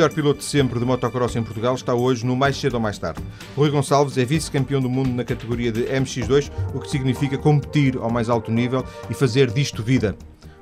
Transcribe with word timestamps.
melhor 0.00 0.14
piloto 0.14 0.38
de 0.38 0.46
sempre 0.46 0.78
de 0.78 0.84
motocross 0.86 1.36
em 1.36 1.42
Portugal 1.42 1.74
está 1.74 1.94
hoje 1.94 2.24
no 2.24 2.34
mais 2.34 2.56
cedo 2.56 2.72
ou 2.72 2.80
mais 2.80 2.96
tarde. 2.96 3.22
Rui 3.54 3.68
Gonçalves 3.68 4.16
é 4.16 4.24
vice-campeão 4.24 4.80
do 4.80 4.88
mundo 4.88 5.10
na 5.10 5.24
categoria 5.24 5.70
de 5.70 5.82
MX2, 5.82 6.50
o 6.74 6.80
que 6.80 6.88
significa 6.88 7.36
competir 7.36 7.98
ao 7.98 8.10
mais 8.10 8.30
alto 8.30 8.50
nível 8.50 8.82
e 9.10 9.14
fazer 9.14 9.50
disto 9.50 9.82
vida. 9.82 10.16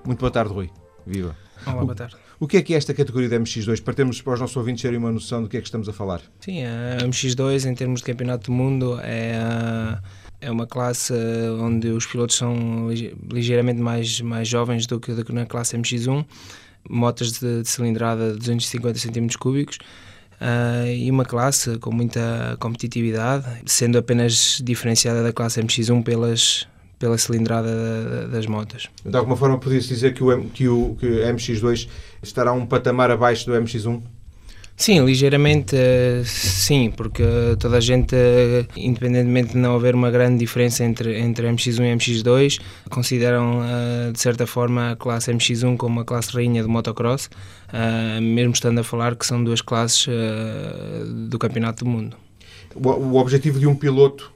Muito 0.04 0.18
boa 0.18 0.30
tarde, 0.32 0.52
Rui. 0.52 0.70
Viva. 1.06 1.36
Olá, 1.64 1.84
boa 1.84 1.94
tarde. 1.94 2.16
O 2.40 2.48
que 2.48 2.56
é 2.56 2.62
que 2.62 2.74
é 2.74 2.76
esta 2.76 2.92
categoria 2.92 3.28
de 3.28 3.38
MX2? 3.38 3.80
Para 3.80 3.94
termos 3.94 4.20
para 4.20 4.34
os 4.34 4.40
nossos 4.40 4.56
ouvintes 4.56 4.82
terem 4.82 4.98
uma 4.98 5.12
noção 5.12 5.40
do 5.40 5.48
que 5.48 5.56
é 5.56 5.60
que 5.60 5.68
estamos 5.68 5.88
a 5.88 5.92
falar. 5.92 6.20
Sim, 6.40 6.64
a 6.64 6.98
MX2 7.04 7.70
em 7.70 7.74
termos 7.76 8.00
de 8.00 8.06
campeonato 8.06 8.50
do 8.50 8.52
mundo 8.52 8.98
é, 9.00 10.00
é 10.40 10.50
uma 10.50 10.66
classe 10.66 11.14
onde 11.60 11.90
os 11.90 12.06
pilotos 12.06 12.34
são 12.34 12.88
ligeiramente 13.32 13.80
mais, 13.80 14.20
mais 14.20 14.48
jovens 14.48 14.84
do 14.84 14.98
que, 14.98 15.12
do 15.12 15.24
que 15.24 15.32
na 15.32 15.46
classe 15.46 15.78
MX1 15.78 16.26
motas 16.88 17.32
de, 17.32 17.62
de 17.62 17.68
cilindrada 17.68 18.32
de 18.32 18.38
250 18.38 18.98
cm 18.98 19.28
cúbicos 19.38 19.78
uh, 20.40 20.86
e 20.86 21.10
uma 21.10 21.24
classe 21.24 21.78
com 21.78 21.92
muita 21.92 22.56
competitividade, 22.58 23.44
sendo 23.66 23.98
apenas 23.98 24.60
diferenciada 24.62 25.22
da 25.22 25.32
classe 25.32 25.60
MX1 25.62 26.02
pelas, 26.02 26.68
pela 26.98 27.16
cilindrada 27.18 28.28
das 28.28 28.46
motas. 28.46 28.88
De 29.04 29.16
alguma 29.16 29.36
forma, 29.36 29.58
podia-se 29.58 29.88
dizer 29.88 30.14
que 30.14 30.22
o, 30.22 30.44
que 30.50 30.68
o 30.68 30.96
que 30.98 31.06
MX2 31.06 31.88
estará 32.22 32.52
um 32.52 32.66
patamar 32.66 33.10
abaixo 33.10 33.46
do 33.46 33.52
MX1? 33.52 34.02
Sim, 34.80 35.04
ligeiramente 35.04 35.74
sim, 36.24 36.92
porque 36.96 37.24
toda 37.58 37.78
a 37.78 37.80
gente, 37.80 38.14
independentemente 38.76 39.54
de 39.54 39.58
não 39.58 39.74
haver 39.74 39.92
uma 39.92 40.08
grande 40.08 40.38
diferença 40.38 40.84
entre, 40.84 41.18
entre 41.18 41.48
MX1 41.48 41.80
e 41.80 41.96
MX2, 41.96 42.60
consideram 42.88 43.60
de 44.12 44.20
certa 44.20 44.46
forma 44.46 44.92
a 44.92 44.96
classe 44.96 45.32
MX1 45.32 45.76
como 45.76 45.98
a 45.98 46.04
classe 46.04 46.32
rainha 46.32 46.62
do 46.62 46.68
motocross, 46.68 47.28
mesmo 48.22 48.52
estando 48.52 48.78
a 48.78 48.84
falar 48.84 49.16
que 49.16 49.26
são 49.26 49.42
duas 49.42 49.60
classes 49.60 50.06
do 51.28 51.38
Campeonato 51.40 51.84
do 51.84 51.90
Mundo. 51.90 52.16
O 52.76 53.16
objetivo 53.16 53.58
de 53.58 53.66
um 53.66 53.74
piloto, 53.74 54.30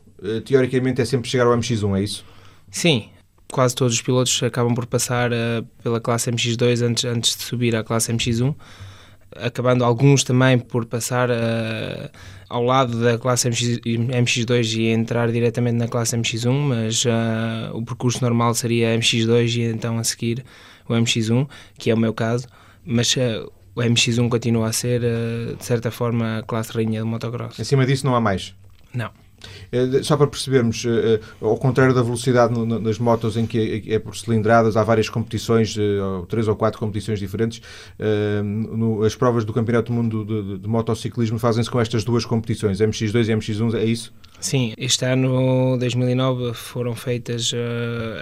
teoricamente, 0.44 1.00
é 1.00 1.05
sempre 1.05 1.31
chegar 1.31 1.47
ao 1.47 1.56
MX1, 1.56 1.98
é 1.98 2.03
isso? 2.03 2.25
Sim, 2.69 3.11
quase 3.50 3.77
todos 3.77 3.94
os 3.94 4.03
pilotos 4.03 4.42
acabam 4.42 4.75
por 4.75 4.86
passar 4.86 5.31
pela 5.84 6.00
classe 6.00 6.33
MX2 6.33 6.83
antes, 6.83 7.05
antes 7.05 7.36
de 7.36 7.44
subir 7.44 7.77
à 7.77 7.84
classe 7.84 8.12
MX1 8.12 8.56
acabando 9.36 9.84
alguns 9.84 10.25
também 10.25 10.58
por 10.58 10.84
passar 10.86 11.30
uh, 11.30 12.11
ao 12.48 12.62
lado 12.62 13.00
da 13.00 13.19
classe 13.19 13.48
MX, 13.48 13.80
MX2 13.80 14.77
e 14.78 14.88
entrar 14.88 15.30
diretamente 15.30 15.77
na 15.77 15.88
classe 15.88 16.16
MX1, 16.16 16.52
mas 16.52 17.05
uh, 17.05 17.77
o 17.77 17.84
percurso 17.84 18.22
normal 18.22 18.55
seria 18.55 18.97
MX2 18.98 19.56
e 19.56 19.62
então 19.62 19.98
a 19.98 20.05
seguir 20.05 20.44
o 20.88 20.92
MX1, 20.92 21.48
que 21.78 21.91
é 21.91 21.94
o 21.94 21.98
meu 21.98 22.12
caso, 22.12 22.47
mas 22.84 23.14
uh, 23.16 23.50
o 23.75 23.80
MX1 23.80 24.28
continua 24.28 24.69
a 24.69 24.72
ser, 24.72 25.00
de 25.00 25.64
certa 25.64 25.91
forma, 25.91 26.38
a 26.38 26.42
classe 26.42 26.72
rainha 26.72 27.00
do 27.00 27.06
motocross. 27.06 27.58
Acima 27.58 27.86
disso 27.86 28.05
não 28.05 28.14
há 28.14 28.20
mais? 28.20 28.55
Não. 28.92 29.10
Eh, 29.70 30.02
só 30.02 30.16
para 30.16 30.26
percebermos, 30.26 30.84
eh, 30.84 31.14
eh, 31.14 31.20
ao 31.40 31.56
contrário 31.56 31.94
da 31.94 32.02
velocidade 32.02 32.54
nas 32.54 32.98
motos 32.98 33.36
em 33.36 33.46
que 33.46 33.84
é 33.88 33.98
por 33.98 34.16
cilindradas, 34.16 34.76
há 34.76 34.84
várias 34.84 35.08
competições, 35.08 35.76
três 36.28 36.48
ou 36.48 36.56
quatro 36.56 36.78
competições 36.78 37.18
diferentes, 37.18 37.62
as 39.04 39.14
provas 39.14 39.44
do 39.44 39.52
Campeonato 39.52 39.92
do 39.92 39.96
Mundo 39.96 40.58
de, 40.58 40.68
motociclismo 40.68 41.38
fazem-se 41.38 41.70
com 41.70 41.80
estas 41.80 42.04
duas 42.04 42.24
competições, 42.24 42.80
MX2 42.80 43.28
e 43.28 43.36
MX1, 43.36 43.74
é 43.74 43.84
isso? 43.84 44.12
Sim, 44.40 44.74
este 44.76 45.04
ano, 45.04 45.76
2009, 45.78 46.52
foram 46.54 46.94
feitas 46.94 47.52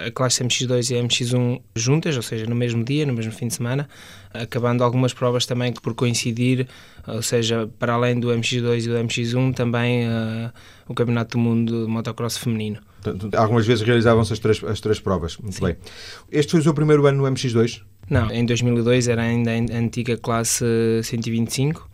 a 0.05 0.11
classe 0.11 0.43
MX2 0.43 0.91
e 0.91 0.99
a 0.99 1.03
MX1 1.03 1.61
juntas, 1.75 2.15
ou 2.15 2.21
seja, 2.21 2.45
no 2.45 2.55
mesmo 2.55 2.83
dia, 2.83 3.05
no 3.05 3.13
mesmo 3.13 3.31
fim 3.31 3.47
de 3.47 3.55
semana, 3.55 3.89
acabando 4.33 4.83
algumas 4.83 5.13
provas 5.13 5.45
também 5.45 5.73
por 5.73 5.93
coincidir, 5.93 6.67
ou 7.07 7.21
seja, 7.21 7.69
para 7.79 7.93
além 7.93 8.19
do 8.19 8.29
MX2 8.29 8.85
e 8.85 8.87
do 8.87 8.95
MX1, 8.95 9.53
também 9.53 10.07
uh, 10.07 10.51
o 10.87 10.93
Campeonato 10.93 11.37
do 11.37 11.39
Mundo 11.39 11.85
de 11.85 11.91
Motocross 11.91 12.37
Feminino. 12.37 12.79
Algumas 13.35 13.65
vezes 13.65 13.83
realizavam-se 13.83 14.33
as 14.33 14.39
três, 14.39 14.63
as 14.63 14.79
três 14.79 14.99
provas. 14.99 15.37
Muito 15.37 15.55
Sim. 15.55 15.65
bem. 15.65 15.77
Este 16.31 16.51
foi 16.51 16.59
o 16.59 16.63
seu 16.63 16.73
primeiro 16.73 17.05
ano 17.05 17.23
no 17.23 17.31
MX2? 17.35 17.81
Não, 18.09 18.29
em 18.29 18.45
2002 18.45 19.07
era 19.07 19.21
ainda 19.21 19.51
a 19.51 19.77
antiga 19.77 20.17
classe 20.17 20.65
125 21.03 21.89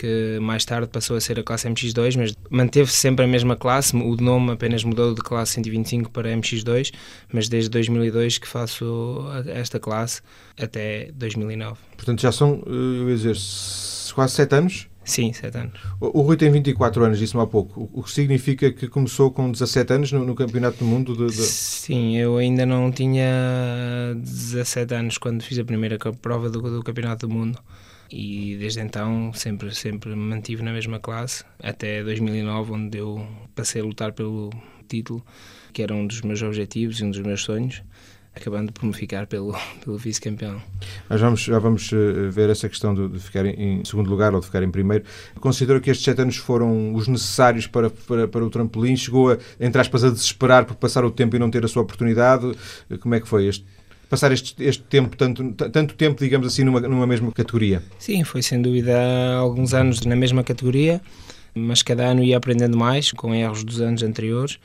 que 0.00 0.38
mais 0.40 0.64
tarde 0.64 0.88
passou 0.88 1.14
a 1.14 1.20
ser 1.20 1.38
a 1.38 1.42
classe 1.42 1.68
MX2, 1.68 2.16
mas 2.16 2.34
manteve-se 2.48 2.96
sempre 2.96 3.26
a 3.26 3.28
mesma 3.28 3.54
classe, 3.54 3.94
o 3.94 4.16
nome 4.16 4.52
apenas 4.52 4.82
mudou 4.82 5.14
de 5.14 5.20
classe 5.20 5.52
125 5.52 6.10
para 6.10 6.34
MX2, 6.34 6.90
mas 7.30 7.50
desde 7.50 7.68
2002 7.68 8.38
que 8.38 8.48
faço 8.48 9.26
esta 9.48 9.78
classe 9.78 10.22
até 10.58 11.10
2009. 11.12 11.78
Portanto, 11.98 12.22
já 12.22 12.32
são, 12.32 12.62
eh, 12.66 12.70
eu 12.70 13.10
ia 13.10 13.16
dizer, 13.16 13.36
quase 14.14 14.34
7 14.36 14.54
anos? 14.54 14.88
Sim, 15.04 15.34
7 15.34 15.58
anos. 15.58 15.80
O, 16.00 16.22
Rui 16.22 16.38
tem 16.38 16.50
24 16.50 17.04
anos, 17.04 17.18
disse-me 17.18 17.42
há 17.42 17.46
pouco, 17.46 17.90
o 17.92 18.02
que 18.02 18.10
significa 18.10 18.72
que 18.72 18.88
começou 18.88 19.30
com 19.30 19.52
17 19.52 19.92
anos 19.92 20.12
no, 20.12 20.24
no 20.24 20.34
Campeonato 20.34 20.78
do 20.78 20.86
Mundo? 20.86 21.14
De, 21.14 21.26
de... 21.26 21.42
Sim, 21.42 22.16
eu 22.16 22.38
ainda 22.38 22.64
não 22.64 22.90
tinha 22.90 24.14
17 24.16 24.94
anos 24.94 25.18
quando 25.18 25.42
fiz 25.42 25.58
a 25.58 25.64
primeira 25.64 25.98
prova 25.98 26.48
do, 26.48 26.62
do 26.62 26.82
Campeonato 26.82 27.26
do 27.26 27.34
Mundo 27.34 27.58
e 28.10 28.56
desde 28.58 28.80
então 28.80 29.32
sempre 29.32 29.74
sempre 29.74 30.10
me 30.10 30.16
mantive 30.16 30.62
na 30.62 30.72
mesma 30.72 30.98
classe 30.98 31.44
até 31.62 32.02
2009 32.02 32.72
onde 32.72 32.98
eu 32.98 33.26
passei 33.54 33.80
a 33.80 33.84
lutar 33.84 34.12
pelo 34.12 34.50
título 34.88 35.24
que 35.72 35.82
era 35.82 35.94
um 35.94 36.06
dos 36.06 36.20
meus 36.22 36.42
objetivos 36.42 37.00
e 37.00 37.04
um 37.04 37.10
dos 37.10 37.20
meus 37.20 37.42
sonhos 37.42 37.82
acabando 38.34 38.72
por 38.72 38.84
me 38.84 38.92
ficar 38.92 39.26
pelo, 39.26 39.54
pelo 39.84 39.98
vice-campeão. 39.98 40.62
Mas 41.08 41.20
vamos, 41.20 41.40
já 41.40 41.58
vamos 41.58 41.90
eh, 41.92 42.28
ver 42.30 42.48
essa 42.48 42.68
questão 42.68 42.94
de, 42.94 43.08
de, 43.08 43.18
ficar 43.18 43.44
em 43.44 43.84
segundo 43.84 44.08
lugar 44.08 44.32
ou 44.34 44.40
de 44.40 44.46
ficar 44.46 44.62
em 44.62 44.70
primeiro. 44.70 45.04
Considero 45.40 45.80
que 45.80 45.90
estes 45.90 46.04
sete 46.04 46.22
anos 46.22 46.36
foram 46.36 46.94
os 46.94 47.08
necessários 47.08 47.66
para, 47.66 47.90
para, 47.90 48.28
para 48.28 48.44
o 48.44 48.48
trampolim? 48.48 48.96
Chegou, 48.96 49.32
a, 49.32 49.38
entre 49.58 49.80
aspas, 49.80 50.04
a 50.04 50.10
desesperar 50.10 50.64
por 50.64 50.76
passar 50.76 51.04
o 51.04 51.10
tempo 51.10 51.34
e 51.36 51.38
não 51.38 51.50
ter 51.50 51.64
a 51.64 51.68
sua 51.68 51.82
oportunidade? 51.82 52.52
Como 53.00 53.14
é 53.14 53.20
que 53.20 53.26
foi 53.26 53.46
este 53.46 53.66
passar 54.10 54.32
este, 54.32 54.54
este 54.62 54.82
tempo, 54.82 55.16
tanto, 55.16 55.52
tanto 55.52 55.94
tempo, 55.94 56.20
digamos 56.20 56.46
assim, 56.46 56.64
numa, 56.64 56.80
numa 56.80 57.06
mesma 57.06 57.30
categoria? 57.30 57.82
Sim, 57.98 58.24
foi 58.24 58.42
sem 58.42 58.60
dúvida 58.60 59.00
alguns 59.38 59.72
anos 59.72 60.00
na 60.02 60.16
mesma 60.16 60.42
categoria, 60.42 61.00
mas 61.54 61.80
cada 61.82 62.04
ano 62.06 62.22
ia 62.22 62.36
aprendendo 62.36 62.76
mais 62.76 63.12
com 63.12 63.32
erros 63.32 63.62
dos 63.62 63.80
anos 63.80 64.02
anteriores 64.02 64.58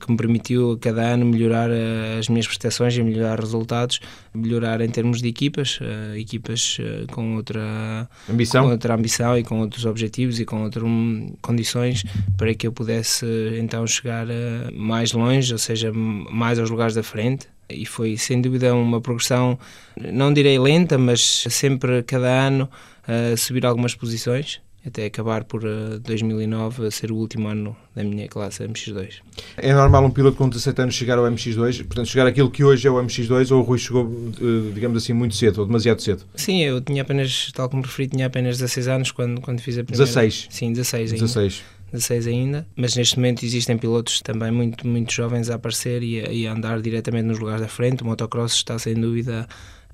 que 0.00 0.10
me 0.10 0.16
permitiu 0.16 0.78
cada 0.80 1.02
ano 1.02 1.24
melhorar 1.24 1.70
eh, 1.70 2.16
as 2.18 2.28
minhas 2.28 2.46
prestações 2.46 2.96
e 2.96 3.02
melhorar 3.02 3.38
resultados, 3.38 4.00
melhorar 4.34 4.80
em 4.80 4.88
termos 4.88 5.20
de 5.20 5.28
equipas, 5.28 5.78
uh, 5.80 6.16
equipas 6.16 6.78
uh, 6.78 7.06
com 7.12 7.36
outra 7.36 8.08
ambição. 8.28 8.64
com 8.64 8.70
outra 8.70 8.94
ambição 8.94 9.38
e 9.38 9.44
com 9.44 9.60
outros 9.60 9.84
objetivos 9.84 10.40
e 10.40 10.44
com 10.44 10.62
outras 10.64 10.84
um, 10.84 11.34
condições 11.40 12.04
para 12.36 12.54
que 12.54 12.66
eu 12.66 12.72
pudesse 12.72 13.26
então 13.60 13.86
chegar 13.86 14.26
mais 14.72 15.12
longe, 15.12 15.52
ou 15.52 15.58
seja, 15.58 15.92
mais 15.92 16.58
aos 16.58 16.70
lugares 16.70 16.94
da 16.94 17.02
frente 17.02 17.51
e 17.68 17.86
foi 17.86 18.16
sem 18.16 18.40
dúvida 18.40 18.74
uma 18.74 19.00
progressão, 19.00 19.58
não 19.96 20.32
direi 20.32 20.58
lenta, 20.58 20.98
mas 20.98 21.44
sempre 21.48 22.02
cada 22.02 22.46
ano 22.46 22.68
a 23.06 23.36
subir 23.36 23.64
algumas 23.66 23.94
posições 23.94 24.60
até 24.84 25.06
acabar 25.06 25.44
por 25.44 25.62
2009 26.00 26.90
ser 26.90 27.12
o 27.12 27.16
último 27.16 27.48
ano 27.48 27.76
da 27.94 28.02
minha 28.02 28.26
classe 28.26 28.64
MX2. 28.64 29.20
É 29.56 29.72
normal 29.72 30.04
um 30.04 30.10
piloto 30.10 30.36
com 30.36 30.48
17 30.48 30.82
anos 30.82 30.94
chegar 30.94 31.18
ao 31.18 31.24
MX2, 31.24 31.84
portanto 31.84 32.06
chegar 32.06 32.26
aquilo 32.26 32.50
que 32.50 32.64
hoje 32.64 32.88
é 32.88 32.90
o 32.90 32.94
MX2 32.94 33.52
ou 33.52 33.60
o 33.60 33.62
Rui 33.62 33.78
chegou, 33.78 34.10
eh, 34.40 34.72
digamos 34.74 35.02
assim, 35.02 35.12
muito 35.12 35.36
cedo 35.36 35.58
ou 35.58 35.66
demasiado 35.66 36.02
cedo? 36.02 36.24
Sim, 36.34 36.62
eu 36.62 36.80
tinha 36.80 37.02
apenas, 37.02 37.52
tal 37.54 37.68
como 37.68 37.82
referi, 37.82 38.08
tinha 38.08 38.26
apenas 38.26 38.58
16 38.58 38.88
anos 38.88 39.12
quando, 39.12 39.40
quando 39.40 39.60
fiz 39.60 39.78
a 39.78 39.84
primeira... 39.84 40.04
16? 40.04 40.48
Sim, 40.50 40.72
16 40.72 41.12
ainda. 41.12 41.24
16. 41.24 41.62
16 41.92 42.26
ainda, 42.26 42.66
mas 42.74 42.96
neste 42.96 43.16
momento 43.16 43.44
existem 43.44 43.76
pilotos 43.76 44.20
também 44.22 44.50
muito, 44.50 44.86
muito 44.86 45.12
jovens 45.12 45.50
a 45.50 45.56
aparecer 45.56 46.02
e 46.02 46.20
a, 46.20 46.32
e 46.32 46.46
a 46.46 46.52
andar 46.52 46.80
diretamente 46.80 47.26
nos 47.26 47.38
lugares 47.38 47.60
da 47.60 47.68
frente. 47.68 48.02
O 48.02 48.06
motocross 48.06 48.54
está 48.54 48.78
sem 48.78 48.94
dúvida 48.94 49.46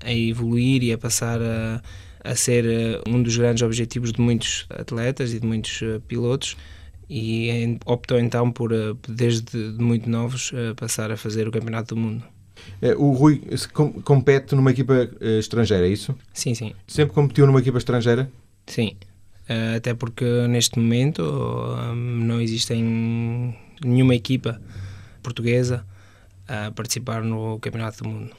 a 0.03 0.13
evoluir 0.13 0.83
e 0.83 0.93
a 0.93 0.97
passar 0.97 1.41
a, 1.41 1.81
a 2.23 2.35
ser 2.35 2.65
eh, 2.65 3.01
um 3.07 3.21
dos 3.21 3.35
grandes 3.37 3.63
objetivos 3.63 4.11
de 4.11 4.21
muitos 4.21 4.65
atletas 4.69 5.33
e 5.33 5.39
de 5.39 5.45
muitos 5.45 5.81
eh, 5.81 5.99
pilotos 6.07 6.57
e 7.09 7.77
optou 7.85 8.19
então 8.19 8.51
por, 8.51 8.71
eh, 8.71 8.95
desde 9.07 9.57
muito 9.79 10.09
novos, 10.09 10.51
passar 10.75 11.11
a 11.11 11.17
fazer 11.17 11.47
o 11.47 11.51
Campeonato 11.51 11.95
do 11.95 12.01
Mundo. 12.01 12.23
O 12.97 13.11
Rui 13.11 13.41
compete 14.03 14.53
numa 14.53 14.71
equipa 14.71 15.09
estrangeira, 15.39 15.87
é 15.87 15.89
isso? 15.89 16.13
Sim, 16.33 16.53
sim. 16.53 16.73
Sempre 16.87 17.15
competiu 17.15 17.47
numa 17.47 17.59
equipa 17.59 17.77
estrangeira? 17.77 18.29
Sim. 18.67 18.95
Eh, 19.49 19.77
até 19.77 19.95
porque 19.95 20.47
neste 20.47 20.77
momento 20.79 21.23
não 21.95 22.39
existe 22.39 22.71
nenhuma 23.83 24.13
equipa 24.13 24.61
portuguesa 25.23 25.83
a 26.47 26.71
participar 26.71 27.23
no 27.23 27.59
Campeonato 27.59 28.03
do 28.03 28.09
Mundo. 28.09 28.31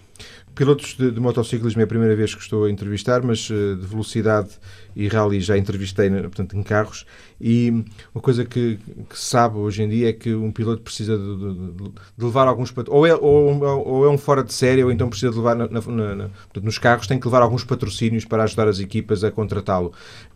pilotos 0.54 0.94
de, 0.96 1.10
de, 1.10 1.20
motociclismo 1.20 1.80
é 1.80 1.84
a 1.84 1.86
primeira 1.86 2.14
vez 2.14 2.34
que 2.34 2.42
estou 2.42 2.64
a 2.64 2.70
entrevistar, 2.70 3.22
mas 3.22 3.48
uh, 3.50 3.76
de 3.76 3.86
velocidade 3.86 4.50
e 4.94 5.08
rally 5.08 5.40
já 5.40 5.56
entrevistei 5.56 6.10
portanto, 6.10 6.56
em 6.56 6.62
carros. 6.62 7.06
E 7.40 7.70
uma 8.14 8.20
coisa 8.20 8.44
que, 8.44 8.78
que 9.08 9.18
se 9.18 9.24
sabe 9.24 9.56
hoje 9.56 9.82
em 9.82 9.88
dia 9.88 10.10
é 10.10 10.12
que 10.12 10.34
um 10.34 10.52
piloto 10.52 10.82
precisa 10.82 11.16
de, 11.16 11.36
de, 11.36 11.72
de 12.18 12.24
levar 12.24 12.46
alguns 12.46 12.74
ou 12.88 13.06
é, 13.06 13.14
ou, 13.14 13.62
ou, 13.86 14.04
é 14.04 14.10
um 14.10 14.18
fora 14.18 14.44
de 14.44 14.52
série, 14.52 14.84
ou 14.84 14.92
então 14.92 15.08
precisa 15.08 15.30
de 15.30 15.38
levar 15.38 15.54
na, 15.56 15.68
na, 15.68 15.80
na, 16.14 16.30
nos 16.62 16.78
carros, 16.78 17.06
tem 17.06 17.18
que 17.18 17.26
levar 17.26 17.42
alguns 17.42 17.64
patrocínios 17.64 18.24
para 18.24 18.42
ajudar 18.42 18.68
as 18.68 18.78
equipas 18.78 19.24
a 19.24 19.30
contratá-lo. 19.30 19.92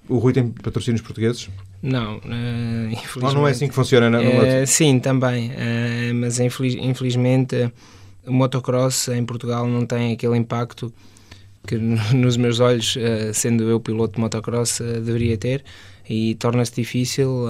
O 0.09 0.19
Rui 0.19 0.33
tem 0.33 0.49
patrocínios 0.49 1.01
portugueses? 1.01 1.49
Não, 1.83 2.17
uh, 2.17 2.91
infelizmente. 2.91 3.25
Ou 3.25 3.35
não 3.35 3.49
é 3.49 3.51
assim 3.53 3.69
que 3.69 3.75
funciona? 3.75 4.11
Na, 4.11 4.21
uh, 4.21 4.67
sim, 4.67 4.99
também, 4.99 5.51
uh, 5.51 6.15
mas 6.15 6.41
infeliz, 6.41 6.75
infelizmente 6.75 7.71
o 8.27 8.33
motocross 8.33 9.09
em 9.09 9.25
Portugal 9.25 9.67
não 9.67 9.87
tem 9.87 10.13
aquele 10.13 10.37
impacto 10.37 10.93
que 11.67 11.77
nos 12.15 12.37
meus 12.37 12.61
olhos, 12.61 12.97
eh, 12.97 13.33
sendo 13.33 13.65
eu 13.65 13.81
piloto 13.81 14.15
de 14.15 14.21
motocross, 14.21 14.81
eh, 14.81 15.01
deveria 15.01 15.37
ter 15.37 15.65
e 16.09 16.35
torna-se 16.35 16.75
difícil 16.75 17.47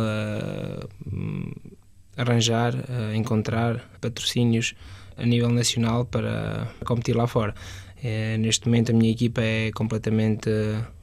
arranjar, 2.17 2.73
encontrar 3.13 3.85
patrocínios 4.01 4.75
a 5.17 5.27
nível 5.27 5.49
nacional 5.49 6.05
para 6.05 6.69
competir 6.85 7.17
lá 7.17 7.27
fora. 7.27 7.53
Neste 8.39 8.69
momento 8.69 8.91
a 8.91 8.95
minha 8.95 9.11
equipa 9.11 9.41
é 9.41 9.73
completamente 9.73 10.49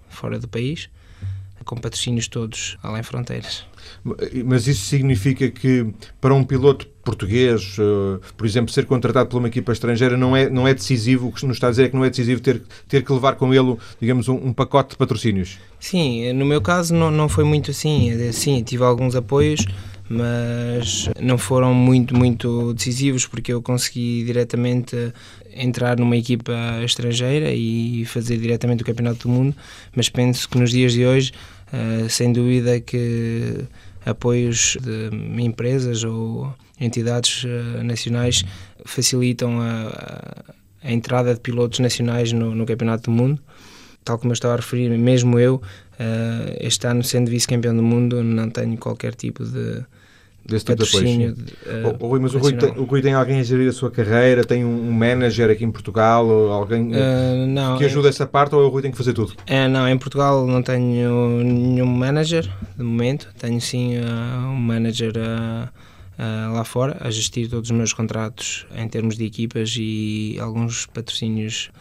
fora 0.08 0.40
do 0.40 0.48
país, 0.48 0.90
com 1.66 1.76
patrocínios 1.76 2.28
todos 2.28 2.78
além 2.82 3.04
fronteiras. 3.04 3.66
Mas 4.46 4.68
isso 4.68 4.86
significa 4.86 5.50
que 5.50 5.88
para 6.20 6.34
um 6.34 6.44
piloto 6.44 6.88
português, 7.04 7.78
eh, 7.80 8.20
por 8.38 8.46
exemplo, 8.46 8.72
ser 8.72 8.86
contratado 8.86 9.30
por 9.30 9.38
uma 9.38 9.48
equipa 9.48 9.72
estrangeira 9.72 10.16
não 10.16 10.36
é, 10.36 10.50
não 10.50 10.68
é 10.68 10.74
decisivo, 10.74 11.28
o 11.28 11.32
que 11.32 11.46
nos 11.46 11.58
está 11.58 11.68
a 11.68 11.70
dizer 11.72 11.86
é 11.86 11.90
que 11.90 11.96
não 11.96 12.06
é 12.06 12.10
decisivo 12.10 12.42
ter, 12.42 12.62
ter 12.88 13.04
que 13.04 13.12
levar 13.12 13.36
com 13.36 13.54
ele, 13.54 13.76
digamos, 14.00 14.28
um, 14.28 14.36
um 14.36 14.54
pacote 14.54 14.92
de 14.92 14.98
patrocínios? 14.98 15.58
Sim, 15.80 16.32
no 16.34 16.46
meu 16.46 16.62
caso 16.62 16.94
não, 16.94 17.10
não 17.10 17.28
foi 17.28 17.44
muito 17.44 17.72
assim. 17.72 18.32
Sim, 18.32 18.62
tive 18.64 18.84
alguns 18.84 19.16
apoios, 19.16 19.66
mas 20.12 21.10
não 21.20 21.38
foram 21.38 21.74
muito, 21.74 22.16
muito 22.16 22.74
decisivos 22.74 23.26
porque 23.26 23.54
eu 23.54 23.62
consegui 23.62 24.24
diretamente 24.26 24.96
entrar 25.54 25.98
numa 25.98 26.18
equipa 26.18 26.54
estrangeira 26.84 27.52
e 27.54 28.04
fazer 28.06 28.38
diretamente 28.38 28.84
o 28.84 28.86
Campeonato 28.86 29.28
do 29.28 29.30
Mundo, 29.30 29.56
mas 29.96 30.10
penso 30.10 30.48
que 30.50 30.58
nos 30.58 30.72
dias 30.72 30.94
de 30.94 31.06
hoje, 31.06 31.32
eh, 31.72 32.08
sem 32.10 32.34
dúvida 32.34 32.80
que 32.80 33.66
apoios 34.06 34.78
de 34.82 35.10
empresas 35.42 36.04
ou 36.04 36.54
entidades 36.80 37.44
uh, 37.44 37.84
nacionais 37.84 38.44
facilitam 38.86 39.62
a, 39.62 40.44
a, 40.84 40.92
entrada 40.92 41.34
de 41.34 41.40
pilotos 41.40 41.80
nacionais 41.80 42.32
no, 42.32 42.56
no, 42.56 42.66
Campeonato 42.66 43.04
do 43.04 43.12
Mundo. 43.12 43.40
Tal 44.04 44.18
como 44.18 44.32
eu 44.32 44.34
estava 44.34 44.56
a 44.56 44.58
referir, 44.58 44.90
mesmo 44.98 45.38
eu, 45.38 45.62
este 46.60 46.88
ano 46.88 47.04
sendo 47.04 47.30
vice-campeão 47.30 47.76
do 47.76 47.84
mundo, 47.84 48.24
não 48.24 48.50
tenho 48.50 48.76
qualquer 48.78 49.14
tipo 49.14 49.44
de, 49.46 49.86
desse 50.46 50.66
tipo 50.66 50.84
de 50.84 50.90
apoio. 50.90 51.32
Uh, 51.32 51.98
oh, 52.00 52.08
Rui, 52.08 52.20
mas 52.20 52.34
o 52.34 52.40
Rui, 52.40 52.54
tem, 52.54 52.70
o 52.72 52.84
Rui, 52.84 53.02
tem, 53.02 53.14
alguém 53.14 53.40
a 53.40 53.44
gerir 53.44 53.70
a 53.70 53.74
sua 53.74 53.92
carreira? 53.92 54.44
Tem 54.44 54.66
um, 54.66 54.90
um 54.90 54.92
manager 54.92 55.50
aqui 55.50 55.64
em 55.64 55.72
Portugal? 55.72 56.28
Ou 56.28 56.52
alguém 56.52 56.92
uh, 56.92 57.48
não, 57.48 57.78
que 57.78 57.86
ajuda 57.86 58.10
essa 58.10 58.26
parte 58.26 58.56
ou 58.56 58.66
o 58.66 58.70
Rui 58.70 58.82
tem 58.82 58.92
que 58.92 58.98
fazer 58.98 59.14
tudo? 59.14 59.34
É, 59.46 59.68
não, 59.68 59.88
em 59.88 59.98
Portugal 59.98 60.46
não 60.46 60.62
tenho 60.62 61.44
nenhum 61.44 61.86
manager 61.86 62.50
de 62.78 62.84
momento. 62.84 63.30
Tenho 63.40 63.62
sim 63.62 63.98
uh, 63.98 64.48
um 64.48 64.56
manager 64.56 65.14
lá 66.54 66.64
fora 66.64 66.98
a 67.00 67.10
gestir 67.10 67.50
todos 67.50 67.72
os 67.72 67.76
meus 67.76 67.94
contratos 67.94 68.68
em 68.76 68.88
termos 68.88 69.18
de 69.18 69.26
equipas 69.26 69.76
e 69.76 70.38
alguns 70.40 70.86
patrocínios 70.86 71.72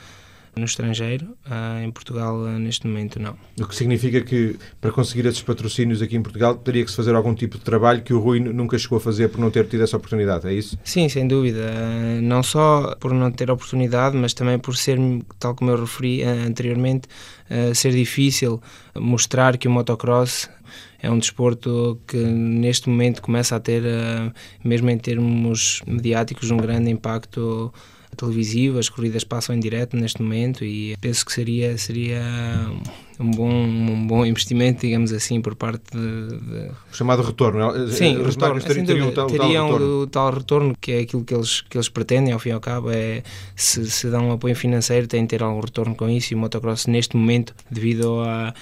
no 0.56 0.64
estrangeiro. 0.64 1.36
Uh, 1.46 1.84
em 1.84 1.90
Portugal, 1.90 2.36
uh, 2.36 2.58
neste 2.58 2.86
momento, 2.86 3.20
não. 3.20 3.36
O 3.60 3.66
que 3.66 3.74
significa 3.74 4.20
que, 4.20 4.56
para 4.80 4.90
conseguir 4.90 5.26
esses 5.26 5.42
patrocínios 5.42 6.02
aqui 6.02 6.16
em 6.16 6.22
Portugal, 6.22 6.56
teria 6.56 6.84
que 6.84 6.90
se 6.90 6.96
fazer 6.96 7.14
algum 7.14 7.34
tipo 7.34 7.58
de 7.58 7.64
trabalho 7.64 8.02
que 8.02 8.12
o 8.12 8.18
Rui 8.18 8.40
nunca 8.40 8.78
chegou 8.78 8.98
a 8.98 9.00
fazer 9.00 9.28
por 9.28 9.40
não 9.40 9.50
ter 9.50 9.66
tido 9.66 9.82
essa 9.82 9.96
oportunidade, 9.96 10.46
é 10.48 10.52
isso? 10.52 10.78
Sim, 10.84 11.08
sem 11.08 11.26
dúvida. 11.26 11.60
Uh, 11.60 12.22
não 12.22 12.42
só 12.42 12.94
por 12.96 13.12
não 13.12 13.30
ter 13.30 13.50
oportunidade, 13.50 14.16
mas 14.16 14.34
também 14.34 14.58
por 14.58 14.76
ser, 14.76 14.98
tal 15.38 15.54
como 15.54 15.70
eu 15.70 15.80
referi 15.80 16.22
anteriormente, 16.22 17.08
ser 17.74 17.90
difícil 17.90 18.62
mostrar 18.94 19.58
que 19.58 19.66
o 19.66 19.70
motocross 19.70 20.48
é 21.02 21.10
um 21.10 21.18
desporto 21.18 22.00
que 22.06 22.16
neste 22.16 22.88
momento 22.88 23.20
começa 23.20 23.56
a 23.56 23.60
ter, 23.60 23.82
mesmo 24.62 24.88
em 24.88 24.98
termos 24.98 25.82
mediáticos, 25.84 26.50
um 26.52 26.56
grande 26.56 26.90
impacto 26.90 27.72
televisivo, 28.16 28.78
as 28.78 28.88
corridas 28.88 29.24
passam 29.24 29.54
em 29.54 29.60
direto 29.60 29.96
neste 29.96 30.22
momento 30.22 30.64
e 30.64 30.96
penso 31.00 31.24
que 31.24 31.32
seria, 31.32 31.76
seria 31.78 32.22
um 33.18 33.30
bom, 33.30 33.50
um 33.50 34.06
bom 34.06 34.24
investimento, 34.24 34.80
digamos 34.80 35.12
assim, 35.12 35.40
por 35.40 35.54
parte 35.54 35.82
de... 35.92 36.38
de... 36.38 36.70
O 36.92 36.96
chamado 36.96 37.22
retorno. 37.22 37.60
É? 37.60 37.88
Sim, 37.88 38.16
o 38.16 38.24
retorno. 38.24 38.60
Teriam, 38.60 38.86
teriam, 38.86 39.12
tal, 39.12 39.26
teriam 39.26 39.52
tal 39.52 39.72
retorno. 39.72 40.02
o 40.02 40.06
tal 40.06 40.32
retorno, 40.32 40.76
que 40.80 40.92
é 40.92 40.98
aquilo 41.00 41.24
que 41.24 41.34
eles, 41.34 41.60
que 41.62 41.76
eles 41.76 41.88
pretendem, 41.88 42.32
ao 42.32 42.38
fim 42.38 42.50
e 42.50 42.52
ao 42.52 42.60
cabo, 42.60 42.90
é 42.90 43.22
se, 43.54 43.90
se 43.90 44.08
dão 44.08 44.28
um 44.28 44.32
apoio 44.32 44.56
financeiro, 44.56 45.06
têm 45.06 45.22
de 45.22 45.28
ter 45.28 45.42
algum 45.42 45.60
retorno 45.60 45.94
com 45.94 46.08
isso 46.08 46.32
e 46.32 46.34
o 46.34 46.38
motocross 46.38 46.86
neste 46.86 47.16
momento, 47.16 47.54
devido 47.70 48.20
a 48.22 48.54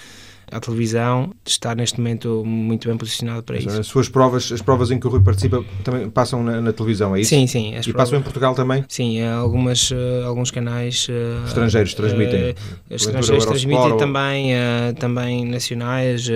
à 0.50 0.60
televisão, 0.60 1.32
está 1.46 1.74
neste 1.74 1.98
momento 1.98 2.42
muito 2.44 2.88
bem 2.88 2.96
posicionado 2.96 3.42
para 3.42 3.58
isso. 3.58 3.68
As 3.68 3.86
suas 3.86 4.08
provas, 4.08 4.50
as 4.52 4.62
provas 4.62 4.90
em 4.90 4.98
que 4.98 5.06
o 5.06 5.10
Rui 5.10 5.20
participa, 5.20 5.64
também 5.84 6.08
passam 6.10 6.42
na, 6.42 6.60
na 6.60 6.72
televisão, 6.72 7.14
é 7.14 7.20
isso? 7.20 7.30
Sim, 7.30 7.46
sim. 7.46 7.68
e 7.68 7.72
provas, 7.72 7.92
passam 7.92 8.18
em 8.18 8.22
Portugal 8.22 8.54
também? 8.54 8.84
Sim, 8.88 9.22
algumas, 9.22 9.90
uh, 9.90 10.26
alguns 10.26 10.50
canais... 10.50 11.08
Uh, 11.08 11.46
estrangeiros 11.46 11.94
transmitem? 11.94 12.54
Estrangeiros 12.90 13.46
transmitem 13.46 13.92
ou... 13.92 13.96
também, 13.96 14.52
também 14.98 15.44
nacionais, 15.44 16.28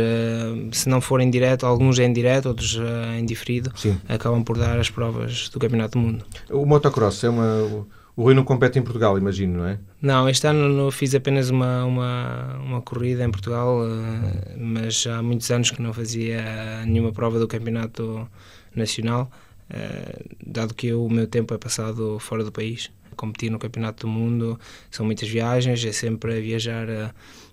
se 0.73 0.89
não 0.89 1.01
forem 1.01 1.31
direto, 1.31 1.67
alguns 1.67 1.99
em 1.99 2.13
direto, 2.13 2.47
outros 2.47 2.79
em 3.19 3.25
diferido, 3.25 3.73
sim. 3.75 3.97
acabam 4.09 4.43
por 4.43 4.59
dar 4.59 4.79
as 4.79 4.91
provas 4.91 5.49
do 5.49 5.59
Campeonato 5.59 5.99
do 5.99 6.05
Mundo. 6.05 6.25
O 6.51 6.67
motocross 6.67 7.25
é 7.25 7.29
uma 7.29 7.87
o 8.15 8.25
Rui 8.25 8.35
não 8.35 8.45
compete 8.45 8.79
em 8.79 8.83
Portugal, 8.83 9.17
imagino, 9.17 9.59
não 9.59 9.67
é? 9.67 9.79
Não, 10.03 10.29
este 10.29 10.49
ano 10.49 10.91
fiz 10.91 11.15
apenas 11.15 11.49
uma, 11.49 11.85
uma, 11.85 12.57
uma 12.57 12.83
corrida 12.83 13.25
em 13.25 13.31
Portugal, 13.31 13.87
eh, 13.87 14.57
mas 14.59 15.07
há 15.07 15.23
muitos 15.23 15.49
anos 15.53 15.71
que 15.71 15.81
não 15.81 15.93
fazia 15.93 16.85
nenhuma 16.85 17.13
prova 17.13 17.39
do 17.39 17.47
campeonato 17.47 18.29
nacional, 18.75 19.31
eh, 19.71 20.25
dado 20.45 20.75
que 20.75 20.89
eu, 20.89 21.05
o 21.05 21.09
meu 21.09 21.29
tempo 21.29 21.55
é 21.55 21.59
passado 21.59 22.19
fora 22.19 22.43
do 22.43 22.51
país. 22.51 22.91
Competir 23.15 23.49
no 23.49 23.61
campeonato 23.61 24.05
do 24.05 24.13
mundo 24.13 24.59
são 24.91 25.07
muitas 25.07 25.29
viagens, 25.29 25.85
é 25.85 25.93
sempre 25.93 26.37
a 26.37 26.41
viajar 26.41 26.89
eh, 26.89 27.11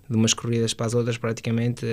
de 0.08 0.16
umas 0.16 0.34
corridas 0.34 0.74
para 0.74 0.86
as 0.86 0.94
outras 0.94 1.16
praticamente, 1.18 1.86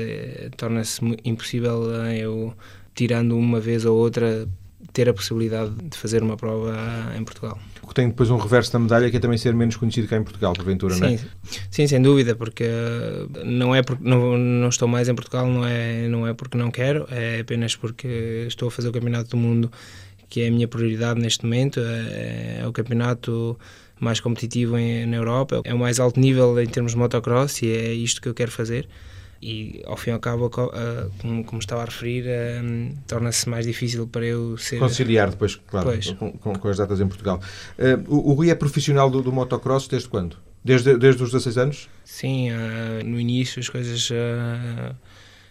torna-se 0.57 1.00
impossível 1.24 1.83
eu, 2.15 2.51
tirando 2.95 3.38
uma 3.38 3.59
vez 3.59 3.86
ou 3.86 3.95
outra, 3.95 4.50
ter 4.92 5.07
a 5.07 5.13
possibilidade 5.13 5.71
de 5.83 5.95
fazer 5.95 6.24
uma 6.24 6.36
prova 6.36 6.75
em 7.15 7.24
Portugal. 7.24 7.59
Que 7.87 7.93
tem 7.93 8.09
depois 8.09 8.29
um 8.29 8.37
reverso 8.37 8.73
da 8.73 8.79
medalha 8.79 9.09
que 9.09 9.17
é 9.17 9.19
também 9.19 9.37
ser 9.37 9.53
menos 9.53 9.75
conhecido 9.75 10.07
cá 10.07 10.17
em 10.17 10.23
Portugal, 10.23 10.53
porventura, 10.53 10.93
sim, 10.93 10.99
não 10.99 11.07
é? 11.07 11.19
Sim, 11.71 11.87
sem 11.87 12.01
dúvida, 12.01 12.35
porque 12.35 12.65
não 13.45 13.73
é 13.73 13.81
porque 13.81 14.03
não, 14.07 14.37
não 14.37 14.69
estou 14.69 14.87
mais 14.87 15.07
em 15.07 15.15
Portugal, 15.15 15.47
não 15.47 15.65
é, 15.65 16.07
não 16.07 16.27
é 16.27 16.33
porque 16.33 16.57
não 16.57 16.69
quero, 16.69 17.07
é 17.09 17.39
apenas 17.39 17.75
porque 17.75 18.45
estou 18.47 18.67
a 18.67 18.71
fazer 18.71 18.89
o 18.89 18.91
Campeonato 18.91 19.29
do 19.31 19.37
Mundo, 19.37 19.71
que 20.29 20.41
é 20.41 20.47
a 20.47 20.51
minha 20.51 20.67
prioridade 20.67 21.19
neste 21.19 21.45
momento, 21.45 21.79
é, 21.79 22.59
é 22.61 22.67
o 22.67 22.73
campeonato 22.73 23.57
mais 23.99 24.19
competitivo 24.19 24.77
em, 24.77 25.06
na 25.06 25.17
Europa, 25.17 25.61
é 25.63 25.73
o 25.73 25.79
mais 25.79 25.99
alto 25.99 26.19
nível 26.19 26.59
em 26.61 26.67
termos 26.67 26.91
de 26.91 26.97
motocross 26.97 27.61
e 27.61 27.71
é 27.71 27.94
isto 27.94 28.21
que 28.21 28.27
eu 28.27 28.33
quero 28.33 28.51
fazer 28.51 28.87
e 29.41 29.81
ao 29.85 29.95
fim 29.95 30.09
e 30.09 30.13
ao 30.13 30.19
cabo, 30.19 30.47
uh, 30.47 31.11
como, 31.21 31.44
como, 31.44 31.59
estava 31.59 31.83
a 31.83 31.85
referir, 31.85 32.25
uh, 32.25 32.97
torna-se 33.07 33.47
mais 33.47 33.65
difícil 33.65 34.07
para 34.07 34.25
eu 34.25 34.57
ser... 34.57 34.79
Conciliar 34.79 35.29
depois, 35.29 35.56
claro, 35.56 35.91
com, 36.17 36.31
com, 36.33 36.53
com, 36.56 36.67
as 36.67 36.77
datas 36.77 36.99
em 36.99 37.07
Portugal. 37.07 37.39
Uh, 37.77 38.15
o, 38.15 38.31
o 38.31 38.33
Rui 38.33 38.49
é 38.49 38.56
profissional 38.56 39.09
do, 39.09 39.21
do, 39.21 39.31
motocross 39.31 39.87
desde 39.87 40.09
quando? 40.09 40.37
Desde, 40.63 40.97
desde 40.97 41.21
os 41.23 41.31
16 41.31 41.57
anos? 41.57 41.89
Sim, 42.03 42.49
no 43.06 43.17
início 43.17 43.59
as 43.59 43.69
coisas 43.69 44.09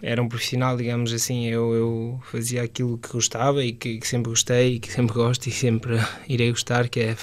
eram 0.02 0.28
profissional, 0.28 0.76
digamos 0.76 1.11
assim, 1.11 1.47
eu, 1.47 1.73
eu 1.73 2.21
fazia 2.31 2.62
aquilo 2.62 2.99
que 2.99 3.09
gostava 3.09 3.64
e 3.64 3.73
que, 3.73 3.99
que, 3.99 4.07
sempre 4.07 4.28
gostei 4.28 4.75
e 4.75 4.78
que 4.78 4.93
sempre 4.93 5.14
gosto 5.14 5.47
e 5.47 5.52
sempre 5.52 5.99
irei 6.28 6.50
gostar, 6.50 6.88
que 6.88 7.00
é 7.00 7.16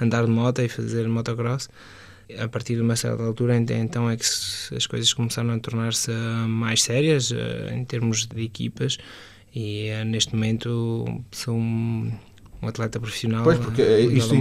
andar 0.00 0.24
de 0.24 0.30
moto 0.30 0.60
e 0.60 0.68
fazer 0.68 1.08
motocross 1.08 1.68
a 2.38 2.48
partir 2.48 2.74
de 2.76 2.82
uma 2.82 2.96
certa 2.96 3.22
altura 3.22 3.56
então 3.56 4.10
é 4.10 4.16
que 4.16 4.24
as 4.74 4.86
coisas 4.86 5.12
começaram 5.12 5.50
a 5.50 5.58
tornar-se 5.58 6.10
mais 6.48 6.82
sérias 6.82 7.32
eh, 7.32 7.74
em 7.74 7.84
termos 7.84 8.26
de 8.26 8.42
equipas 8.42 8.98
e 9.54 9.88
eh, 9.88 10.04
neste 10.04 10.34
momento 10.34 11.22
sou 11.32 11.56
um, 11.56 12.10
um 12.62 12.68
atleta 12.68 13.00
profissional. 13.00 13.42
Pois, 13.42 13.58
porque 13.58 13.82
isto 13.82 14.34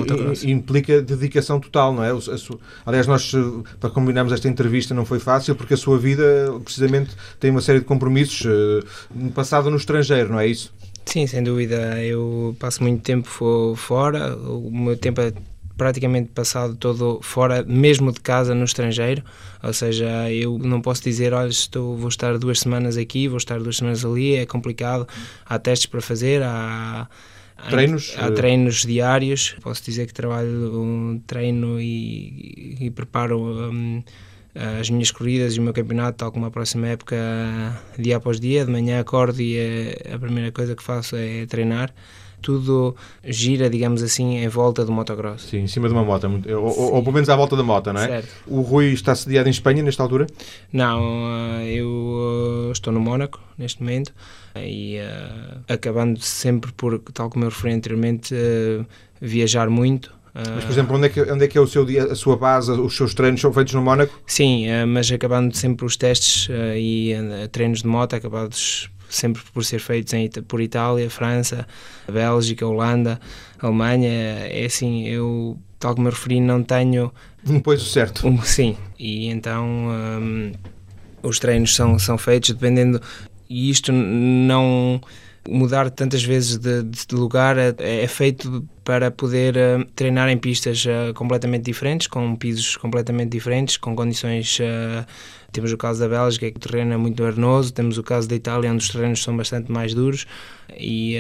implica 0.46 1.02
dedicação 1.02 1.60
total, 1.60 1.94
não 1.94 2.04
é? 2.04 2.10
Aliás, 2.86 3.08
nós, 3.08 3.32
para 3.80 3.90
combinarmos 3.90 4.34
esta 4.34 4.48
entrevista, 4.48 4.94
não 4.94 5.06
foi 5.06 5.20
fácil, 5.20 5.56
porque 5.56 5.74
a 5.74 5.78
sua 5.78 5.98
vida, 5.98 6.24
precisamente, 6.64 7.12
tem 7.40 7.50
uma 7.52 7.62
série 7.62 7.80
de 7.80 7.86
compromissos, 7.86 8.46
uh, 8.46 9.32
passado 9.32 9.70
no 9.70 9.78
estrangeiro, 9.78 10.30
não 10.30 10.40
é 10.40 10.48
isso? 10.48 10.74
Sim, 11.06 11.26
sem 11.26 11.42
dúvida. 11.42 12.04
Eu 12.04 12.56
passo 12.60 12.84
muito 12.84 13.02
tempo 13.02 13.74
fora, 13.76 14.36
o 14.36 14.70
meu 14.70 14.98
tempo 14.98 15.22
é 15.22 15.34
praticamente 15.80 16.30
passado 16.30 16.76
todo 16.76 17.22
fora, 17.24 17.64
mesmo 17.64 18.12
de 18.12 18.20
casa, 18.20 18.54
no 18.54 18.66
estrangeiro. 18.66 19.24
Ou 19.64 19.74
seja, 19.74 20.30
eu 20.30 20.60
não 20.60 20.82
posso 20.82 21.02
dizer, 21.02 21.34
olha, 21.34 21.48
estou, 21.48 21.96
vou 21.96 22.10
estar 22.10 22.38
duas 22.38 22.60
semanas 22.60 22.98
aqui, 22.98 23.30
vou 23.30 23.38
estar 23.38 23.60
duas 23.60 23.78
semanas 23.78 24.04
ali, 24.04 24.36
é 24.36 24.46
complicado. 24.46 25.08
Há 25.46 25.58
testes 25.58 25.88
para 25.88 26.02
fazer, 26.02 26.44
há 26.44 27.08
Treinos? 27.70 28.16
Há, 28.18 28.26
há 28.26 28.32
treinos 28.32 28.86
diários. 28.86 29.56
Posso 29.62 29.84
dizer 29.84 30.06
que 30.06 30.14
trabalho 30.14 30.82
um 30.82 31.22
treino 31.26 31.80
e, 31.80 32.78
e 32.80 32.90
preparo 32.90 33.40
um, 33.72 34.04
as 34.80 34.90
minhas 34.90 35.12
corridas 35.12 35.56
e 35.56 35.60
o 35.60 35.62
meu 35.62 35.74
campeonato, 35.74 36.18
tal 36.18 36.32
como 36.32 36.46
a 36.46 36.52
próxima 36.52 36.88
época, 36.88 37.18
dia 37.98 38.18
após 38.18 38.40
dia. 38.40 38.66
De 38.66 38.72
manhã 38.72 39.00
acordo 39.00 39.42
e 39.42 39.58
a, 39.58 40.16
a 40.16 40.20
primeira 40.20 40.52
coisa 40.52 40.76
que 40.76 40.84
faço 40.84 41.16
é 41.16 41.46
treinar 41.46 41.94
tudo 42.42 42.96
gira, 43.24 43.70
digamos 43.70 44.02
assim, 44.02 44.38
em 44.38 44.48
volta 44.48 44.86
do 44.86 44.92
motocross. 44.92 45.44
Sim, 45.44 45.60
em 45.60 45.68
cima 45.68 45.88
de 45.88 45.94
uma 45.94 46.04
moto, 46.04 46.26
ou, 46.26 46.56
ou, 46.56 46.94
ou, 46.96 47.02
pelo 47.02 47.14
menos 47.14 47.30
à 47.30 47.36
volta 47.36 47.56
da 47.56 47.64
moto, 47.64 47.92
não 47.94 48.02
é? 48.02 48.08
Certo. 48.08 48.30
O 48.48 48.62
Rui 48.62 48.94
está 48.94 49.14
sediado 49.16 49.48
em 49.48 49.52
Espanha 49.52 49.84
nesta 49.84 50.04
altura? 50.04 50.28
Não, 50.72 51.02
eh, 51.62 51.74
eu 51.76 52.68
eh, 52.68 52.72
estou 52.72 52.92
no 52.94 53.00
Mónaco 53.00 53.40
neste 53.58 53.82
momento 53.82 54.14
e 54.56 54.98
uh, 54.98 55.62
acabando 55.68 56.20
sempre 56.22 56.72
por, 56.74 57.00
tal 57.14 57.30
como 57.30 57.46
eu 57.46 57.50
referi 57.50 57.74
anteriormente, 57.74 58.34
uh, 58.34 58.86
viajar 59.22 59.70
muito. 59.70 60.18
Mas, 60.34 60.64
por 60.64 60.72
exemplo, 60.72 60.96
onde 60.96 61.08
é 61.08 61.10
que, 61.10 61.22
onde 61.22 61.44
é, 61.44 61.48
que 61.48 61.58
é 61.58 61.62
o 61.62 61.68
seu 61.68 61.84
dia, 61.84 62.04
a 62.06 62.16
sua 62.16 62.38
base, 62.38 62.72
os 62.72 62.96
seus 62.96 63.14
treinos 63.14 63.42
são 63.42 63.52
feitos 63.52 63.74
no 63.74 63.82
Mónaco? 63.82 64.18
Sim, 64.26 64.68
mas 64.88 65.12
acabando 65.12 65.54
sempre 65.54 65.86
os 65.86 65.98
testes 65.98 66.48
e 66.78 67.14
treinos 67.52 67.82
de 67.82 67.88
moto, 67.88 68.16
acabados 68.16 68.90
sempre 69.10 69.42
por 69.54 69.66
ser 69.66 69.80
feitos 69.80 70.14
em, 70.14 70.30
por 70.30 70.62
Itália, 70.62 71.10
França, 71.10 71.68
Bélgica, 72.12 72.66
Holanda, 72.66 73.20
Alemanha. 73.60 74.10
É 74.10 74.66
assim, 74.66 75.08
eu, 75.08 75.58
tal 75.78 75.96
como 75.96 76.08
eu 76.08 76.12
referi, 76.12 76.40
não 76.40 76.64
tenho. 76.64 77.12
Um 77.46 77.60
poiso 77.60 77.86
certo. 77.86 78.28
Um, 78.28 78.42
sim, 78.42 78.78
e 78.98 79.28
então 79.28 79.68
um, 79.68 80.52
os 81.24 81.40
treinos 81.40 81.76
são, 81.76 81.98
são 82.00 82.18
feitos 82.18 82.52
dependendo. 82.52 83.02
E 83.50 83.70
isto 83.70 83.92
não 83.92 85.02
mudar 85.50 85.90
tantas 85.90 86.24
vezes 86.24 86.58
de, 86.58 86.84
de 86.84 87.16
lugar 87.16 87.58
é, 87.58 87.74
é, 87.80 88.08
feito 88.08 88.64
para 88.84 89.12
poder 89.12 89.56
uh, 89.56 89.86
treinar 89.96 90.30
em 90.30 90.38
pistas 90.38 90.86
uh, 90.86 91.14
completamente 91.14 91.64
diferentes, 91.64 92.08
com 92.08 92.36
pisos 92.36 92.78
completamente 92.78 93.32
diferentes, 93.32 93.78
com 93.78 93.96
condições. 93.96 94.60
Uh, 94.60 95.06
temos 95.52 95.74
o 95.74 95.78
caso 95.78 96.00
da 96.00 96.08
Bélgica, 96.08 96.50
que 96.52 96.58
o 96.58 96.60
terreno 96.60 96.94
é 96.94 96.98
muito 96.98 97.24
arenoso, 97.24 97.74
temos 97.74 97.98
o 97.98 98.04
caso 98.04 98.30
da 98.30 98.36
Itália, 98.36 98.72
onde 98.72 98.84
os 98.84 98.90
terrenos 98.90 99.24
são 99.24 99.36
bastante 99.36 99.72
mais 99.72 99.96
duros, 99.96 100.28
e 100.78 101.18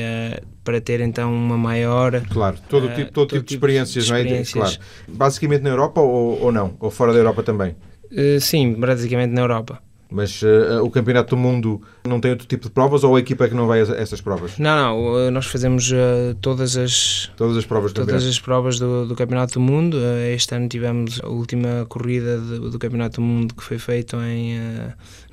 para 0.63 0.79
ter 0.79 1.01
então 1.01 1.33
uma 1.33 1.57
maior. 1.57 2.21
Claro, 2.29 2.55
todo, 2.69 2.89
tipo, 2.89 3.11
todo, 3.11 3.29
todo 3.29 3.39
tipo, 3.39 3.47
de 3.47 3.55
experiências, 3.55 4.05
de 4.05 4.13
experiências. 4.13 4.55
não 4.55 4.61
é? 4.61 4.67
Claro. 4.67 4.81
Basicamente 5.07 5.61
na 5.63 5.71
Europa 5.71 5.99
ou, 6.01 6.43
ou 6.43 6.51
não? 6.51 6.75
Ou 6.79 6.91
fora 6.91 7.11
da 7.11 7.17
Europa 7.17 7.41
também? 7.41 7.75
sim, 8.39 8.73
basicamente 8.73 9.31
na 9.31 9.41
Europa. 9.41 9.81
Mas 10.11 10.41
uh, 10.41 10.83
o 10.83 10.89
Campeonato 10.89 11.35
do 11.35 11.37
Mundo 11.39 11.79
não 12.03 12.19
tem 12.19 12.31
outro 12.31 12.47
tipo 12.47 12.63
de 12.63 12.71
provas 12.71 13.03
ou 13.03 13.15
a 13.15 13.19
equipa 13.19 13.45
é 13.45 13.47
que 13.47 13.53
não 13.53 13.67
vai 13.67 13.79
a 13.79 13.83
essas 13.95 14.19
provas? 14.19 14.57
Não, 14.57 14.75
não, 14.75 15.29
nós 15.29 15.45
fazemos 15.45 15.91
uh, 15.91 16.33
todas 16.41 16.75
as 16.75 17.31
todas 17.37 17.55
as 17.55 17.65
provas 17.65 17.93
do 17.93 18.03
todas 18.05 18.25
as 18.25 18.39
provas 18.39 18.79
do, 18.79 19.05
do 19.05 19.15
Campeonato 19.15 19.53
do 19.53 19.59
Mundo. 19.59 19.97
Uh, 19.97 20.33
este 20.33 20.55
ano 20.55 20.67
tivemos 20.67 21.21
a 21.23 21.27
última 21.27 21.85
corrida 21.87 22.39
de, 22.39 22.71
do 22.71 22.79
Campeonato 22.79 23.21
do 23.21 23.21
Mundo 23.21 23.53
que 23.53 23.63
foi 23.63 23.77
feito 23.77 24.17
em 24.17 24.57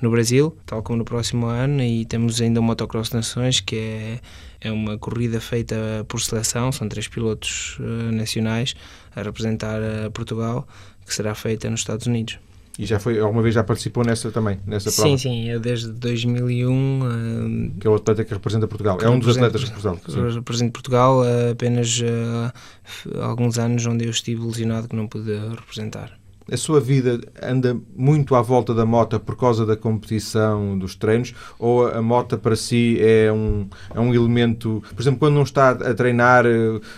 no 0.03 0.11
Brasil, 0.11 0.55
tal 0.67 0.83
como 0.83 0.99
no 0.99 1.05
próximo 1.07 1.47
ano, 1.47 1.83
e 1.83 2.05
temos 2.05 2.39
ainda 2.43 2.61
o 2.61 2.63
Motocross 2.63 3.13
Nações 3.13 3.61
que 3.61 3.77
é 3.77 4.21
é 4.59 4.73
uma 4.73 4.99
corrida 4.99 5.39
feita 5.39 5.77
por 6.09 6.21
seleção, 6.21 6.73
são 6.73 6.89
três 6.89 7.07
pilotos 7.07 7.77
nacionais 8.11 8.75
a 9.15 9.23
representar 9.23 9.79
Portugal, 10.15 10.67
que 11.05 11.15
será 11.15 11.35
feita 11.35 11.69
nos 11.71 11.81
Estados 11.81 12.07
Unidos. 12.07 12.39
E 12.79 12.85
já 12.85 12.99
foi, 12.99 13.19
alguma 13.19 13.43
vez 13.43 13.55
já 13.55 13.65
participou 13.65 14.05
nessa 14.05 14.31
também, 14.31 14.61
nessa 14.67 14.93
prova? 14.93 15.09
Sim, 15.09 15.17
sim, 15.17 15.49
eu 15.49 15.59
desde 15.59 15.89
2001... 15.89 17.01
Uh, 17.01 17.81
que 17.81 17.87
é 17.87 17.91
o 17.91 17.95
atleta 17.95 18.25
que 18.25 18.35
representa 18.35 18.69
Portugal, 18.69 18.99
é 19.01 19.09
um 19.09 19.19
dos 19.19 19.35
atletas 19.35 19.65
que 19.65 19.71
representa 19.71 20.01
Portugal. 20.01 20.31
Representa 20.31 20.73
Portugal, 20.73 21.21
uh, 21.21 21.53
apenas 21.53 22.01
uh, 22.01 23.23
alguns 23.23 23.59
anos 23.59 23.87
onde 23.87 24.05
eu 24.05 24.11
estive 24.11 24.43
lesionado 24.43 24.89
que 24.89 24.97
não 24.97 25.07
pude 25.07 25.33
representar. 25.33 26.19
A 26.53 26.57
sua 26.57 26.79
vida 26.79 27.19
anda 27.43 27.77
muito 27.97 28.37
à 28.37 28.43
volta 28.43 28.73
da 28.73 28.87
moto 28.87 29.19
por 29.19 29.37
causa 29.37 29.67
da 29.67 29.75
competição, 29.75 30.79
dos 30.79 30.95
treinos, 30.95 31.35
ou 31.59 31.89
a 31.89 32.01
moto 32.01 32.39
para 32.39 32.55
si 32.55 32.99
é 33.01 33.33
um, 33.33 33.67
é 33.93 33.99
um 33.99 34.15
elemento... 34.15 34.81
Por 34.95 35.03
exemplo, 35.03 35.19
quando 35.19 35.35
não 35.35 35.43
está 35.43 35.71
a 35.71 35.93
treinar, 35.93 36.45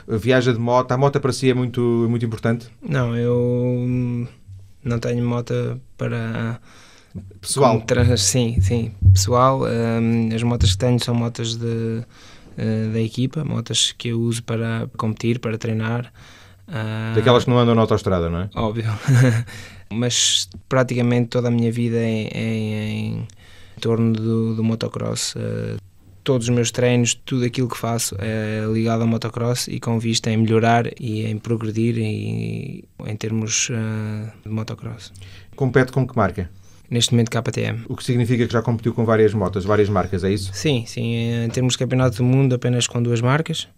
viaja 0.06 0.52
de 0.52 0.58
moto, 0.58 0.92
a 0.92 0.98
moto 0.98 1.18
para 1.18 1.32
si 1.32 1.48
é 1.48 1.54
muito, 1.54 1.80
muito 2.10 2.26
importante? 2.26 2.66
Não, 2.86 3.16
eu 3.16 4.28
não 4.84 4.98
tenho 4.98 5.24
moto 5.24 5.80
para 5.96 6.60
pessoal. 7.40 7.82
sim, 8.16 8.60
sim, 8.60 8.92
pessoal. 9.12 9.62
Um, 9.62 10.34
as 10.34 10.42
motas 10.42 10.72
que 10.72 10.78
tenho 10.78 11.02
são 11.02 11.14
motas 11.14 11.56
de, 11.56 11.66
uh, 11.66 12.92
da 12.92 13.00
equipa, 13.00 13.44
motas 13.44 13.92
que 13.96 14.08
eu 14.08 14.20
uso 14.20 14.42
para 14.42 14.88
competir, 14.96 15.38
para 15.38 15.58
treinar. 15.58 16.12
Uh, 16.68 17.14
Daquelas 17.14 17.44
que 17.44 17.50
não 17.50 17.58
andam 17.58 17.74
na 17.74 17.80
autostrada, 17.82 18.28
não 18.28 18.40
é? 18.42 18.50
Óbvio. 18.54 18.86
Mas 19.90 20.48
praticamente 20.68 21.28
toda 21.28 21.48
a 21.48 21.50
minha 21.50 21.72
vida 21.72 21.96
é, 21.96 22.28
é 22.32 22.88
em 22.90 23.26
torno 23.80 24.12
do, 24.12 24.54
do 24.54 24.64
motocross. 24.64 25.34
Uh, 25.34 25.78
todos 26.24 26.48
os 26.48 26.54
meus 26.54 26.70
treinos, 26.70 27.14
tudo 27.14 27.44
aquilo 27.44 27.68
que 27.68 27.76
faço 27.76 28.16
é 28.18 28.64
ligado 28.72 29.02
ao 29.02 29.06
motocross 29.06 29.68
e 29.68 29.80
com 29.80 29.98
vista 29.98 30.30
em 30.30 30.36
melhorar 30.36 30.86
e 31.00 31.26
em 31.26 31.38
progredir 31.38 31.96
e, 31.98 32.84
em 33.06 33.16
termos 33.16 33.70
uh, 33.70 34.30
de 34.42 34.48
motocross. 34.48 35.12
Compete 35.56 35.92
com 35.92 36.06
que 36.06 36.16
marca? 36.16 36.50
Neste 36.90 37.12
momento 37.12 37.30
KTM. 37.30 37.84
O 37.88 37.96
que 37.96 38.04
significa 38.04 38.46
que 38.46 38.52
já 38.52 38.62
competiu 38.62 38.94
com 38.94 39.04
várias 39.04 39.34
motas, 39.34 39.64
várias 39.64 39.88
marcas, 39.90 40.24
é 40.24 40.30
isso? 40.30 40.50
Sim, 40.54 40.84
sim. 40.86 41.14
Em 41.44 41.48
termos 41.50 41.74
de 41.74 41.78
campeonato 41.78 42.16
do 42.16 42.24
mundo, 42.24 42.54
apenas 42.54 42.86
com 42.86 43.02
duas 43.02 43.20
marcas. 43.20 43.68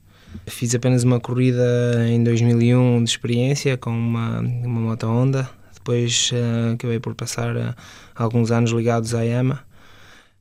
Fiz 0.47 0.75
apenas 0.77 1.03
uma 1.03 1.19
corrida 1.19 2.07
em 2.09 2.23
2001 2.23 3.03
de 3.03 3.11
experiência 3.11 3.77
com 3.77 3.91
uma, 3.91 4.39
uma 4.41 4.81
moto 4.81 5.07
Honda. 5.09 5.51
Depois 5.75 6.31
uh, 6.33 6.75
acabei 6.75 7.01
por 7.01 7.15
passar 7.17 7.57
uh, 7.57 7.75
alguns 8.15 8.53
anos 8.53 8.71
ligados 8.71 9.13
à 9.13 9.23
Yamaha 9.23 9.70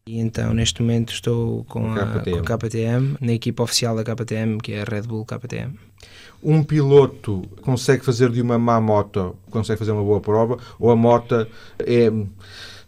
e 0.05 0.19
então, 0.19 0.53
neste 0.53 0.81
momento, 0.81 1.13
estou 1.13 1.63
com 1.65 1.93
a, 1.93 2.19
KTM. 2.19 2.45
com 2.45 2.53
a 2.53 2.57
KTM, 2.57 3.17
na 3.21 3.33
equipa 3.33 3.63
oficial 3.63 3.95
da 3.95 4.03
KTM, 4.03 4.57
que 4.57 4.73
é 4.73 4.81
a 4.81 4.85
Red 4.85 5.03
Bull 5.03 5.25
KTM. 5.25 5.73
Um 6.41 6.63
piloto 6.63 7.43
consegue 7.61 8.03
fazer 8.03 8.31
de 8.31 8.41
uma 8.41 8.57
má 8.57 8.79
moto, 8.79 9.35
consegue 9.51 9.77
fazer 9.77 9.91
uma 9.91 10.03
boa 10.03 10.21
prova, 10.21 10.57
ou 10.79 10.89
a 10.89 10.95
moto 10.95 11.45
é, 11.79 12.11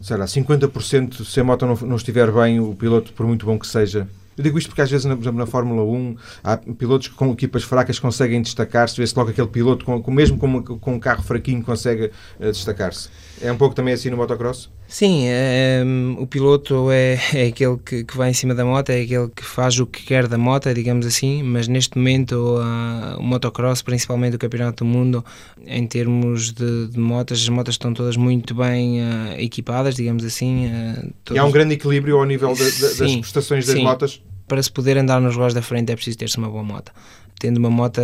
sei 0.00 0.16
lá, 0.16 0.24
50% 0.24 1.24
se 1.24 1.40
a 1.40 1.44
moto 1.44 1.66
não, 1.66 1.76
não 1.76 1.96
estiver 1.96 2.32
bem, 2.32 2.58
o 2.58 2.74
piloto, 2.74 3.12
por 3.12 3.26
muito 3.26 3.44
bom 3.44 3.58
que 3.58 3.66
seja, 3.66 4.08
eu 4.36 4.42
digo 4.42 4.58
isto 4.58 4.68
porque 4.68 4.80
às 4.80 4.90
vezes, 4.90 5.06
por 5.06 5.20
exemplo, 5.20 5.38
na 5.38 5.46
Fórmula 5.46 5.82
1, 5.82 6.16
há 6.42 6.56
pilotos 6.56 7.08
com 7.08 7.32
equipas 7.32 7.62
fracas 7.64 7.98
conseguem 7.98 8.40
destacar-se, 8.40 8.96
vê-se 8.96 9.16
logo 9.16 9.30
aquele 9.30 9.48
piloto, 9.48 9.84
com, 9.84 10.10
mesmo 10.10 10.38
com, 10.38 10.62
com 10.62 10.94
um 10.94 10.98
carro 10.98 11.22
fraquinho, 11.22 11.62
consegue 11.62 12.10
uh, 12.40 12.50
destacar-se. 12.50 13.10
É 13.42 13.50
um 13.50 13.56
pouco 13.56 13.74
também 13.74 13.92
assim 13.92 14.08
no 14.08 14.16
motocross? 14.16 14.70
Sim, 14.86 15.24
é, 15.26 15.82
o 16.16 16.26
piloto 16.26 16.90
é, 16.92 17.18
é 17.34 17.46
aquele 17.48 17.76
que, 17.78 18.04
que 18.04 18.16
vai 18.16 18.30
em 18.30 18.32
cima 18.34 18.54
da 18.54 18.64
moto, 18.64 18.90
é 18.90 19.02
aquele 19.02 19.28
que 19.28 19.44
faz 19.44 19.80
o 19.80 19.86
que 19.86 20.04
quer 20.04 20.28
da 20.28 20.38
moto, 20.38 20.72
digamos 20.72 21.04
assim, 21.04 21.42
mas 21.42 21.66
neste 21.66 21.98
momento 21.98 22.34
uh, 22.34 23.18
o 23.18 23.22
motocross, 23.22 23.82
principalmente 23.82 24.36
o 24.36 24.38
Campeonato 24.38 24.84
do 24.84 24.88
Mundo, 24.88 25.24
em 25.66 25.84
termos 25.86 26.52
de, 26.52 26.86
de 26.86 26.98
motas, 27.00 27.40
as 27.40 27.48
motas 27.48 27.74
estão 27.74 27.92
todas 27.92 28.16
muito 28.16 28.54
bem 28.54 29.00
uh, 29.00 29.34
equipadas, 29.38 29.96
digamos 29.96 30.24
assim. 30.24 30.66
Uh, 30.66 31.12
todos... 31.24 31.36
E 31.36 31.38
há 31.38 31.44
um 31.44 31.50
grande 31.50 31.74
equilíbrio 31.74 32.18
ao 32.18 32.24
nível 32.24 32.52
de, 32.52 32.70
de, 32.70 32.80
das 32.80 32.96
prestações 32.96 33.66
das 33.66 33.74
sim. 33.74 33.82
motas? 33.82 34.22
Para 34.46 34.62
se 34.62 34.70
poder 34.70 34.96
andar 34.98 35.20
nos 35.20 35.34
lugares 35.34 35.54
da 35.54 35.62
frente 35.62 35.90
é 35.90 35.96
preciso 35.96 36.18
ter-se 36.18 36.38
uma 36.38 36.48
boa 36.48 36.62
moto. 36.62 36.92
Tendo 37.40 37.56
uma 37.56 37.70
moto 37.70 38.00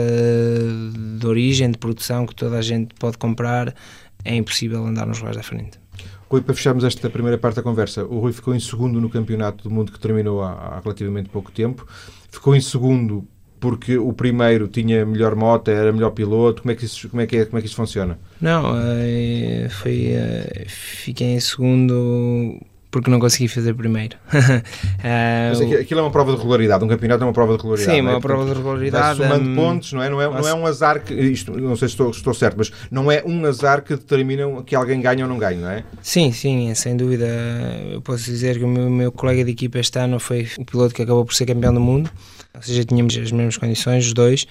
de 1.18 1.26
origem, 1.26 1.71
de 1.71 1.78
produção, 1.78 2.26
que 2.26 2.35
toda 2.35 2.59
a 2.59 2.62
gente 2.62 2.92
pode 2.99 3.18
comprar, 3.18 3.73
é 4.28 4.37
impossível 4.37 4.85
andar 4.85 5.06
nos 5.06 5.18
lugares 5.18 5.38
da 5.38 5.42
frente. 5.42 5.80
Rui, 6.30 6.42
para 6.42 6.54
fecharmos 6.54 6.85
esta 6.85 7.08
primeira 7.08 7.38
parte 7.38 7.56
da 7.56 7.62
conversa, 7.62 8.04
o 8.04 8.20
Rui 8.20 8.32
ficou 8.32 8.54
em 8.54 8.61
segundo 8.61 9.00
no 9.00 9.08
Campeonato 9.08 9.64
do 9.64 9.70
Mundo 9.70 9.90
que 9.90 9.99
terminou 9.99 10.42
há, 10.42 10.52
há 10.52 10.80
relativamente 10.80 11.30
pouco 11.30 11.50
tempo. 11.50 11.87
Ficou 12.30 12.54
em 12.54 12.61
segundo 12.61 13.26
porque 13.58 13.97
o 13.97 14.12
primeiro 14.12 14.68
tinha 14.68 15.04
melhor 15.04 15.35
moto, 15.35 15.68
era 15.68 15.90
melhor 15.90 16.11
piloto? 16.11 16.62
Como 16.62 16.70
é 16.70 16.75
que 16.75 16.85
isso, 16.85 17.08
como 17.08 17.23
é 17.23 17.26
que 17.26 17.38
é, 17.38 17.44
como 17.47 17.58
é 17.58 17.61
que 17.62 17.66
isso 17.66 17.76
funciona? 17.76 18.18
Não, 18.40 18.75
eh, 18.76 19.68
foi, 19.70 20.08
eh, 20.12 20.66
fiquei 20.68 21.28
em 21.28 21.40
segundo 21.40 22.61
porque 22.90 23.11
não 23.11 23.21
consegui 23.21 23.49
fazer 23.49 23.75
primeiro. 23.75 24.16
uh, 24.33 24.62
Mas 25.50 25.61
aquilo 25.61 26.00
é 26.00 26.02
uma 26.02 26.11
prova 26.11 26.33
de 26.33 26.38
regularidade, 26.38 26.85
um 26.85 26.88
campeonato 26.88 27.23
é 27.23 27.26
uma 27.26 27.33
prova 27.33 27.52
de 27.52 27.59
regularidade. 27.59 27.99
Sim, 27.99 28.07
é? 28.07 28.11
uma 28.11 28.21
prova 28.21 28.45
de 28.47 28.54
regularidade. 28.54 29.18
somando 29.18 29.49
um, 29.49 29.54
pontos, 29.54 29.92
não 29.92 30.02
é? 30.02 30.09
Não 30.09 30.21
é, 30.23 30.28
não 30.28 30.49
é 30.49 30.54
um 30.54 30.66
azar 30.66 31.02
que, 31.02 31.14
isto, 31.14 31.52
não 31.52 31.76
sei 31.76 31.88
se 31.88 31.95
estou, 31.95 32.11
estou 32.11 32.35
certo, 32.35 32.57
mas 32.57 32.73
não 32.90 33.11
é 33.11 33.23
um 33.26 33.45
azar 33.45 33.83
que 33.83 33.95
determina 33.95 34.62
que 34.62 34.75
alguém 34.75 35.00
ganha 35.00 35.25
ou 35.25 35.28
não 35.28 35.38
ganha, 35.38 35.61
não 35.61 35.71
é? 35.71 35.85
Sim, 36.02 36.33
sim, 36.33 36.75
sem 36.75 36.97
dúvida. 36.97 37.26
Eu 37.90 38.00
posso 38.00 38.25
dizer 38.25 38.59
que 38.59 38.64
o 38.64 38.68
meu, 38.68 38.88
meu 38.88 39.12
colega 39.12 39.45
de 39.45 39.50
equipa 39.50 39.78
este 39.78 39.99
ano 39.99 40.18
foi 40.18 40.49
o 40.59 40.64
piloto 40.64 40.95
que 40.95 41.02
acabou 41.02 41.25
por 41.25 41.35
ser 41.35 41.47
campeão 41.47 41.75
do 41.75 41.80
mundo, 41.80 42.11
ou 42.54 42.62
seja, 42.62 42.85
tínhamos 42.85 43.16
as 43.16 43.30
mesmas 43.30 43.57
condições, 43.57 44.07
os 44.07 44.12
dois, 44.14 44.47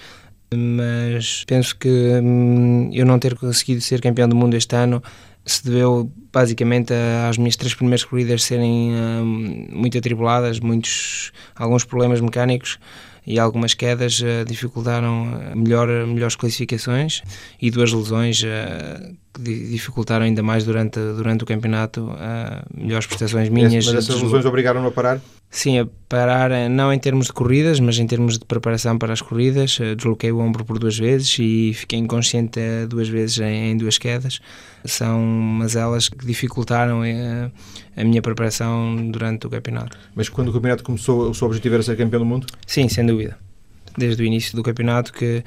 mas 0.54 1.44
penso 1.46 1.76
que 1.78 1.90
hum, 1.90 2.90
eu 2.94 3.06
não 3.06 3.20
ter 3.20 3.36
conseguido 3.36 3.82
ser 3.82 4.00
campeão 4.00 4.30
do 4.30 4.36
mundo 4.36 4.56
este 4.56 4.76
ano 4.76 5.02
se 5.48 5.64
deveu 5.64 6.12
basicamente 6.32 6.94
às 7.28 7.38
minhas 7.38 7.56
três 7.56 7.74
primeiras 7.74 8.04
corridas 8.04 8.44
serem 8.44 8.94
hum, 8.94 9.68
muito 9.72 9.98
atribuladas, 9.98 10.60
muitos, 10.60 11.32
alguns 11.56 11.84
problemas 11.84 12.20
mecânicos 12.22 12.78
e 13.26 13.40
algumas 13.40 13.74
quedas 13.74 14.20
uh, 14.22 14.46
dificultaram 14.46 15.42
eh, 15.42 15.56
melhor, 15.56 15.88
melhores 16.08 16.38
classificações 16.38 17.22
e 17.62 17.70
duas 17.70 17.92
lesões 17.92 18.42
uh, 18.42 19.16
que 19.44 19.70
dificultaram 19.70 20.26
ainda 20.26 20.44
mais 20.44 20.66
durante, 20.66 21.00
durante 21.00 21.44
o 21.44 21.48
campeonato 21.48 22.02
uh, 22.02 22.66
melhores 22.76 23.06
prestações 23.06 23.50
minhas. 23.50 23.74
Mas 23.74 23.88
essas 23.88 24.22
lesões 24.22 24.46
obrigaram-no 24.46 24.88
a 24.88 24.92
parar? 24.92 25.22
Sim, 25.50 25.80
a 25.80 25.88
parar, 26.10 26.52
não 26.70 26.92
em 26.92 27.00
termos 27.00 27.28
de 27.28 27.34
corridas, 27.34 27.80
mas 27.80 27.98
em 27.98 28.06
termos 28.06 28.38
de 28.38 28.46
preparação 28.46 28.98
para 28.98 29.14
as 29.14 29.22
corridas. 29.22 29.78
Desloquei 29.96 30.32
o 30.32 30.40
ombro 30.40 30.66
por 30.66 30.78
duas 30.78 30.98
vezes 30.98 31.38
e 31.40 31.72
fiquei 31.74 31.98
inconsciente 31.98 32.60
duas 32.90 33.08
vezes 33.08 33.40
em, 33.40 33.72
em 33.72 33.78
duas 33.78 33.98
quedas. 33.98 34.42
São 34.84 35.20
umas 35.22 35.76
elas 35.76 36.10
que 36.10 36.26
dificultaram 36.26 37.02
a, 37.02 38.02
a 38.02 38.04
minha 38.04 38.22
preparação 38.22 39.10
durante 39.10 39.48
o 39.48 39.50
campeonato. 39.50 39.98
Mas 40.14 40.28
quando 40.28 40.50
o 40.50 40.54
campeonato 40.54 40.84
começou, 40.84 41.30
o 41.30 41.34
seu 41.34 41.48
objetivo 41.48 41.76
era 41.76 41.84
ser 41.84 41.96
campeão 41.96 42.20
do 42.20 42.26
mundo? 42.26 42.48
Sim, 42.66 42.90
sem 42.90 43.06
dúvida. 43.06 43.38
Desde 43.98 44.22
o 44.22 44.26
início 44.26 44.56
do 44.56 44.62
campeonato 44.62 45.14
que 45.14 45.44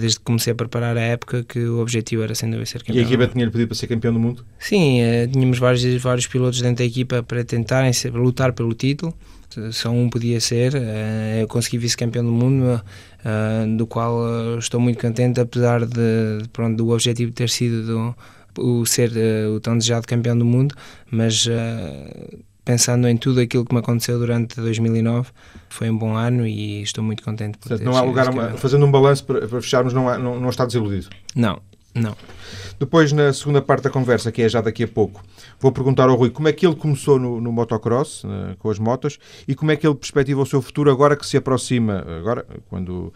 desde 0.00 0.18
que 0.18 0.24
comecei 0.24 0.52
a 0.52 0.56
preparar 0.56 0.96
a 0.96 1.00
época, 1.00 1.42
que 1.42 1.58
o 1.58 1.80
objetivo 1.80 2.22
era 2.22 2.34
sem 2.34 2.48
dúvida 2.48 2.66
ser 2.66 2.82
campeão. 2.84 2.96
E 2.96 3.00
a 3.00 3.02
equipa 3.02 3.26
tinha-lhe 3.26 3.50
pedido 3.50 3.68
para 3.68 3.76
ser 3.76 3.86
campeão 3.88 4.12
do 4.12 4.20
mundo? 4.20 4.44
Sim, 4.58 5.00
uh, 5.02 5.28
tínhamos 5.28 5.58
vários, 5.58 6.02
vários 6.02 6.26
pilotos 6.26 6.60
dentro 6.60 6.78
da 6.78 6.84
equipa 6.84 7.22
para 7.22 7.44
tentarem 7.44 7.92
ser, 7.92 8.12
lutar 8.12 8.52
pelo 8.52 8.72
título, 8.74 9.12
só 9.72 9.90
um 9.90 10.08
podia 10.08 10.40
ser. 10.40 10.74
Uh, 10.74 11.40
eu 11.40 11.48
consegui 11.48 11.78
vice-campeão 11.78 12.24
do 12.24 12.32
mundo, 12.32 12.80
do 13.76 13.86
qual 13.86 14.56
estou 14.58 14.80
muito 14.80 15.00
contente, 15.00 15.40
apesar 15.40 15.84
de, 15.84 16.46
pronto, 16.52 16.76
do 16.76 16.90
objetivo 16.90 17.32
ter 17.32 17.50
sido 17.50 17.84
do, 17.84 18.16
o 18.58 18.86
ser 18.86 19.10
o 19.52 19.58
tão 19.58 19.76
desejado 19.76 20.06
campeão 20.06 20.38
do 20.38 20.44
mundo, 20.44 20.74
mas 21.10 21.48
pensando 22.66 23.06
em 23.06 23.16
tudo 23.16 23.40
aquilo 23.40 23.64
que 23.64 23.72
me 23.72 23.78
aconteceu 23.78 24.18
durante 24.18 24.60
2009, 24.60 25.30
foi 25.68 25.88
um 25.88 25.96
bom 25.96 26.14
ano 26.16 26.44
e 26.44 26.82
estou 26.82 27.02
muito 27.02 27.22
contente 27.22 27.56
por 27.56 27.68
Portanto, 27.68 27.86
não 27.86 27.96
há 27.96 28.02
lugar, 28.02 28.28
fazendo 28.56 28.84
um 28.84 28.90
balanço 28.90 29.24
para, 29.24 29.46
para 29.46 29.62
fecharmos, 29.62 29.94
não, 29.94 30.08
há, 30.08 30.18
não, 30.18 30.40
não 30.40 30.50
está 30.50 30.66
desiludido? 30.66 31.08
Não, 31.36 31.62
não. 31.94 32.16
Depois, 32.78 33.12
na 33.12 33.32
segunda 33.32 33.62
parte 33.62 33.84
da 33.84 33.90
conversa, 33.90 34.32
que 34.32 34.42
é 34.42 34.48
já 34.48 34.60
daqui 34.60 34.82
a 34.82 34.88
pouco, 34.88 35.22
vou 35.60 35.70
perguntar 35.70 36.08
ao 36.08 36.16
Rui 36.16 36.28
como 36.28 36.48
é 36.48 36.52
que 36.52 36.66
ele 36.66 36.74
começou 36.74 37.20
no, 37.20 37.40
no 37.40 37.52
motocross, 37.52 38.24
uh, 38.24 38.56
com 38.58 38.68
as 38.68 38.80
motos, 38.80 39.16
e 39.46 39.54
como 39.54 39.70
é 39.70 39.76
que 39.76 39.86
ele 39.86 39.94
perspectiva 39.94 40.42
o 40.42 40.46
seu 40.46 40.60
futuro 40.60 40.90
agora 40.90 41.14
que 41.14 41.24
se 41.24 41.36
aproxima, 41.36 42.04
agora, 42.18 42.44
quando 42.68 43.14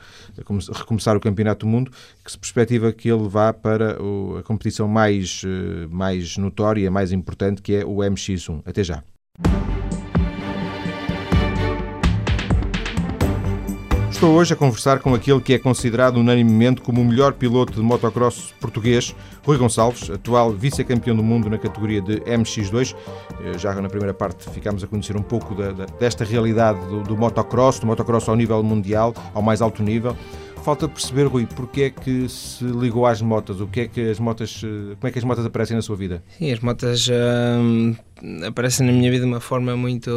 recomeçar 0.72 1.16
o 1.16 1.20
Campeonato 1.20 1.66
do 1.66 1.68
Mundo, 1.68 1.90
que 2.24 2.30
se 2.30 2.38
perspectiva 2.38 2.92
que 2.92 3.10
ele 3.10 3.28
vá 3.28 3.52
para 3.52 4.00
o, 4.00 4.36
a 4.38 4.42
competição 4.44 4.86
mais, 4.86 5.42
uh, 5.42 5.88
mais 5.90 6.36
notória, 6.36 6.88
mais 6.88 7.10
importante, 7.10 7.60
que 7.60 7.74
é 7.74 7.84
o 7.84 7.96
MX1. 7.96 8.62
Até 8.64 8.84
já. 8.84 9.02
Estou 14.20 14.34
hoje 14.34 14.52
a 14.52 14.56
conversar 14.56 14.98
com 14.98 15.14
aquele 15.14 15.40
que 15.40 15.54
é 15.54 15.58
considerado 15.58 16.18
unanimemente 16.18 16.82
como 16.82 17.00
o 17.00 17.04
melhor 17.06 17.32
piloto 17.32 17.72
de 17.72 17.80
motocross 17.80 18.52
português, 18.60 19.16
Rui 19.46 19.56
Gonçalves, 19.56 20.10
atual 20.10 20.52
vice-campeão 20.52 21.16
do 21.16 21.22
mundo 21.22 21.48
na 21.48 21.56
categoria 21.56 22.02
de 22.02 22.20
MX2. 22.20 22.94
Eh, 23.42 23.56
já 23.56 23.72
na 23.76 23.88
primeira 23.88 24.12
parte 24.12 24.50
ficámos 24.50 24.84
a 24.84 24.86
conhecer 24.86 25.16
um 25.16 25.22
pouco 25.22 25.54
da, 25.54 25.72
da, 25.72 25.86
desta 25.98 26.22
realidade 26.22 26.78
do, 26.80 27.02
do 27.02 27.16
motocross, 27.16 27.78
do 27.78 27.86
motocross 27.86 28.28
ao 28.28 28.36
nível 28.36 28.62
mundial, 28.62 29.14
ao 29.32 29.40
mais 29.40 29.62
alto 29.62 29.82
nível. 29.82 30.14
Falta 30.62 30.86
perceber, 30.86 31.24
Rui, 31.24 31.46
porque 31.46 31.82
é 31.82 31.90
que 31.90 32.28
se 32.28 32.64
ligou 32.64 33.06
às 33.06 33.22
motas? 33.22 33.60
O 33.60 33.66
que 33.66 33.80
é 33.80 33.88
que 33.88 34.10
as 34.10 34.18
motas, 34.18 34.60
eh, 34.62 34.94
como 34.96 35.08
é 35.08 35.10
que 35.10 35.18
as 35.18 35.24
motas 35.24 35.44
aparecem 35.44 35.74
na 35.74 35.82
sua 35.82 35.96
vida? 35.96 36.22
Sim, 36.38 36.52
as 36.52 36.60
motas 36.60 37.08
hum, 37.08 37.96
aparecem 38.46 38.86
na 38.86 38.92
minha 38.92 39.10
vida 39.10 39.24
de 39.24 39.30
uma 39.30 39.40
forma 39.40 39.74
muito 39.76 40.10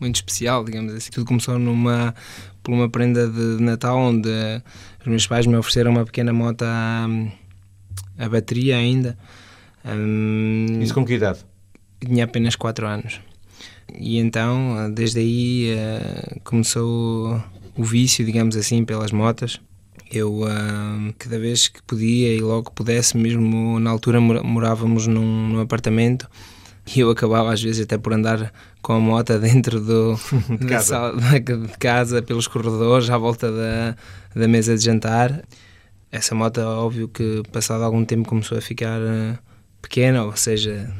muito 0.00 0.16
especial, 0.16 0.64
digamos 0.64 0.94
assim. 0.94 1.10
Tudo 1.10 1.26
começou 1.26 1.58
numa 1.58 2.14
por 2.62 2.72
uma 2.72 2.88
prenda 2.88 3.28
de 3.28 3.62
Natal 3.62 3.98
onde 3.98 4.30
os 5.00 5.06
meus 5.06 5.26
pais 5.26 5.46
me 5.46 5.56
ofereceram 5.56 5.90
uma 5.90 6.04
pequena 6.04 6.32
moto 6.32 6.62
a, 6.62 7.06
a 8.18 8.28
bateria 8.28 8.76
ainda. 8.76 9.18
Hum, 9.84 10.80
Isso 10.80 10.94
com 10.94 11.04
que 11.04 11.14
idade? 11.14 11.40
Tinha 12.00 12.24
apenas 12.24 12.56
4 12.56 12.86
anos. 12.86 13.20
E 13.98 14.18
então, 14.18 14.92
desde 14.92 15.20
aí, 15.20 15.74
uh, 15.74 16.40
começou 16.44 17.42
o 17.78 17.84
vício, 17.84 18.24
digamos 18.24 18.56
assim, 18.56 18.84
pelas 18.84 19.12
motas. 19.12 19.60
Eu, 20.10 20.40
uh, 20.40 21.14
cada 21.18 21.38
vez 21.38 21.68
que 21.68 21.82
podia 21.82 22.34
e 22.34 22.40
logo 22.40 22.72
pudesse, 22.72 23.16
mesmo 23.16 23.78
na 23.78 23.90
altura 23.90 24.20
morávamos 24.20 25.06
num, 25.06 25.48
num, 25.48 25.60
apartamento 25.60 26.28
e 26.86 27.00
eu 27.00 27.10
acabava 27.10 27.52
às 27.52 27.62
vezes 27.62 27.84
até 27.84 27.98
por 27.98 28.14
andar 28.14 28.52
com 28.80 28.94
a 28.94 28.98
moto 28.98 29.36
dentro 29.38 29.80
do, 29.80 30.18
de, 30.58 30.66
casa. 30.66 30.86
Sala, 30.86 31.40
de 31.40 31.78
casa, 31.78 32.22
pelos 32.22 32.48
corredores, 32.48 33.08
à 33.10 33.18
volta 33.18 33.52
da, 33.52 33.96
da 34.34 34.48
mesa 34.48 34.76
de 34.76 34.84
jantar. 34.84 35.42
Essa 36.10 36.34
moto, 36.34 36.58
óbvio 36.58 37.06
que 37.06 37.42
passado 37.52 37.84
algum 37.84 38.04
tempo 38.04 38.26
começou 38.26 38.56
a 38.56 38.62
ficar 38.62 38.98
uh, 38.98 39.38
pequena, 39.82 40.24
ou 40.24 40.34
seja, 40.34 40.90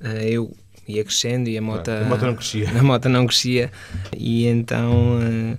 uh, 0.00 0.06
eu 0.24 0.52
ia 0.88 1.04
crescendo 1.04 1.48
e 1.48 1.56
a 1.56 1.62
moto, 1.62 1.88
a 1.90 2.04
moto 2.04 2.26
não 2.26 2.34
crescia. 2.34 2.68
A 2.76 2.82
moto 2.82 3.08
não 3.08 3.26
crescia 3.26 3.70
e 4.16 4.46
então 4.46 5.18
uh, 5.18 5.58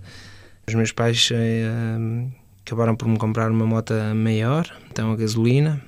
os 0.69 0.75
meus 0.75 0.91
pais 0.91 1.29
uh, 1.31 2.31
acabaram 2.65 2.95
por 2.95 3.07
me 3.07 3.17
comprar 3.17 3.51
uma 3.51 3.65
moto 3.65 3.93
maior, 4.15 4.65
então 4.91 5.11
a 5.11 5.15
gasolina, 5.15 5.81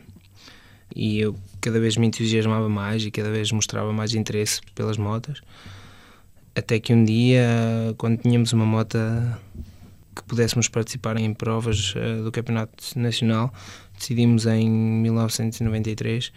e 0.96 1.20
eu 1.20 1.36
cada 1.62 1.80
vez 1.80 1.96
me 1.96 2.08
entusiasmava 2.08 2.68
mais 2.68 3.06
e 3.06 3.12
cada 3.12 3.32
vez 3.32 3.52
mostrava 3.52 3.94
mais 3.94 4.16
interesse 4.16 4.62
pelas 4.74 4.98
motas. 4.98 5.42
Até 6.56 6.80
que 6.80 6.94
um 6.94 7.04
dia, 7.06 7.46
quando 7.98 8.18
tínhamos 8.18 8.52
uma 8.52 8.66
moto 8.66 8.98
que 10.16 10.24
pudéssemos 10.24 10.68
participar 10.68 11.18
em 11.18 11.34
provas 11.34 11.94
uh, 11.96 12.24
do 12.24 12.32
Campeonato 12.32 12.84
Nacional, 12.98 13.54
decidimos 13.98 14.46
em 14.46 14.70
1993 14.70 16.34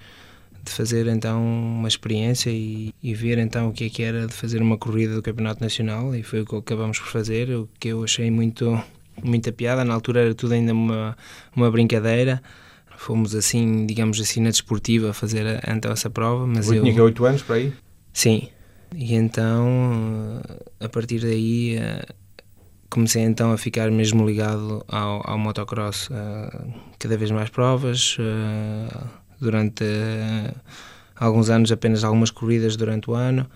de 0.65 0.71
fazer 0.71 1.07
então 1.09 1.43
uma 1.45 1.89
experiência 1.89 2.51
e, 2.51 2.95
e, 3.03 3.15
ver 3.15 3.39
então 3.39 3.69
o 3.69 3.73
que 3.73 3.85
é 3.85 3.89
que 3.91 4.03
era 4.03 4.27
de 4.27 4.33
fazer 4.33 4.63
uma 4.63 4.79
corrida 4.79 5.15
do 5.15 5.23
Campeonato 5.23 5.63
Nacional 5.63 6.15
e 6.15 6.23
foi 6.23 6.41
o 6.41 6.47
que 6.47 6.57
acabamos 6.57 6.99
por 6.99 7.09
fazer, 7.09 7.51
o 7.51 7.69
que 7.79 7.89
eu 7.89 8.03
achei 8.03 8.31
muito 8.31 8.81
muita 9.23 9.53
piada, 9.53 9.85
na 9.85 9.95
altura 9.95 10.23
era 10.23 10.35
tudo 10.35 10.55
ainda 10.55 10.73
uma, 10.73 11.17
uma 11.55 11.71
brincadeira 11.71 12.43
fomos 12.97 13.35
assim, 13.35 13.87
digamos 13.87 14.21
assim, 14.21 14.41
na 14.41 14.51
desportiva 14.51 15.11
a 15.11 15.13
fazer 15.13 15.61
então 15.69 15.93
essa 15.93 16.09
prova. 16.09 16.47
Mas 16.47 16.71
eu, 16.71 16.83
tinha 16.83 16.95
que 16.95 17.01
8 17.01 17.25
anos 17.25 17.43
para 17.43 17.57
aí? 17.57 17.73
Sim, 18.13 18.49
e 18.95 19.15
então 19.15 20.41
a 20.81 20.89
partir 20.89 21.21
daí 21.21 21.77
comecei 22.89 23.23
então 23.23 23.53
a 23.53 23.59
ficar 23.59 23.91
mesmo 23.91 24.25
ligado 24.25 24.85
ao, 24.87 25.29
ao 25.29 25.37
motocross, 25.37 26.09
cada 26.99 27.17
vez 27.17 27.31
mais 27.31 27.51
provas, 27.51 28.17
durante 29.45 29.85
uh, 29.85 30.55
alguns 31.15 31.51
anos 31.51 31.71
apenas 31.71 32.03
algumas 32.03 32.31
corridas 32.31 32.77
durante 32.77 33.11
o 33.11 33.15
ano 33.15 33.47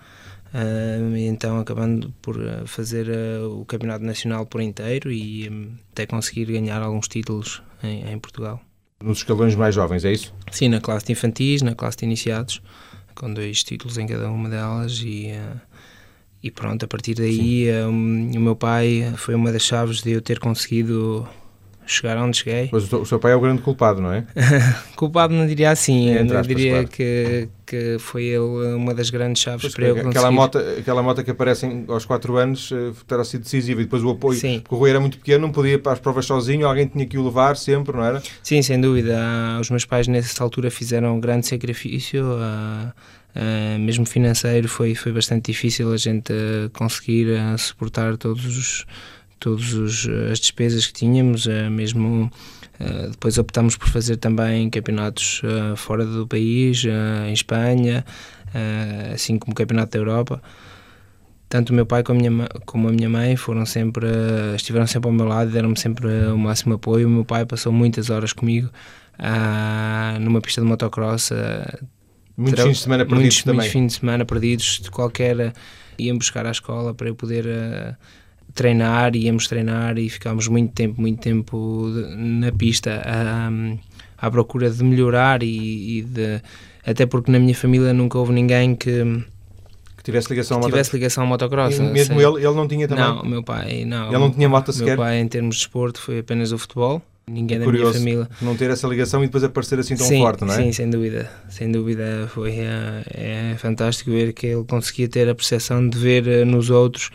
uh, 0.53 1.15
e 1.15 1.25
então 1.25 1.59
acabando 1.59 2.13
por 2.21 2.39
eh, 2.41 2.63
fazer 2.65 3.07
uh, 3.09 3.59
o 3.59 3.65
campeonato 3.65 4.05
nacional 4.05 4.45
por 4.45 4.61
inteiro 4.61 5.11
e 5.11 5.49
um, 5.49 5.71
até 5.91 6.05
conseguir 6.05 6.45
ganhar 6.45 6.81
alguns 6.81 7.07
títulos 7.07 7.61
em, 7.83 8.11
em, 8.11 8.19
Portugal. 8.19 8.61
Nos 9.03 9.19
escalões 9.19 9.55
mais 9.55 9.73
jovens, 9.75 10.05
é 10.05 10.11
isso? 10.11 10.33
Sim, 10.51 10.69
na 10.69 10.79
classe 10.79 11.05
de 11.05 11.13
infantis, 11.13 11.61
na 11.61 11.73
classe 11.73 11.97
de 11.97 12.05
iniciados, 12.05 12.61
com 13.15 13.33
dois 13.33 13.63
títulos 13.63 13.97
em 13.97 14.05
cada 14.07 14.29
uma 14.29 14.49
delas 14.49 15.01
e 15.03 15.33
e 16.41 16.49
pronto, 16.49 16.85
a 16.85 16.87
partir 16.87 17.15
daí 17.15 17.67
um, 17.85 18.31
o 18.33 18.39
meu 18.39 18.55
pai 18.55 19.13
foi 19.17 19.35
uma 19.35 19.51
das 19.51 19.63
chaves 19.63 20.01
de 20.01 20.11
eu 20.11 20.21
ter 20.21 20.39
conseguido 20.39 21.27
chegar 21.91 22.17
onde 22.17 22.37
cheguei. 22.37 22.69
Mas 22.71 22.91
o 22.91 23.05
seu 23.05 23.19
pai 23.19 23.31
é 23.31 23.35
o 23.35 23.39
grande 23.39 23.61
culpado, 23.61 24.01
não 24.01 24.11
é? 24.11 24.25
culpado 24.95 25.33
não 25.33 25.45
diria 25.47 25.71
assim, 25.71 26.09
eu 26.09 26.41
diria 26.41 26.71
claro. 26.71 26.87
que, 26.89 27.49
que 27.65 27.97
foi 27.99 28.25
ele 28.25 28.75
uma 28.75 28.93
das 28.93 29.09
grandes 29.09 29.41
chaves 29.41 29.61
pois 29.61 29.73
para 29.73 29.85
eu 29.85 29.95
conseguir. 29.95 30.09
Aquela 30.09 30.31
moto, 30.31 30.57
aquela 30.57 31.03
moto 31.03 31.23
que 31.23 31.31
aparece 31.31 31.85
aos 31.87 32.05
4 32.05 32.37
anos 32.37 32.71
eh, 32.71 32.91
terá 33.07 33.23
sido 33.23 33.43
decisiva 33.43 33.81
e 33.81 33.83
depois 33.83 34.03
o 34.03 34.09
apoio, 34.09 34.39
Sim. 34.39 34.59
porque 34.59 34.75
o 34.75 34.77
Rui 34.77 34.89
era 34.89 34.99
muito 34.99 35.17
pequeno, 35.17 35.47
não 35.47 35.51
podia 35.51 35.73
ir 35.73 35.77
para 35.77 35.93
as 35.93 35.99
provas 35.99 36.25
sozinho, 36.25 36.67
alguém 36.67 36.87
tinha 36.87 37.05
que 37.05 37.17
o 37.17 37.23
levar 37.23 37.55
sempre, 37.55 37.95
não 37.95 38.03
era? 38.03 38.21
Sim, 38.41 38.61
sem 38.61 38.79
dúvida. 38.79 39.17
Os 39.59 39.69
meus 39.69 39.85
pais 39.85 40.07
nessa 40.07 40.43
altura 40.43 40.71
fizeram 40.71 41.15
um 41.15 41.19
grande 41.19 41.47
sacrifício, 41.47 42.23
uh, 42.23 42.91
uh, 43.35 43.79
mesmo 43.79 44.05
financeiro 44.05 44.67
foi, 44.67 44.95
foi 44.95 45.11
bastante 45.11 45.51
difícil 45.51 45.91
a 45.91 45.97
gente 45.97 46.31
uh, 46.33 46.69
conseguir 46.71 47.27
suportar 47.57 48.17
todos 48.17 48.45
os 48.45 48.85
todas 49.39 50.07
as 50.31 50.39
despesas 50.39 50.87
que 50.87 50.93
tínhamos, 50.93 51.47
eh, 51.47 51.69
mesmo 51.69 52.31
eh, 52.79 53.07
depois 53.11 53.37
optámos 53.37 53.75
por 53.75 53.89
fazer 53.89 54.17
também 54.17 54.69
campeonatos 54.69 55.41
fora 55.77 56.05
do 56.05 56.27
país, 56.27 56.83
em 57.27 57.33
Espanha, 57.33 58.05
assim 59.13 59.37
como 59.37 59.53
o 59.53 59.55
Campeonato 59.55 59.91
da 59.91 59.99
Europa. 59.99 60.41
tanto 61.47 61.71
o 61.71 61.73
meu 61.73 61.85
pai 61.85 62.03
como 62.03 62.19
a 62.19 62.29
minha, 62.29 62.47
como 62.65 62.89
a 62.89 62.91
minha 62.91 63.09
mãe 63.09 63.35
foram 63.35 63.65
sempre, 63.65 64.07
estiveram 64.55 64.85
sempre 64.85 65.09
ao 65.09 65.13
meu 65.13 65.25
lado, 65.25 65.49
deram-me 65.51 65.79
sempre 65.79 66.07
o 66.27 66.37
máximo 66.37 66.75
apoio. 66.75 67.07
O 67.07 67.09
meu 67.09 67.25
pai 67.25 67.45
passou 67.45 67.71
muitas 67.73 68.09
horas 68.09 68.33
comigo 68.33 68.69
uh, 69.19 70.19
numa 70.19 70.41
pista 70.41 70.61
de 70.61 70.67
motocross. 70.67 71.31
Uh, 71.31 71.85
muitos 72.37 72.63
fins 72.63 72.77
de 72.77 72.83
semana 72.83 73.05
perdidos 73.05 73.35
muitos, 73.35 73.43
também. 73.43 73.57
Muitos 73.57 73.73
fins 73.73 73.87
de 73.87 73.99
semana 73.99 74.25
perdidos, 74.25 74.79
de 74.81 74.91
qualquer. 74.91 75.53
Iam 75.97 76.17
buscar 76.17 76.45
à 76.45 76.51
escola 76.51 76.93
para 76.93 77.09
eu 77.09 77.15
poder 77.15 77.45
uh, 77.45 77.95
treinar, 78.53 79.15
íamos 79.15 79.47
treinar 79.47 79.97
e 79.97 80.09
ficámos 80.09 80.47
muito 80.47 80.73
tempo, 80.73 80.99
muito 80.99 81.19
tempo 81.21 81.87
na 82.17 82.51
pista 82.51 83.01
à 84.17 84.31
procura 84.31 84.69
de 84.69 84.83
melhorar 84.83 85.43
e, 85.43 85.99
e 85.99 86.01
de. 86.01 86.41
Até 86.85 87.05
porque 87.05 87.31
na 87.31 87.39
minha 87.39 87.55
família 87.55 87.93
nunca 87.93 88.17
houve 88.17 88.33
ninguém 88.33 88.75
que 88.75 89.23
que 89.99 90.03
tivesse 90.03 90.29
ligação 90.29 90.59
que 90.59 90.63
ao 90.63 90.69
tivesse 90.69 90.93
ligação 90.93 91.23
ao 91.23 91.29
motocross. 91.29 91.77
E 91.77 91.81
mesmo 91.81 92.21
ele, 92.21 92.37
ele 92.37 92.55
não 92.55 92.67
tinha 92.67 92.87
também? 92.87 93.03
Não, 93.03 93.25
meu 93.25 93.43
pai 93.43 93.83
não. 93.85 94.07
Ele 94.07 94.17
não 94.17 94.31
tinha 94.31 94.47
moto 94.47 94.71
sequer? 94.71 94.95
Meu 94.95 94.97
pai, 94.97 95.19
em 95.19 95.27
termos 95.27 95.57
de 95.57 95.61
esporte, 95.63 95.99
foi 95.99 96.19
apenas 96.19 96.53
o 96.53 96.57
futebol. 96.57 97.01
Ninguém 97.27 97.57
é 97.57 97.59
da 97.59 97.65
curioso, 97.65 97.99
minha 97.99 98.25
família. 98.25 98.29
Não 98.41 98.55
ter 98.55 98.71
essa 98.71 98.87
ligação 98.87 99.21
e 99.23 99.27
depois 99.27 99.43
aparecer 99.43 99.77
assim 99.77 99.95
tão 99.95 100.07
sim, 100.07 100.19
forte, 100.19 100.45
não 100.45 100.53
é? 100.53 100.55
Sim, 100.55 100.71
sem 100.71 100.89
dúvida. 100.89 101.29
Sem 101.49 101.71
dúvida. 101.71 102.29
Foi 102.33 102.51
é, 102.59 103.03
é 103.51 103.55
fantástico 103.57 104.09
ver 104.09 104.33
que 104.33 104.47
ele 104.47 104.63
conseguia 104.63 105.07
ter 105.07 105.29
a 105.29 105.35
percepção 105.35 105.87
de 105.87 105.97
ver 105.97 106.27
eh, 106.27 106.45
nos 106.45 106.69
outros 106.69 107.11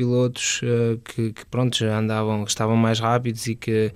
pilotos 0.00 0.62
uh, 0.62 0.98
que, 1.04 1.32
que, 1.34 1.44
pronto, 1.44 1.76
já 1.76 1.98
andavam, 1.98 2.44
estavam 2.44 2.74
mais 2.74 2.98
rápidos 2.98 3.46
e 3.46 3.54
que 3.54 3.92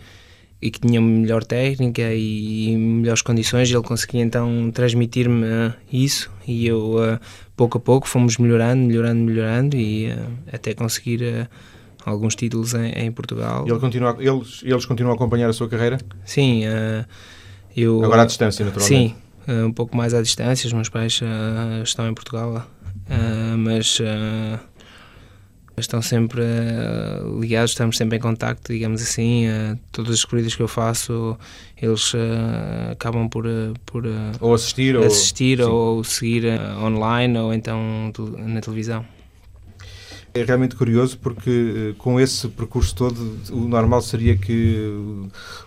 e 0.64 0.70
que 0.70 0.80
tinham 0.80 1.02
melhor 1.02 1.44
técnica 1.44 2.14
e, 2.14 2.70
e 2.70 2.76
melhores 2.76 3.20
condições, 3.20 3.70
ele 3.70 3.82
conseguia 3.82 4.22
então 4.22 4.70
transmitir-me 4.70 5.44
uh, 5.44 5.74
isso 5.92 6.30
e 6.46 6.66
eu 6.66 6.96
uh, 6.96 7.20
pouco 7.54 7.76
a 7.76 7.80
pouco 7.80 8.08
fomos 8.08 8.38
melhorando, 8.38 8.82
melhorando, 8.86 9.20
melhorando 9.20 9.76
e 9.76 10.10
uh, 10.10 10.16
até 10.50 10.72
conseguir 10.72 11.50
alguns 12.06 12.34
títulos 12.34 12.72
em, 12.72 12.92
em 12.92 13.12
Portugal. 13.12 13.66
Ele 13.68 13.78
continua, 13.78 14.16
eles, 14.18 14.62
eles 14.64 14.86
continuam 14.86 15.12
a 15.12 15.16
acompanhar 15.16 15.50
a 15.50 15.52
sua 15.52 15.68
carreira? 15.68 15.98
Sim, 16.24 16.62
eu... 17.76 18.02
Agora 18.02 18.22
à 18.22 18.24
distância, 18.24 18.64
naturalmente? 18.64 19.14
Sim, 19.46 19.64
um 19.66 19.72
pouco 19.72 19.94
mais 19.94 20.14
à 20.14 20.22
distância, 20.22 20.66
os 20.66 20.72
meus 20.72 20.88
pais 20.88 21.20
estão 21.82 22.08
em 22.08 22.14
Portugal, 22.14 22.66
mas 23.58 24.00
estão 25.80 26.00
sempre 26.00 26.40
uh, 26.40 27.40
ligados, 27.40 27.72
estamos 27.72 27.96
sempre 27.96 28.18
em 28.18 28.20
contacto, 28.20 28.72
digamos 28.72 29.02
assim. 29.02 29.48
Uh, 29.48 29.78
todas 29.90 30.14
as 30.14 30.24
corridas 30.24 30.54
que 30.54 30.62
eu 30.62 30.68
faço, 30.68 31.36
eles 31.80 32.14
uh, 32.14 32.92
acabam 32.92 33.28
por, 33.28 33.44
por 33.84 34.04
ou 34.40 34.54
assistir, 34.54 34.96
assistir 34.96 35.60
ou, 35.60 35.96
ou 35.96 36.04
seguir 36.04 36.44
online 36.82 37.38
ou 37.38 37.52
então 37.52 38.12
na 38.38 38.60
televisão. 38.60 39.04
É 40.34 40.42
realmente 40.42 40.74
curioso 40.74 41.16
porque 41.18 41.92
eh, 41.92 41.94
com 41.96 42.18
esse 42.18 42.48
percurso 42.48 42.92
todo 42.96 43.38
o 43.52 43.68
normal 43.68 44.02
seria 44.02 44.36
que 44.36 44.92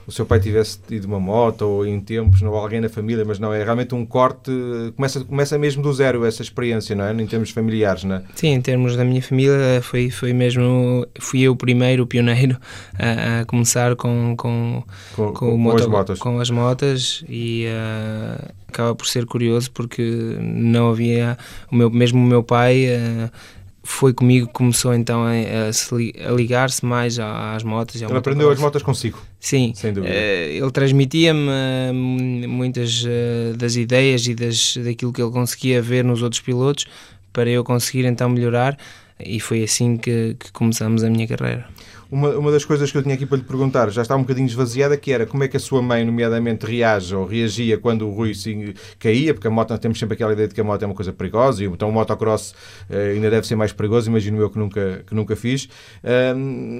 o 0.05 0.11
seu 0.11 0.25
pai 0.25 0.41
tivesse 0.41 0.77
tido 0.85 1.05
uma 1.05 1.21
moto 1.21 1.61
ou 1.61 1.87
em 1.87 2.01
tempos, 2.01 2.41
ou 2.41 2.53
alguém 2.53 2.81
na 2.81 2.89
família, 2.89 3.23
mas 3.23 3.39
não, 3.39 3.53
é 3.53 3.63
realmente 3.63 3.95
um 3.95 4.05
corte, 4.05 4.51
começa, 4.97 5.23
começa 5.23 5.57
mesmo 5.57 5.81
do 5.81 5.93
zero 5.93 6.25
essa 6.25 6.41
experiência, 6.41 6.93
não 6.93 7.05
é? 7.05 7.13
Em 7.13 7.25
termos 7.25 7.49
familiares, 7.51 8.03
não 8.03 8.17
é? 8.17 8.23
Sim, 8.35 8.49
em 8.49 8.61
termos 8.61 8.97
da 8.97 9.05
minha 9.05 9.21
família 9.21 9.81
foi, 9.81 10.09
foi 10.09 10.33
mesmo, 10.33 11.07
fui 11.17 11.43
eu 11.43 11.53
o 11.53 11.55
primeiro, 11.55 12.03
o 12.03 12.07
pioneiro 12.07 12.57
a, 12.99 13.39
a 13.39 13.45
começar 13.45 13.95
com, 13.95 14.35
com, 14.37 14.83
com, 15.15 15.27
com, 15.27 15.33
com 15.33 15.57
moto, 15.57 15.79
as 15.79 15.87
motas. 15.87 16.19
Com 16.19 16.39
as 16.41 16.49
motas 16.49 17.23
e 17.29 17.67
uh, 17.67 18.51
acaba 18.67 18.93
por 18.93 19.07
ser 19.07 19.25
curioso 19.25 19.71
porque 19.71 20.37
não 20.41 20.89
havia, 20.89 21.37
o 21.71 21.75
meu, 21.75 21.89
mesmo 21.89 22.19
o 22.19 22.27
meu 22.27 22.43
pai... 22.43 22.87
Uh, 22.87 23.56
foi 23.87 24.13
comigo 24.13 24.47
que 24.47 24.53
começou 24.53 24.93
então 24.93 25.23
a, 25.23 25.31
a, 25.31 26.31
ligar-se 26.31 26.85
mais 26.85 27.17
às 27.17 27.63
motas. 27.63 28.01
Ele 28.01 28.15
aprendeu 28.15 28.51
as 28.51 28.59
motas 28.59 28.83
consigo? 28.83 29.17
Sim, 29.39 29.71
sem 29.73 29.93
dúvida. 29.93 30.13
Eh, 30.13 30.57
ele 30.57 30.71
transmitia-me 30.71 31.49
eh, 31.49 31.91
muitas 31.93 33.05
eh, 33.07 33.53
das 33.55 33.77
ideias 33.77 34.27
e 34.27 34.35
das, 34.35 34.75
daquilo 34.77 35.13
que 35.13 35.21
ele 35.21 35.31
conseguia 35.31 35.81
ver 35.81 36.03
nos 36.03 36.21
outros 36.21 36.41
pilotos 36.41 36.85
para 37.31 37.49
eu 37.49 37.63
conseguir 37.63 38.05
então 38.05 38.29
melhorar 38.29 38.77
e 39.19 39.39
foi 39.39 39.63
assim 39.63 39.95
que, 39.95 40.35
que 40.37 40.51
começamos 40.51 41.03
a 41.03 41.09
minha 41.09 41.25
carreira. 41.25 41.65
Uma, 42.09 42.29
uma 42.37 42.51
das 42.51 42.63
coisas 42.63 42.91
que 42.91 42.97
eu 42.97 43.03
tinha 43.03 43.15
aqui 43.15 43.25
para 43.25 43.37
lhe 43.37 43.43
perguntar, 43.43 43.89
já 43.89 44.01
está 44.01 44.15
um 44.15 44.21
bocadinho 44.21 44.47
esvaziada, 44.47 44.95
que 44.97 45.11
era 45.11 45.25
como 45.25 45.43
é 45.43 45.47
que 45.47 45.57
a 45.57 45.59
sua 45.59 45.81
mãe, 45.81 46.05
nomeadamente, 46.05 46.65
reage 46.65 47.15
ou 47.15 47.25
reagia 47.25 47.77
quando 47.77 48.07
o 48.07 48.11
Rui 48.11 48.33
se 48.33 48.73
caía, 48.99 49.33
porque 49.33 49.47
a 49.47 49.51
moto, 49.51 49.71
nós 49.71 49.79
temos 49.79 49.99
sempre 49.99 50.15
aquela 50.15 50.33
ideia 50.33 50.47
de 50.47 50.53
que 50.53 50.61
a 50.61 50.63
moto 50.63 50.81
é 50.83 50.85
uma 50.85 50.95
coisa 50.95 51.11
perigosa, 51.11 51.63
e 51.63 51.67
então 51.67 51.89
o 51.89 51.91
motocross 51.91 52.51
uh, 52.89 53.13
ainda 53.13 53.29
deve 53.29 53.45
ser 53.45 53.55
mais 53.55 53.73
perigoso, 53.73 54.09
imagino 54.09 54.39
eu 54.39 54.49
que 54.49 54.57
nunca, 54.57 55.03
que 55.05 55.13
nunca 55.13 55.35
fiz. 55.35 55.67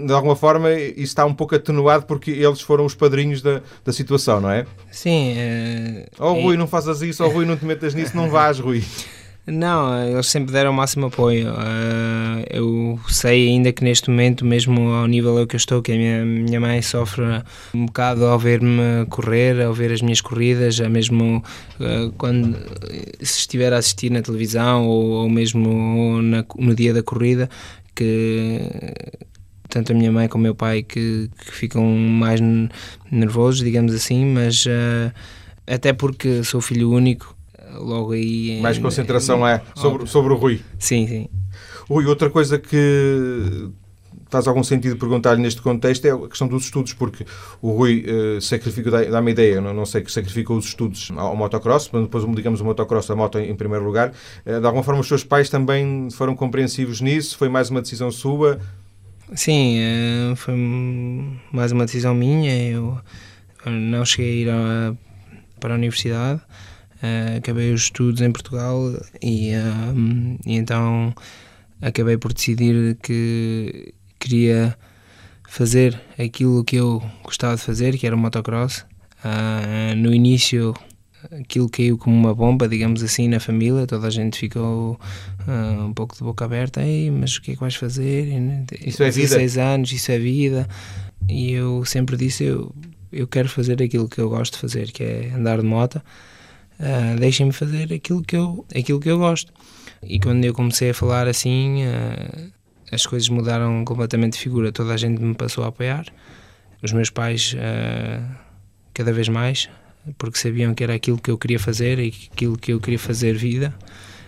De 0.05 0.13
alguma 0.13 0.35
forma, 0.35 0.71
isso 0.73 0.99
está 0.99 1.25
um 1.25 1.33
pouco 1.33 1.55
atenuado 1.55 2.05
porque 2.05 2.31
eles 2.31 2.61
foram 2.61 2.85
os 2.85 2.95
padrinhos 2.95 3.41
da, 3.41 3.61
da 3.83 3.91
situação, 3.91 4.39
não 4.39 4.51
é? 4.51 4.65
Sim. 4.91 5.35
Uh, 5.37 6.05
oh 6.19 6.33
Rui, 6.33 6.57
não 6.57 6.67
fazes 6.67 7.01
isso, 7.01 7.23
oh 7.23 7.29
Rui, 7.29 7.45
não 7.45 7.57
te 7.57 7.65
metas 7.65 7.93
nisso, 7.93 8.15
não 8.15 8.29
vás, 8.29 8.59
Rui. 8.59 8.83
Não, 9.49 10.05
eles 10.05 10.27
sempre 10.27 10.51
deram 10.51 10.71
o 10.71 10.73
máximo 10.73 11.05
apoio. 11.05 11.53
Uh, 11.53 12.43
eu 12.49 12.99
sei 13.07 13.47
ainda 13.47 13.71
que 13.71 13.81
neste 13.81 14.09
momento, 14.09 14.43
mesmo 14.43 14.89
ao 14.91 15.07
nível 15.07 15.47
que 15.47 15.55
eu 15.55 15.57
estou, 15.57 15.81
que 15.81 15.93
a 15.93 15.95
minha, 15.95 16.25
minha 16.25 16.59
mãe 16.59 16.81
sofre 16.81 17.23
um 17.73 17.85
bocado 17.85 18.25
ao 18.25 18.37
ver-me 18.37 19.05
correr, 19.09 19.61
ao 19.61 19.73
ver 19.73 19.93
as 19.93 20.01
minhas 20.01 20.19
corridas, 20.19 20.75
já 20.75 20.89
mesmo 20.89 21.41
uh, 21.79 22.11
quando 22.17 22.57
se 23.21 23.39
estiver 23.39 23.71
a 23.71 23.77
assistir 23.77 24.09
na 24.09 24.21
televisão 24.21 24.85
ou, 24.85 25.11
ou 25.11 25.29
mesmo 25.29 26.21
na, 26.21 26.43
no 26.57 26.75
dia 26.75 26.93
da 26.93 27.01
corrida, 27.01 27.49
que 27.95 28.59
tanto 29.69 29.93
a 29.93 29.95
minha 29.95 30.11
mãe 30.11 30.27
como 30.27 30.41
o 30.41 30.43
meu 30.43 30.55
pai 30.55 30.83
que, 30.83 31.29
que 31.37 31.53
ficam 31.53 31.85
mais 31.85 32.41
nervosos, 33.09 33.63
digamos 33.63 33.95
assim, 33.95 34.25
mas 34.25 34.65
uh, 34.65 35.09
até 35.65 35.93
porque 35.93 36.43
sou 36.43 36.59
filho 36.59 36.91
único 36.91 37.36
logo 37.75 38.13
aí. 38.13 38.59
Mais 38.61 38.77
concentração 38.77 39.47
é 39.47 39.61
sobre, 39.75 40.07
sobre 40.07 40.33
o 40.33 40.35
Rui. 40.35 40.61
Sim, 40.79 41.07
sim. 41.07 41.27
Rui, 41.89 42.05
outra 42.05 42.29
coisa 42.29 42.59
que 42.59 43.69
faz 44.29 44.47
algum 44.47 44.63
sentido 44.63 44.97
perguntar-lhe 44.97 45.41
neste 45.41 45.61
contexto 45.61 46.05
é 46.05 46.11
a 46.11 46.27
questão 46.27 46.47
dos 46.47 46.65
estudos, 46.65 46.93
porque 46.93 47.25
o 47.61 47.71
Rui 47.71 48.05
uh, 48.07 48.41
sacrificou, 48.41 48.91
dá-me 48.91 49.31
ideia, 49.31 49.61
não, 49.61 49.73
não 49.73 49.85
sei, 49.85 50.01
que 50.01 50.11
sacrificou 50.11 50.57
os 50.57 50.65
estudos 50.65 51.11
ao 51.15 51.35
motocross, 51.35 51.89
depois, 51.91 52.25
digamos, 52.35 52.61
o 52.61 52.65
motocross, 52.65 53.09
a 53.09 53.15
moto 53.15 53.39
em, 53.39 53.51
em 53.51 53.55
primeiro 53.55 53.85
lugar. 53.85 54.11
Uh, 54.45 54.59
de 54.59 54.65
alguma 54.65 54.83
forma, 54.83 55.01
os 55.01 55.07
seus 55.07 55.23
pais 55.23 55.49
também 55.49 56.09
foram 56.11 56.35
compreensivos 56.35 57.01
nisso? 57.01 57.37
Foi 57.37 57.49
mais 57.49 57.69
uma 57.69 57.81
decisão 57.81 58.11
sua? 58.11 58.59
Sim, 59.33 59.79
uh, 59.79 60.35
foi 60.35 60.55
mais 61.51 61.71
uma 61.71 61.85
decisão 61.85 62.13
minha. 62.13 62.69
Eu 62.69 62.99
não 63.65 64.05
cheguei 64.05 64.31
a 64.31 64.35
ir 64.35 64.49
a, 64.49 64.95
para 65.59 65.73
a 65.73 65.77
universidade. 65.77 66.41
Uh, 66.97 67.37
acabei 67.37 67.71
os 67.71 67.83
estudos 67.83 68.21
em 68.21 68.31
Portugal 68.31 68.91
e, 69.21 69.51
uh, 69.53 70.39
e, 70.45 70.55
então 70.55 71.13
acabei 71.79 72.17
por 72.17 72.33
decidir 72.33 72.97
que 73.03 73.93
queria 74.19 74.75
fazer 75.47 75.99
aquilo 76.17 76.63
que 76.63 76.77
eu 76.77 77.03
gostava 77.23 77.55
de 77.55 77.61
fazer, 77.61 77.97
que 77.97 78.07
era 78.07 78.15
o 78.15 78.19
motocross. 78.19 78.79
Uh, 79.23 79.95
no 79.95 80.11
início 80.11 80.73
aquilo 81.31 81.69
caiu 81.69 81.99
como 81.99 82.15
uma 82.15 82.33
bomba, 82.33 82.67
digamos 82.67 83.03
assim, 83.03 83.27
na 83.27 83.39
família, 83.39 83.85
toda 83.85 84.07
a 84.07 84.11
gente 84.11 84.39
ficou 84.39 84.99
um 85.85 85.93
pouco 85.93 86.15
de 86.15 86.23
boca 86.23 86.45
aberta, 86.45 86.81
Ei, 86.81 87.11
mas 87.11 87.35
o 87.35 87.41
que 87.41 87.51
é 87.51 87.53
que 87.55 87.59
vais 87.59 87.75
fazer? 87.75 88.27
Isso 88.85 89.03
é 89.03 89.09
vida? 89.09 89.27
16 89.27 89.57
anos, 89.57 89.91
isso 89.91 90.11
é 90.11 90.19
vida. 90.19 90.67
E 91.27 91.51
eu 91.51 91.83
sempre 91.85 92.15
disse, 92.15 92.43
eu, 92.45 92.73
eu 93.11 93.27
quero 93.27 93.49
fazer 93.49 93.81
aquilo 93.81 94.07
que 94.07 94.21
eu 94.21 94.29
gosto 94.29 94.53
de 94.53 94.59
fazer, 94.59 94.91
que 94.91 95.03
é 95.03 95.31
andar 95.33 95.59
de 95.59 95.65
moto 95.65 96.01
uh, 96.79 97.19
deixem-me 97.19 97.51
fazer 97.51 97.93
aquilo 97.93 98.21
que, 98.23 98.35
eu, 98.35 98.65
aquilo 98.75 98.99
que 98.99 99.09
eu 99.09 99.17
gosto. 99.17 99.51
E 100.03 100.19
quando 100.19 100.43
eu 100.45 100.53
comecei 100.53 100.91
a 100.91 100.93
falar 100.93 101.27
assim, 101.27 101.83
uh, 101.85 102.51
as 102.91 103.05
coisas 103.05 103.27
mudaram 103.29 103.83
completamente 103.83 104.33
de 104.33 104.39
figura. 104.39 104.71
Toda 104.71 104.93
a 104.93 104.97
gente 104.97 105.21
me 105.21 105.35
passou 105.35 105.63
a 105.63 105.67
apoiar, 105.67 106.05
os 106.81 106.91
meus 106.91 107.09
pais 107.09 107.53
uh, 107.53 108.35
cada 108.93 109.11
vez 109.11 109.27
mais, 109.27 109.69
porque 110.17 110.37
sabiam 110.37 110.73
que 110.73 110.83
era 110.83 110.95
aquilo 110.95 111.17
que 111.17 111.31
eu 111.31 111.37
queria 111.37 111.59
fazer 111.59 111.99
e 111.99 112.13
aquilo 112.31 112.57
que 112.57 112.73
eu 112.73 112.79
queria 112.79 112.99
fazer 112.99 113.35
vida. 113.35 113.73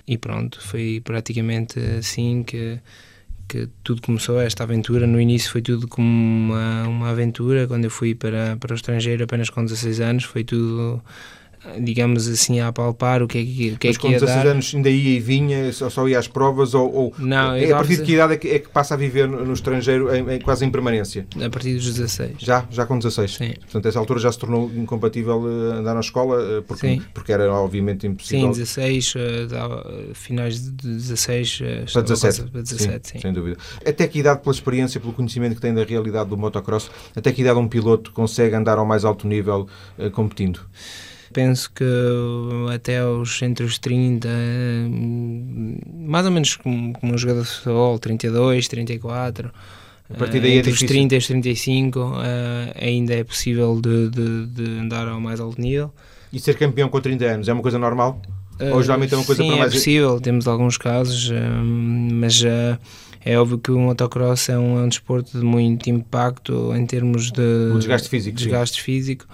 E 0.08 0.18
pronto, 0.18 0.60
foi 0.62 1.02
praticamente 1.04 1.80
assim 1.80 2.42
que, 2.44 2.80
que 3.48 3.70
tudo 3.84 4.02
começou, 4.02 4.42
esta 4.42 4.64
aventura. 4.64 5.06
No 5.06 5.22
início 5.22 5.52
foi 5.52 5.62
tudo 5.62 5.88
como 5.88 6.08
uma, 6.08 6.88
uma 6.88 7.10
aventura. 7.10 7.68
Quando 7.68 7.86
eu 7.86 7.92
fui 7.92 8.16
para, 8.16 8.58
para 8.58 8.74
o 8.74 8.76
estrangeiro 8.76 9.24
apenas 9.24 9.52
com 9.52 9.64
16 9.64 10.02
anos, 10.02 10.24
foi 10.24 10.44
tudo 10.44 11.02
digamos 11.82 12.28
assim, 12.28 12.60
a 12.60 12.68
apalpar 12.70 13.22
o 13.22 13.28
que 13.28 13.38
é 13.38 13.44
que, 13.44 13.72
o 13.74 13.78
que, 13.78 13.88
Mas 13.88 13.98
é 13.98 14.00
com 14.00 14.08
que 14.08 14.14
ia 14.14 14.20
16 14.20 14.44
dar. 14.44 14.50
anos 14.52 14.72
ainda 14.76 14.90
ia 14.90 15.18
e 15.18 15.20
vinha, 15.20 15.72
só, 15.74 15.90
só 15.90 16.08
ia 16.08 16.18
às 16.20 16.28
provas 16.28 16.74
ou, 16.74 16.92
ou 16.94 17.14
Não, 17.18 17.54
é, 17.54 17.72
a 17.72 17.76
partir 17.78 17.98
de 17.98 18.04
que 18.04 18.14
idade 18.14 18.34
é 18.34 18.38
que, 18.38 18.48
é 18.48 18.60
que 18.60 18.70
passa 18.70 18.94
a 18.94 18.98
viver 18.98 19.28
no, 19.28 19.54
estrangeiro 19.54 20.14
em- 20.16 20.36
em- 20.36 20.40
quase 20.40 20.66
em 20.66 20.72
permanência? 20.72 21.28
A 21.44 21.50
partir 21.50 21.76
dos 21.76 21.86
16. 21.94 22.36
Já, 22.40 22.66
já 22.70 22.86
com 22.86 22.98
16. 22.98 23.36
Sim. 23.36 23.54
Portanto, 23.62 23.86
essa 23.88 24.00
altura 24.00 24.20
já 24.20 24.32
se 24.32 24.40
tornou 24.40 24.72
incompatível 24.76 25.44
eh, 25.74 25.80
andar 25.80 25.94
na 25.94 26.00
escola, 26.00 26.42
eh, 26.42 26.62
porque, 26.68 26.88
Sim. 26.88 27.02
porque 27.14 27.32
era 27.32 27.52
obviamente 27.54 28.08
impossível. 28.08 28.54
Sim, 28.54 28.60
16, 28.60 29.14
eh, 29.18 29.46
dava, 29.48 29.86
finais 30.14 30.62
de 30.62 30.72
16 30.72 31.60
eh, 31.62 31.66
Para 31.76 31.84
estava 31.86 32.06
17. 32.06 32.38
quase 32.40 32.52
para 32.52 32.62
17, 32.62 33.08
sim. 33.10 33.20
Sem 33.20 33.34
dúvida. 33.34 33.58
Até 33.86 34.08
que 34.08 34.20
idade, 34.20 34.42
pela 34.42 34.54
experiência, 34.54 35.00
pelo 35.00 35.14
conhecimento 35.14 35.56
que 35.56 35.62
tem 35.62 35.74
da 35.74 35.84
realidade 35.84 36.30
do 36.30 36.38
motocross, 36.38 36.90
até 37.16 37.32
que 37.32 37.42
idade 37.42 37.60
um 37.60 37.68
piloto 37.68 38.12
consegue 38.12 38.56
andar 38.56 38.78
ao 38.78 38.86
mais 38.86 39.04
alto 39.06 39.28
nível 39.28 39.68
competindo? 40.14 40.60
Penso 41.34 41.72
que 41.74 41.84
até 42.74 43.00
aos, 43.00 43.42
entre 43.42 43.64
os 43.66 43.78
30, 43.78 44.28
eh, 44.28 44.88
mais 46.08 46.26
ou 46.26 46.32
menos 46.32 46.56
como, 46.56 46.94
como 46.94 47.14
um 47.14 47.18
jogador 47.18 47.44
de 47.44 47.50
futebol, 47.50 48.00
32, 48.00 48.68
34. 48.68 49.52
A 50.12 50.14
partir 50.16 50.40
daí 50.40 50.54
é 50.54 50.56
entre 50.58 50.72
os 50.72 50.80
difícil. 50.80 50.88
30 51.10 51.16
e 51.16 51.18
os 51.20 51.28
35 51.28 52.14
eh, 52.24 52.74
ainda 52.88 53.14
é 53.14 53.24
possível 53.24 53.80
de, 53.80 54.10
de, 54.10 54.46
de 54.48 54.80
andar 54.80 55.08
ao 55.08 55.22
mais 55.22 55.40
alto 55.40 55.62
nível. 55.62 55.94
E 56.34 56.40
ser 56.40 56.56
campeão 56.58 56.90
com 56.90 57.00
30 57.00 57.26
anos 57.26 57.48
é 57.48 57.54
uma 57.54 57.62
coisa 57.62 57.78
normal? 57.78 58.22
Ou 58.74 58.82
geralmente 58.84 59.14
é 59.14 59.18
uma 59.18 59.26
coisa 59.26 59.42
Sim, 59.42 59.50
para 59.50 59.58
mais- 59.60 59.72
é 59.74 59.76
possível, 59.78 60.20
temos 60.20 60.48
alguns 60.48 60.78
casos, 60.78 61.32
eh, 61.32 61.40
mas 61.64 62.44
eh, 62.44 62.78
é 63.24 63.40
óbvio 63.40 63.58
que 63.60 63.72
o 63.72 63.80
motocross 63.80 64.50
é 64.50 64.58
um, 64.58 64.80
é 64.80 64.82
um 64.82 64.90
desporto 64.90 65.38
de 65.40 65.46
muito 65.46 65.90
impacto 65.90 66.74
em 66.76 66.86
termos 66.86 67.32
de 67.32 67.72
O 67.74 67.78
desgaste 67.78 68.10
físico, 68.10 68.38
sim. 68.38 68.46
desgaste 68.46 68.82
físico 68.82 69.26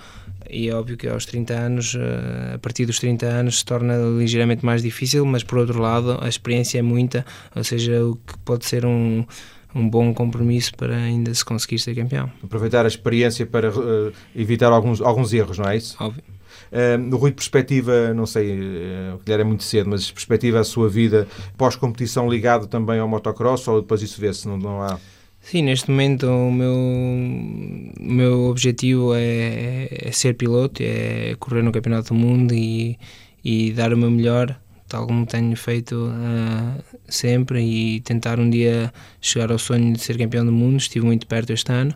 e 0.50 0.70
é 0.70 0.76
óbvio 0.76 0.98
que 0.98 1.08
aos 1.08 1.26
30 1.26 1.54
anos, 1.54 1.96
eh, 1.96 2.56
a 2.56 2.60
partir 2.60 2.86
dos 2.86 3.00
30 3.00 3.26
anos 3.26 3.60
se 3.60 3.66
torna 3.66 3.96
ligeiramente 4.18 4.66
mais 4.66 4.82
difícil, 4.82 5.26
mas 5.26 5.44
por 5.44 5.58
outro 5.58 5.80
lado 5.80 6.18
a 6.22 6.28
experiência 6.28 6.80
é 6.80 6.82
muita, 6.82 7.26
ou 7.56 7.64
seja, 7.64 8.04
o 8.06 8.16
que 8.16 8.38
pode 8.40 8.66
ser 8.66 8.86
um, 8.86 9.26
um 9.74 9.90
bom 9.90 10.14
compromisso 10.14 10.74
para 10.76 10.96
ainda 10.96 11.34
se 11.34 11.44
conseguir 11.44 11.80
ser 11.80 11.96
campeão, 11.96 12.32
Aproveitar 12.44 12.86
a 12.86 12.88
experiência 12.88 13.46
para 13.46 13.70
eh, 13.70 14.12
evitar 14.36 14.72
alguns, 14.72 15.02
alguns 15.02 15.34
erros, 15.34 15.58
não 15.58 15.70
é 15.70 15.78
isso? 15.78 15.96
óbvio. 16.00 16.24
Uh, 16.72 16.98
no 16.98 17.18
Rui, 17.18 17.32
perspectiva, 17.32 18.14
não 18.14 18.26
sei, 18.26 18.60
uh, 18.60 19.20
calhar 19.24 19.40
é 19.40 19.44
muito 19.44 19.64
cedo, 19.64 19.90
mas 19.90 20.10
perspectiva 20.12 20.60
a 20.60 20.64
sua 20.64 20.90
vida 20.90 21.28
pós-competição 21.58 22.30
ligado 22.30 22.68
também 22.68 23.00
ao 23.00 23.08
motocross 23.08 23.68
ou 23.68 23.82
depois 23.82 24.02
isso 24.02 24.20
vê-se? 24.20 24.48
Não, 24.48 24.58
não 24.58 24.82
há. 24.82 25.00
Sim, 25.46 25.62
neste 25.62 25.92
momento 25.92 26.26
o 26.26 26.52
meu, 26.52 26.74
o 26.74 28.12
meu 28.12 28.46
objetivo 28.50 29.14
é, 29.14 29.88
é 29.92 30.12
ser 30.12 30.34
piloto, 30.34 30.82
é 30.82 31.36
correr 31.40 31.62
no 31.62 31.72
Campeonato 31.72 32.16
do 32.16 32.16
Mundo 32.16 32.52
e, 32.52 32.98
e 33.44 33.72
dar 33.72 33.94
o 33.94 33.98
meu 33.98 34.10
melhor, 34.10 34.60
tal 34.88 35.06
como 35.06 35.24
tenho 35.28 35.56
feito 35.56 36.10
ah, 36.12 36.80
sempre, 37.08 37.62
e 37.62 38.00
tentar 38.02 38.40
um 38.40 38.50
dia 38.50 38.92
chegar 39.22 39.52
ao 39.52 39.60
sonho 39.60 39.94
de 39.94 40.00
ser 40.00 40.18
campeão 40.18 40.44
do 40.44 40.52
mundo. 40.52 40.78
Estive 40.78 41.06
muito 41.06 41.28
perto 41.28 41.54
este 41.54 41.72
ano. 41.72 41.94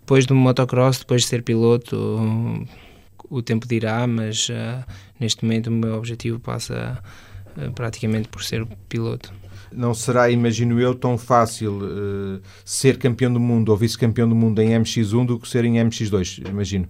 Depois 0.00 0.26
do 0.26 0.34
motocross, 0.34 0.98
depois 0.98 1.22
de 1.22 1.28
ser 1.28 1.42
piloto, 1.42 1.96
o, 3.30 3.40
tempo 3.40 3.66
dirá, 3.66 4.06
mas 4.06 4.48
ah, 4.52 4.86
neste 5.18 5.42
momento 5.42 5.68
o 5.68 5.72
meu 5.72 5.94
objetivo 5.94 6.38
passa 6.38 7.02
ah, 7.56 7.70
praticamente 7.74 8.28
por 8.28 8.44
ser 8.44 8.66
piloto. 8.90 9.39
Não 9.72 9.94
será, 9.94 10.30
imagino 10.30 10.80
eu, 10.80 10.94
tão 10.94 11.16
fácil 11.16 11.78
uh, 11.78 12.40
ser 12.64 12.98
campeão 12.98 13.32
do 13.32 13.38
mundo 13.40 13.68
ou 13.70 13.76
vice-campeão 13.76 14.28
do 14.28 14.34
mundo 14.34 14.60
em 14.60 14.70
MX1 14.70 15.26
do 15.26 15.38
que 15.38 15.48
ser 15.48 15.64
em 15.64 15.74
MX2, 15.74 16.48
imagino. 16.48 16.88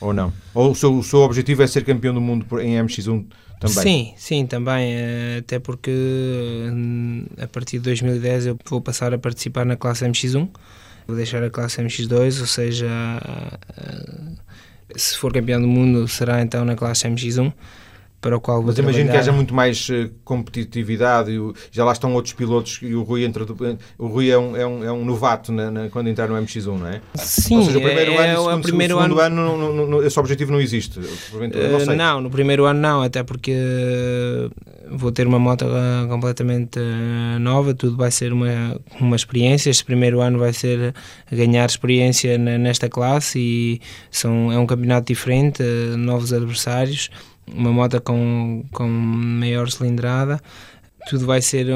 Ou 0.00 0.12
não? 0.12 0.32
Ou 0.54 0.72
o 0.72 0.74
seu, 0.74 0.94
o 0.98 1.02
seu 1.02 1.20
objetivo 1.20 1.62
é 1.62 1.66
ser 1.66 1.84
campeão 1.84 2.12
do 2.14 2.20
mundo 2.20 2.46
em 2.60 2.76
MX1 2.76 3.24
também? 3.60 3.82
Sim, 3.82 4.14
sim, 4.16 4.46
também. 4.46 4.92
eh, 4.94 5.36
Até 5.40 5.58
porque 5.58 5.90
hum, 5.90 7.24
a 7.38 7.46
partir 7.46 7.78
de 7.78 7.84
2010 7.84 8.46
eu 8.46 8.58
vou 8.68 8.80
passar 8.80 9.14
a 9.14 9.18
participar 9.18 9.64
na 9.64 9.76
classe 9.76 10.04
MX1. 10.04 10.48
Vou 11.06 11.16
deixar 11.16 11.42
a 11.42 11.48
classe 11.50 11.80
MX2, 11.80 12.40
ou 12.40 12.46
seja, 12.46 12.86
eh, 13.78 14.36
se 14.96 15.16
for 15.16 15.32
campeão 15.32 15.60
do 15.60 15.68
mundo 15.68 16.06
será 16.08 16.42
então 16.42 16.64
na 16.64 16.74
classe 16.76 17.06
MX1, 17.08 17.52
para 18.26 18.36
o 18.36 18.40
qual 18.40 18.62
Mas 18.62 18.78
imagino 18.78 19.10
que 19.10 19.16
haja 19.16 19.32
muito 19.32 19.54
mais 19.54 19.88
eh, 19.90 20.10
competitividade 20.24 21.30
e 21.30 21.38
já 21.70 21.84
lá 21.84 21.92
estão 21.92 22.12
outros 22.14 22.34
pilotos 22.34 22.80
e 22.82 22.94
o 22.94 23.02
Rui, 23.02 23.24
entra, 23.24 23.44
o 23.98 24.06
Rui 24.06 24.30
é, 24.30 24.38
um, 24.38 24.56
é, 24.56 24.66
um, 24.66 24.84
é 24.84 24.92
um 24.92 25.04
novato 25.04 25.52
na- 25.52 25.70
na- 25.70 25.88
quando 25.88 26.08
entrar 26.08 26.28
no 26.28 26.34
MX1, 26.36 26.78
não 26.78 26.86
é? 26.88 27.00
Sim, 27.14 27.58
Ou 27.58 27.64
seja, 27.64 27.78
o 27.78 27.82
primeiro 27.82 28.12
é, 28.12 28.16
ano 28.16 28.26
é 28.34 28.38
o 28.38 28.44
segundo, 28.44 28.62
primeiro 28.62 28.96
o 28.96 29.02
segundo 29.02 29.20
ano 29.20 29.40
ano, 29.40 29.58
não- 29.58 29.74
não- 29.74 29.86
não- 29.86 30.02
esse 30.04 30.18
objetivo 30.18 30.52
não 30.52 30.60
existe. 30.60 30.98
Não 30.98 31.42
Eh, 31.44 31.80
sei. 31.84 31.96
não, 31.96 32.20
no 32.20 32.30
primeiro 32.30 32.64
ano 32.64 32.80
não, 32.80 33.02
até 33.02 33.22
porque 33.22 33.52
eh, 33.54 34.48
vou 34.90 35.10
ter 35.12 35.26
uma 35.26 35.38
moto 35.38 35.64
completamente 36.08 36.78
nova, 37.40 37.74
tudo 37.74 37.96
vai 37.96 38.10
ser 38.10 38.32
uma, 38.32 38.80
uma 39.00 39.16
experiência. 39.16 39.70
Este 39.70 39.84
primeiro 39.84 40.20
ano 40.20 40.38
vai 40.38 40.52
ser 40.52 40.94
ganhar 41.30 41.66
experiência 41.66 42.38
nesta 42.38 42.88
classe 42.88 43.38
e 43.38 43.80
são, 44.10 44.52
é 44.52 44.58
um 44.58 44.66
campeonato 44.66 45.06
diferente, 45.12 45.62
novos 45.96 46.32
adversários, 46.32 47.10
uma 47.54 47.72
moto 47.72 48.00
com, 48.00 48.64
com 48.72 48.88
maior 48.88 49.70
cilindrada. 49.70 50.40
Tudo 51.08 51.24
vai 51.26 51.40
ser 51.40 51.68
eh, 51.68 51.74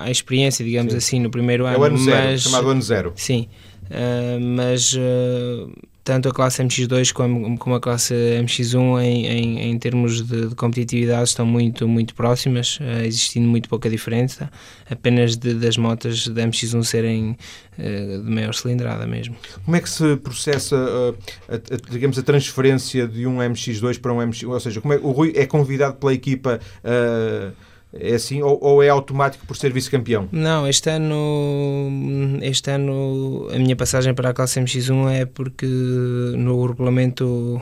a 0.00 0.10
experiência, 0.10 0.64
digamos 0.64 0.92
Sim. 0.92 0.98
assim, 0.98 1.20
no 1.20 1.30
primeiro 1.30 1.66
ano. 1.66 1.76
É 1.76 1.78
o 1.78 1.84
ano 1.84 1.98
zero, 1.98 2.26
mas- 2.26 2.42
chamado 2.42 2.68
ano 2.70 2.82
zero. 2.82 3.12
Sim, 3.14 3.48
eh, 3.90 4.38
mas 4.40 4.96
eh, 4.98 5.66
tanto 6.06 6.28
a 6.28 6.32
classe 6.32 6.62
MX2 6.62 7.12
como, 7.12 7.58
como 7.58 7.74
a 7.74 7.80
classe 7.80 8.14
MX1 8.14 9.02
em, 9.02 9.26
em, 9.26 9.70
em 9.72 9.78
termos 9.78 10.22
de, 10.22 10.50
de 10.50 10.54
competitividade 10.54 11.24
estão 11.30 11.44
muito, 11.44 11.88
muito 11.88 12.14
próximas, 12.14 12.78
eh, 12.80 13.04
existindo 13.04 13.48
muito 13.48 13.68
pouca 13.68 13.90
diferença, 13.90 14.48
apenas 14.88 15.36
de, 15.36 15.52
das 15.54 15.76
motas 15.76 16.28
da 16.28 16.44
MX1 16.46 16.84
serem 16.84 17.36
eh, 17.76 18.20
de 18.24 18.30
maior 18.30 18.54
cilindrada 18.54 19.04
mesmo. 19.04 19.34
Como 19.64 19.76
é 19.76 19.80
que 19.80 19.90
se 19.90 20.16
processa, 20.18 20.76
uh, 20.76 21.16
a, 21.48 21.54
a- 21.56 21.90
digamos, 21.90 22.16
a 22.20 22.22
transferência 22.22 23.08
de 23.08 23.26
um 23.26 23.38
MX2 23.38 24.00
para 24.00 24.12
um 24.12 24.18
MX1? 24.18 24.48
Ou 24.48 24.60
seja, 24.60 24.80
como 24.80 24.94
é, 24.94 24.98
o 24.98 25.10
Rui 25.10 25.32
é 25.34 25.44
convidado 25.44 25.96
pela 25.96 26.14
equipa, 26.14 26.60
uh, 26.84 27.52
é 28.00 28.14
assim, 28.14 28.42
ou, 28.42 28.58
ou 28.62 28.82
é 28.82 28.88
automático 28.88 29.46
por 29.46 29.56
ser 29.56 29.72
vice-campeão? 29.72 30.28
Não, 30.32 30.66
este 30.66 30.88
ano, 30.90 32.38
este 32.42 32.70
ano 32.70 33.48
a 33.52 33.58
minha 33.58 33.76
passagem 33.76 34.14
para 34.14 34.30
a 34.30 34.34
classe 34.34 34.60
MX1 34.60 35.10
é 35.12 35.24
porque 35.26 35.66
no 35.66 36.66
regulamento 36.66 37.60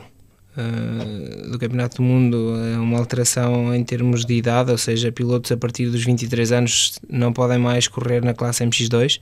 eh, 0.57 1.49
do 1.51 1.59
Campeonato 1.59 1.97
do 1.97 2.03
Mundo 2.03 2.55
é 2.75 2.79
uma 2.79 2.99
alteração 2.99 3.75
em 3.75 3.83
termos 3.83 4.25
de 4.25 4.35
idade, 4.35 4.70
ou 4.70 4.79
seja, 4.79 5.11
pilotos 5.11 5.51
a 5.51 5.57
partir 5.57 5.90
dos 5.90 6.05
23 6.05 6.53
anos 6.53 6.99
não 7.11 7.33
podem 7.33 7.59
mais 7.59 7.88
correr 7.88 8.23
na 8.25 8.33
classe 8.35 8.64
MX2, 8.64 9.20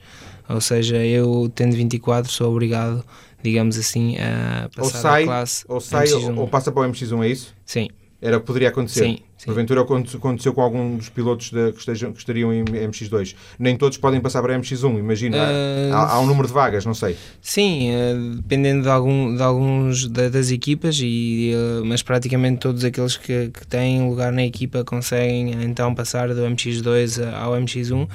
ou 0.49 0.61
seja, 0.61 0.97
eu 0.97 1.51
tendo 1.55 1.75
24 1.75 2.31
sou 2.31 2.51
obrigado, 2.51 3.03
digamos 3.41 3.77
assim, 3.79 4.15
a 4.19 4.69
Ou 4.77 4.83
passar 4.83 5.01
sai, 5.01 5.23
à 5.23 5.25
classe 5.25 5.65
ou, 5.67 5.79
sai 5.81 6.05
MX1. 6.05 6.35
ou, 6.35 6.41
ou 6.41 6.47
passa 6.47 6.71
para 6.71 6.87
o 6.87 6.91
MX1, 6.91 7.23
é 7.23 7.27
isso? 7.29 7.55
Sim, 7.65 7.89
Era 8.25 8.39
poderia 8.39 8.69
acontecer. 8.69 9.03
sim, 9.03 9.17
sim. 9.37 9.45
Porventura 9.47 9.81
aconte- 9.81 10.15
aconteceu 10.15 10.53
com 10.53 10.61
algum 10.61 10.95
dos 10.95 11.09
pilotos 11.09 11.51
da- 11.51 11.73
que, 11.73 11.79
estejam, 11.79 12.13
que 12.13 12.19
estariam 12.19 12.53
em 12.53 12.63
MX2. 12.63 13.35
Nem 13.59 13.75
todos 13.75 13.97
podem 13.97 14.21
passar 14.21 14.41
para 14.41 14.57
MX1, 14.57 14.97
imagina. 14.97 15.35
Eh, 15.37 15.89
há, 15.91 16.13
há 16.13 16.19
um 16.21 16.25
número 16.25 16.47
de 16.47 16.53
vagas, 16.53 16.85
não 16.85 16.93
sei. 16.93 17.17
Sim, 17.41 17.89
eh, 17.91 18.15
dependendo 18.37 18.83
de, 18.83 18.89
algum, 18.89 19.35
de 19.35 19.43
alguns 19.43 20.07
da- 20.07 20.29
das 20.29 20.51
equipas, 20.51 20.97
e, 21.01 21.51
eh, 21.53 21.81
mas 21.85 22.01
praticamente 22.01 22.59
todos 22.59 22.85
aqueles 22.85 23.17
que, 23.17 23.49
que 23.49 23.67
têm 23.67 24.07
lugar 24.07 24.31
na 24.31 24.45
equipa 24.45 24.85
conseguem 24.85 25.51
então 25.63 25.93
passar 25.93 26.29
do 26.33 26.41
MX2 26.45 27.19
ao 27.35 27.53
MX1 27.57 28.07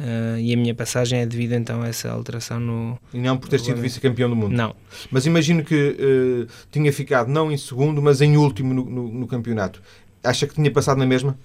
eh, 0.00 0.36
e 0.40 0.52
a 0.52 0.56
minha 0.56 0.74
passagem 0.74 1.20
é 1.20 1.26
devido 1.26 1.52
então 1.54 1.82
a 1.82 1.88
essa 1.88 2.10
alteração 2.10 2.58
no... 2.60 2.98
E 3.12 3.18
não 3.18 3.36
por 3.36 3.48
ter 3.48 3.60
sido 3.60 3.80
vice-campeão 3.80 4.28
do 4.28 4.36
mundo. 4.36 4.54
Não, 4.54 4.74
Mas 5.10 5.26
imagino 5.26 5.62
que 5.64 5.96
eh, 5.98 6.52
tinha 6.70 6.92
ficado 6.92 7.28
não 7.30 7.50
em 7.52 7.56
segundo, 7.56 8.00
mas 8.02 8.20
em 8.20 8.36
último 8.36 8.72
no, 8.74 8.84
no- 8.84 9.08
no 9.12 9.26
campeonato. 9.26 9.80
Acha 10.22 10.46
que 10.46 10.54
tinha 10.54 10.70
passado 10.70 10.98
na 10.98 11.06
mesma? 11.06 11.38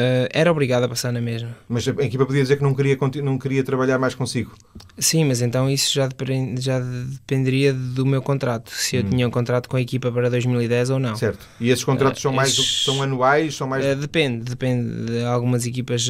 Eh, 0.00 0.28
era 0.32 0.52
obrigado 0.52 0.84
a 0.84 0.88
passar 0.88 1.12
na 1.12 1.20
mesma. 1.20 1.56
Mas 1.68 1.88
a 1.88 1.90
equipa 2.04 2.24
podia 2.24 2.40
dizer 2.42 2.56
que 2.56 2.62
não 2.62 2.72
queria, 2.72 2.96
não 3.20 3.36
queria 3.36 3.64
trabalhar 3.64 3.98
mais 3.98 4.14
consigo. 4.14 4.52
Sim, 4.96 5.24
mas 5.24 5.42
então 5.42 5.68
isso 5.68 5.92
já, 5.92 6.06
depre- 6.06 6.54
já 6.60 6.78
dependeria 6.78 7.72
do 7.74 8.06
meu 8.06 8.22
contrato, 8.22 8.70
se 8.70 8.96
eu 8.96 9.02
Hum. 9.02 9.10
tinha 9.10 9.26
um 9.26 9.30
contrato 9.30 9.68
com 9.68 9.76
a 9.76 9.80
equipa 9.80 10.12
para 10.12 10.30
2010 10.30 10.90
ou 10.90 11.00
não. 11.00 11.16
Certo. 11.16 11.44
E 11.60 11.70
esses 11.70 11.84
contratos 11.84 12.20
Eh, 12.20 12.22
são 12.22 12.32
mais 12.32 12.50
esses- 12.50 12.84
são 12.84 13.02
anuais, 13.02 13.56
são 13.56 13.66
mais 13.66 13.84
Eh, 13.84 13.96
depende, 13.96 14.44
depende. 14.44 15.06
De 15.06 15.24
algumas 15.24 15.66
equipas 15.66 16.08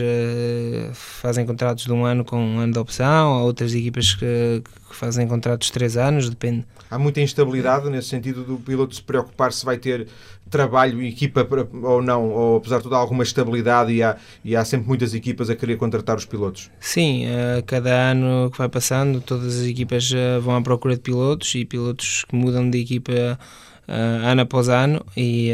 fazem 0.93 1.47
contratos 1.47 1.85
de 1.85 1.93
um 1.93 2.05
ano 2.05 2.25
com 2.25 2.37
um 2.39 2.59
ano 2.59 2.73
de 2.73 2.79
opção, 2.79 3.43
outras 3.43 3.75
equipas 3.75 4.15
que, 4.15 4.63
que 4.88 4.88
fazem 4.99 5.27
contratos 5.27 5.69
de 5.69 5.73
três 5.73 5.97
anos, 5.97 6.29
depende. 6.29 6.65
há 6.91 6.99
muita 6.99 7.21
instabilidade 7.21 7.89
nesse 7.91 8.09
sentido 8.09 8.43
do 8.45 8.57
piloto 8.57 8.95
se 8.95 9.03
preocupar 9.03 9.53
se 9.53 9.65
vai 9.65 9.77
ter 9.79 10.07
trabalho 10.51 11.03
e 11.03 11.09
equipa 11.09 11.45
para- 11.45 11.67
ou 11.83 12.01
não, 12.03 12.31
ou 12.31 12.57
apesar 12.57 12.79
de 12.79 12.85
tudo 12.85 12.95
há 12.95 12.99
alguma 12.99 13.23
estabilidade 13.23 13.93
e 13.93 14.03
há, 14.03 14.17
e 14.45 14.57
há 14.57 14.65
sempre 14.65 14.89
muitas 14.89 15.13
equipas 15.15 15.51
a 15.51 15.55
querer 15.57 15.77
contratar 15.77 16.17
os 16.17 16.25
pilotos. 16.25 16.71
Sim, 16.81 17.27
eh, 17.27 17.63
cada 17.67 17.91
ano 18.13 18.51
que 18.51 18.57
vai 18.59 18.69
passando, 18.69 19.21
todas 19.21 19.61
as 19.61 19.67
equipas 19.67 20.11
eh, 20.15 20.39
vão 20.39 20.57
à 20.57 20.63
procura 20.63 20.95
de 20.95 21.01
pilotos 21.01 21.55
e 21.55 21.65
pilotos 21.65 22.25
que 22.29 22.35
mudam 22.35 22.69
de 22.71 22.79
equipa 22.81 23.39
ano 23.87 24.43
após 24.43 24.69
ano 24.69 25.05
e 25.17 25.51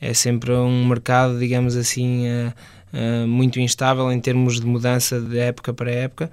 é 0.00 0.14
sempre 0.14 0.52
um 0.52 0.86
mercado, 0.86 1.38
digamos 1.38 1.76
assim, 1.76 2.24
muito 3.28 3.60
instável 3.60 4.10
em 4.10 4.18
termos 4.20 4.58
de 4.60 4.66
mudança 4.66 5.20
de 5.20 5.38
época 5.38 5.72
para 5.74 5.90
época 5.90 6.30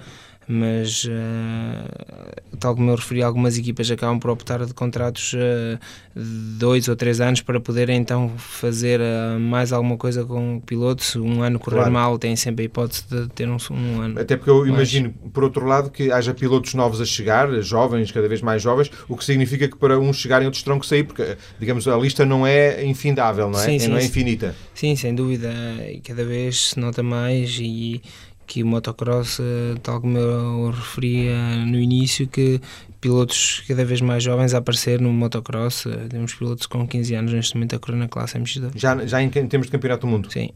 mas 0.51 1.03
uh, 1.03 2.57
tal 2.59 2.75
como 2.75 2.89
eu 2.89 2.95
referi, 2.95 3.21
algumas 3.21 3.55
equipas 3.55 3.89
acabam 3.91 4.17
por 4.17 4.31
optar 4.31 4.65
de 4.65 4.73
contratos 4.73 5.33
uh, 5.33 5.79
de 6.15 6.57
dois 6.57 6.87
ou 6.87 6.95
três 6.95 7.21
anos 7.21 7.41
para 7.41 7.59
poderem 7.59 7.97
então 7.97 8.29
fazer 8.35 8.99
uh, 8.99 9.39
mais 9.39 9.71
alguma 9.71 9.95
coisa 9.95 10.25
com 10.25 10.57
o 10.57 10.61
piloto. 10.61 11.03
Se 11.03 11.19
um 11.19 11.43
ano 11.43 11.59
correr 11.59 11.77
claro. 11.77 11.91
mal, 11.91 12.17
tem 12.17 12.35
sempre 12.35 12.63
a 12.63 12.65
hipótese 12.65 13.03
de 13.07 13.27
ter 13.27 13.47
um, 13.47 13.57
um 13.69 14.01
ano. 14.01 14.19
Até 14.19 14.35
porque 14.35 14.49
eu 14.49 14.61
mais. 14.61 14.69
imagino, 14.69 15.13
por 15.31 15.43
outro 15.43 15.67
lado, 15.67 15.91
que 15.91 16.11
haja 16.11 16.33
pilotos 16.33 16.73
novos 16.73 16.99
a 16.99 17.05
chegar, 17.05 17.47
jovens, 17.61 18.11
cada 18.11 18.27
vez 18.27 18.41
mais 18.41 18.59
jovens, 18.59 18.89
o 19.07 19.15
que 19.15 19.23
significa 19.23 19.67
que 19.67 19.77
para 19.77 19.99
uns 19.99 20.17
chegarem 20.17 20.47
outros 20.47 20.63
terão 20.63 20.79
que 20.79 20.87
sair, 20.87 21.03
porque, 21.03 21.37
digamos, 21.59 21.87
a 21.87 21.95
lista 21.95 22.25
não 22.25 22.47
é 22.47 22.83
infindável, 22.83 23.51
não 23.51 23.59
é? 23.59 23.65
Sim, 23.65 23.77
sim, 23.77 23.87
não 23.87 23.97
é 23.97 24.03
infinita. 24.03 24.55
Sim, 24.73 24.95
sem 24.95 25.13
dúvida. 25.13 25.53
E 25.93 25.99
cada 25.99 26.25
vez 26.25 26.69
se 26.69 26.79
nota 26.79 27.03
mais 27.03 27.55
e 27.61 28.01
que 28.49 28.63
o 28.63 28.65
motocross, 28.65 29.39
eh, 29.39 29.75
tal 29.83 30.01
como 30.01 30.17
eu 30.17 30.71
referia 30.71 31.37
no 31.67 31.77
início, 31.77 32.27
que 32.27 32.59
pilotos 32.99 33.63
cada 33.67 33.85
vez 33.85 34.01
mais 34.01 34.23
jovens 34.23 34.55
a 34.55 34.57
aparecer 34.57 34.99
no 34.99 35.13
motocross. 35.13 35.85
Eh, 35.85 36.07
temos 36.09 36.33
pilotos 36.33 36.65
com 36.65 36.87
15 36.87 37.13
anos 37.13 37.31
neste 37.31 37.53
momento 37.53 37.75
a 37.75 37.79
correr 37.79 37.97
na 37.97 38.07
classe 38.07 38.39
MX2. 38.39 38.71
Já, 38.73 39.05
já 39.05 39.21
em, 39.21 39.29
termos 39.29 39.67
de 39.67 39.71
campeonato 39.71 40.07
do 40.07 40.11
mundo? 40.11 40.33
Sim. 40.33 40.49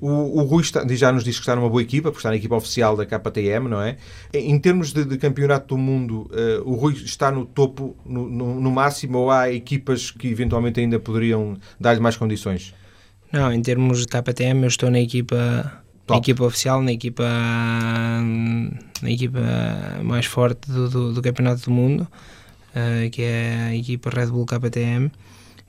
O, 0.00 0.08
o 0.08 0.44
Rui 0.44 0.62
está, 0.62 0.86
já 0.94 1.10
nos 1.10 1.24
disse 1.24 1.38
que 1.38 1.42
está 1.42 1.56
numa 1.56 1.68
boa 1.68 1.82
equipa, 1.82 2.12
porque 2.12 2.20
está 2.20 2.30
na 2.30 2.36
equipa 2.36 2.54
oficial 2.54 2.96
da 2.96 3.04
KTM, 3.04 3.68
não 3.68 3.82
é? 3.82 3.96
Em 4.32 4.56
termos 4.60 4.92
de, 4.92 5.04
de 5.04 5.18
campeonato 5.18 5.74
do 5.74 5.76
mundo, 5.76 6.30
uh, 6.30 6.70
o 6.70 6.76
Rui 6.76 6.92
está 6.92 7.32
no 7.32 7.44
topo, 7.44 7.96
no, 8.06 8.30
no, 8.30 8.60
no 8.60 8.70
máximo, 8.70 9.18
ou 9.18 9.30
há 9.32 9.52
equipas 9.52 10.12
que 10.12 10.28
eventualmente 10.28 10.78
ainda 10.78 11.00
poderiam 11.00 11.56
dar-lhe 11.80 12.00
mais 12.00 12.16
condições? 12.16 12.72
Não, 13.32 13.52
em 13.52 13.60
termos 13.60 14.02
de 14.02 14.06
KTM, 14.06 14.62
eu 14.62 14.68
estou 14.68 14.88
na 14.88 15.00
equipa 15.00 15.83
Top. 16.06 16.16
na 16.16 16.18
equipa 16.18 16.44
oficial, 16.44 16.82
na 16.82 16.92
equipa, 16.92 17.24
na 19.02 19.10
equipa 19.10 19.40
mais 20.02 20.26
forte 20.26 20.70
do, 20.70 20.88
do, 20.88 21.12
do 21.14 21.22
Campeonato 21.22 21.62
do 21.62 21.70
Mundo, 21.70 22.06
uh, 22.70 23.10
que 23.10 23.22
é 23.22 23.68
a 23.68 23.74
equipa 23.74 24.10
Red 24.10 24.26
Bull 24.26 24.44
KTM. 24.44 25.06
Uh, 25.06 25.10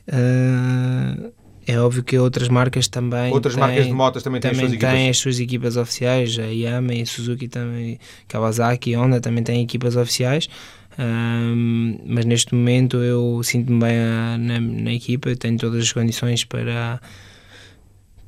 eh, 0.08 1.32
é 1.68 1.80
óbvio 1.80 2.04
que 2.04 2.18
outras 2.20 2.50
marcas 2.50 2.88
também. 2.88 3.32
Outras 3.32 3.56
têm, 3.56 3.64
marcas 3.64 3.86
de 3.86 3.94
motas 3.94 4.24
também, 4.24 4.42
têm, 4.42 4.52
também 4.52 4.66
as 4.66 4.70
suas 4.70 4.74
equipas. 4.74 4.94
têm 4.94 5.10
as 5.10 5.18
suas 5.18 5.40
equipas 5.40 5.78
oficiais, 5.78 6.40
a 6.40 6.44
Yama 6.44 6.94
e 6.94 7.02
a 7.02 7.06
Suzuki 7.06 7.48
também, 7.48 8.00
Kawasaki 8.28 8.92
e 8.92 8.96
Honda 8.96 9.20
também 9.20 9.44
têm 9.44 9.64
equipas 9.64 9.96
oficiais. 9.96 10.48
Um, 10.98 11.98
mas 12.06 12.26
neste 12.26 12.54
momento 12.54 12.98
eu 12.98 13.42
sinto-me 13.44 13.80
bem 13.80 13.98
na, 14.40 14.60
na 14.60 14.94
equipa, 14.94 15.36
tenho 15.36 15.58
todas 15.58 15.82
as 15.82 15.92
condições 15.92 16.46
para 16.46 17.02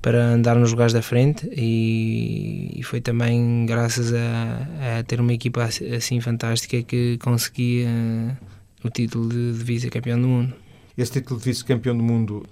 para 0.07 0.23
andar 0.23 0.55
nos 0.55 0.71
lugares 0.71 0.93
da 0.93 1.01
frente 1.01 1.49
e, 1.51 2.71
e 2.73 2.81
foi 2.81 3.01
também 3.01 3.65
graças 3.65 4.13
a, 4.13 4.99
a, 4.99 5.03
ter 5.03 5.19
uma 5.19 5.33
equipa 5.33 5.65
assim 5.65 6.21
fantástica 6.21 6.81
que 6.81 7.17
consegui 7.17 7.83
uh, 7.83 8.37
o 8.85 8.89
título 8.89 9.27
de, 9.27 9.51
de 9.51 9.63
vice-campeão 9.65 10.21
do 10.21 10.25
mundo. 10.25 10.53
Esse 10.97 11.11
título 11.11 11.37
de 11.37 11.45
vice-campeão 11.47 11.97
do 11.97 12.01
mundo 12.01 12.45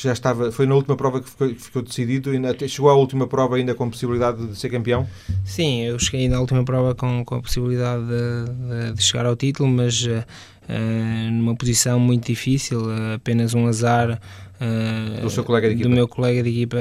já 0.00 0.12
estava, 0.12 0.50
foi 0.50 0.66
na 0.66 0.74
última 0.74 0.96
prova 0.96 1.20
que 1.20 1.30
ficou, 1.30 1.48
que 1.50 1.62
ficou 1.62 1.80
decidido, 1.80 2.30
ainda, 2.30 2.56
chegou 2.66 2.90
à 2.90 2.94
última 2.96 3.28
prova 3.28 3.54
ainda 3.54 3.72
com 3.72 3.88
possibilidade 3.88 4.44
de 4.48 4.58
ser 4.58 4.68
campeão? 4.68 5.06
Sim, 5.44 5.82
eu 5.82 5.96
cheguei 5.96 6.28
na 6.28 6.40
última 6.40 6.64
prova 6.64 6.92
com, 6.92 7.24
com 7.24 7.36
a 7.36 7.40
possibilidade 7.40 8.02
de, 8.02 8.94
de 8.94 9.00
chegar 9.00 9.26
ao 9.26 9.36
título, 9.36 9.68
mas 9.68 10.04
uh, 10.06 11.30
numa 11.30 11.54
posição 11.54 12.00
muito 12.00 12.26
difícil, 12.26 12.80
apenas 13.14 13.54
um 13.54 13.68
azar 13.68 14.20
uh, 14.60 15.22
do, 15.22 15.30
seu 15.30 15.44
colega 15.44 15.68
de 15.68 15.74
equipa. 15.74 15.88
do 15.88 15.94
meu 15.94 16.06
colega 16.06 16.42
de 16.42 16.50
equipa 16.50 16.78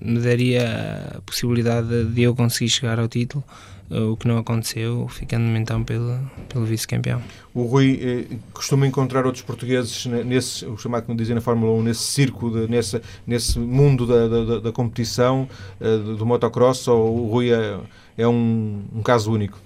me 0.00 0.20
daria 0.20 1.16
a 1.16 1.20
possibilidade 1.22 2.04
de 2.04 2.22
eu 2.22 2.34
conseguir 2.34 2.70
chegar 2.70 2.98
ao 2.98 3.08
título 3.08 3.44
o 3.90 4.16
que 4.16 4.26
não 4.26 4.38
aconteceu, 4.38 5.06
ficando 5.08 5.56
então 5.56 5.84
pelo, 5.84 6.18
pelo 6.48 6.64
vice-campeão. 6.64 7.22
O 7.54 7.62
Rui 7.62 8.00
eh, 8.02 8.36
costuma 8.52 8.86
encontrar 8.86 9.24
outros 9.24 9.44
portugueses 9.44 10.06
nesse, 10.06 10.66
o 10.66 10.76
chamado, 10.76 11.06
como 11.06 11.16
dizia 11.16 11.34
na 11.34 11.40
Fórmula 11.40 11.72
1, 11.72 11.82
nesse 11.82 12.02
circo, 12.02 12.50
de, 12.50 12.68
nesse, 12.68 13.00
nesse 13.26 13.58
mundo 13.58 14.06
da, 14.06 14.26
da, 14.26 14.60
da 14.60 14.72
competição, 14.72 15.48
eh, 15.80 15.98
do, 15.98 16.16
do 16.16 16.26
motocross, 16.26 16.88
ou 16.88 17.26
o 17.26 17.30
Rui 17.30 17.52
é, 17.52 17.78
é 18.18 18.26
um, 18.26 18.82
um 18.92 19.02
caso 19.02 19.30
único? 19.30 19.58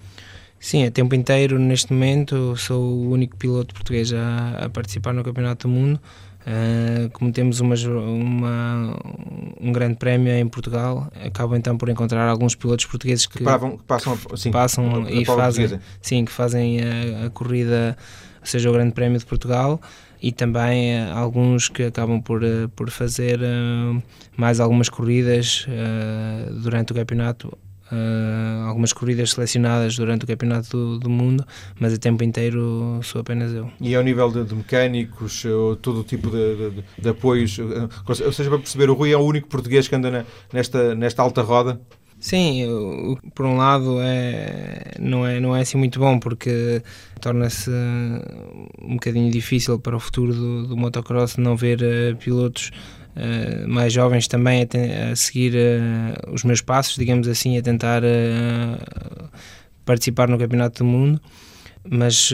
Sim, 0.58 0.84
a 0.84 0.90
tempo 0.90 1.14
inteiro, 1.14 1.58
neste 1.58 1.90
momento, 1.90 2.54
sou 2.58 2.82
o 2.82 3.10
único 3.10 3.34
piloto 3.38 3.74
português 3.74 4.12
a, 4.12 4.66
a 4.66 4.68
participar 4.68 5.14
no 5.14 5.24
Campeonato 5.24 5.66
do 5.66 5.72
Mundo. 5.72 5.98
Uh, 6.50 7.08
como 7.10 7.30
temos 7.30 7.60
uma, 7.60 7.76
uma, 7.76 8.98
um 9.60 9.70
grande 9.70 9.94
prémio 9.94 10.32
em 10.32 10.48
Portugal, 10.48 11.08
acabo 11.24 11.54
então 11.54 11.78
por 11.78 11.88
encontrar 11.88 12.26
alguns 12.28 12.56
pilotos 12.56 12.86
portugueses 12.86 13.24
que, 13.24 13.38
que, 13.38 13.44
que 13.44 13.84
passam, 13.86 14.18
sim, 14.36 14.50
passam 14.50 15.08
e 15.08 15.24
fazem, 15.24 15.78
sim, 16.02 16.24
que 16.24 16.32
fazem 16.32 16.80
a, 16.80 17.26
a, 17.26 17.30
corrida, 17.30 17.96
ou 18.40 18.46
seja, 18.46 18.68
o 18.68 18.72
Grande 18.72 18.92
Prémio 18.92 19.16
de 19.16 19.26
Portugal 19.26 19.80
e 20.20 20.32
também 20.32 20.98
uh, 20.98 21.12
alguns 21.14 21.68
que 21.68 21.84
acabam 21.84 22.20
por, 22.20 22.42
uh, 22.42 22.68
por 22.74 22.90
fazer 22.90 23.38
mais 24.36 24.58
algumas 24.58 24.88
corridas 24.88 25.66
durante 26.62 26.90
o 26.90 26.96
campeonato 26.96 27.56
uh, 27.92 28.68
algumas 28.68 28.92
corridas 28.92 29.30
selecionadas 29.30 29.96
durante 29.96 30.24
o 30.24 30.26
Campeonato 30.26 30.70
do, 30.70 30.98
do, 30.98 31.10
Mundo, 31.10 31.44
mas 31.78 31.92
a 31.92 31.98
tempo 31.98 32.22
inteiro 32.24 33.00
sou 33.02 33.20
apenas 33.20 33.52
eu. 33.52 33.70
E 33.80 33.94
ao 33.94 34.02
nível 34.02 34.30
de, 34.30 34.44
de 34.44 34.54
mecânicos, 34.54 35.44
ou 35.44 35.76
todo 35.76 36.00
o 36.00 36.04
tipo 36.04 36.30
de, 36.30 36.70
de, 36.70 36.84
de, 36.98 37.08
apoios, 37.08 37.58
ou 37.58 38.32
seja, 38.32 38.48
para 38.48 38.58
perceber, 38.58 38.90
o 38.90 38.94
Rui 38.94 39.12
é 39.12 39.16
o 39.16 39.20
único 39.20 39.48
português 39.48 39.88
que 39.88 39.94
anda 39.94 40.10
na, 40.10 40.24
nesta, 40.52 40.94
nesta 40.94 41.22
alta 41.22 41.42
roda? 41.42 41.80
Sim, 42.20 43.16
por 43.34 43.46
um 43.46 43.56
lado 43.56 43.98
é, 44.02 44.92
não, 44.98 45.26
é, 45.26 45.40
não 45.40 45.56
é 45.56 45.62
assim 45.62 45.78
muito 45.78 45.98
bom 45.98 46.20
porque 46.20 46.82
torna-se 47.18 47.70
um 48.78 48.94
bocadinho 48.94 49.30
difícil 49.30 49.78
para 49.78 49.96
o 49.96 50.00
futuro 50.00 50.34
do, 50.34 50.66
do 50.66 50.76
motocross 50.76 51.38
não 51.38 51.56
ver 51.56 51.80
uh, 51.80 52.14
pilotos 52.16 52.72
uh, 53.16 53.68
mais 53.68 53.92
jovens 53.92 54.28
também 54.28 54.62
a, 54.62 55.12
a 55.12 55.16
seguir 55.16 55.54
uh, 55.54 56.32
os 56.32 56.44
meus 56.44 56.60
passos, 56.60 56.96
digamos 56.96 57.28
assim, 57.28 57.56
a 57.58 57.62
tentar 57.62 58.02
uh, 58.02 59.28
participar 59.84 60.28
no 60.28 60.38
Campeonato 60.38 60.82
do 60.82 60.84
Mundo. 60.84 61.20
Mas, 61.82 62.30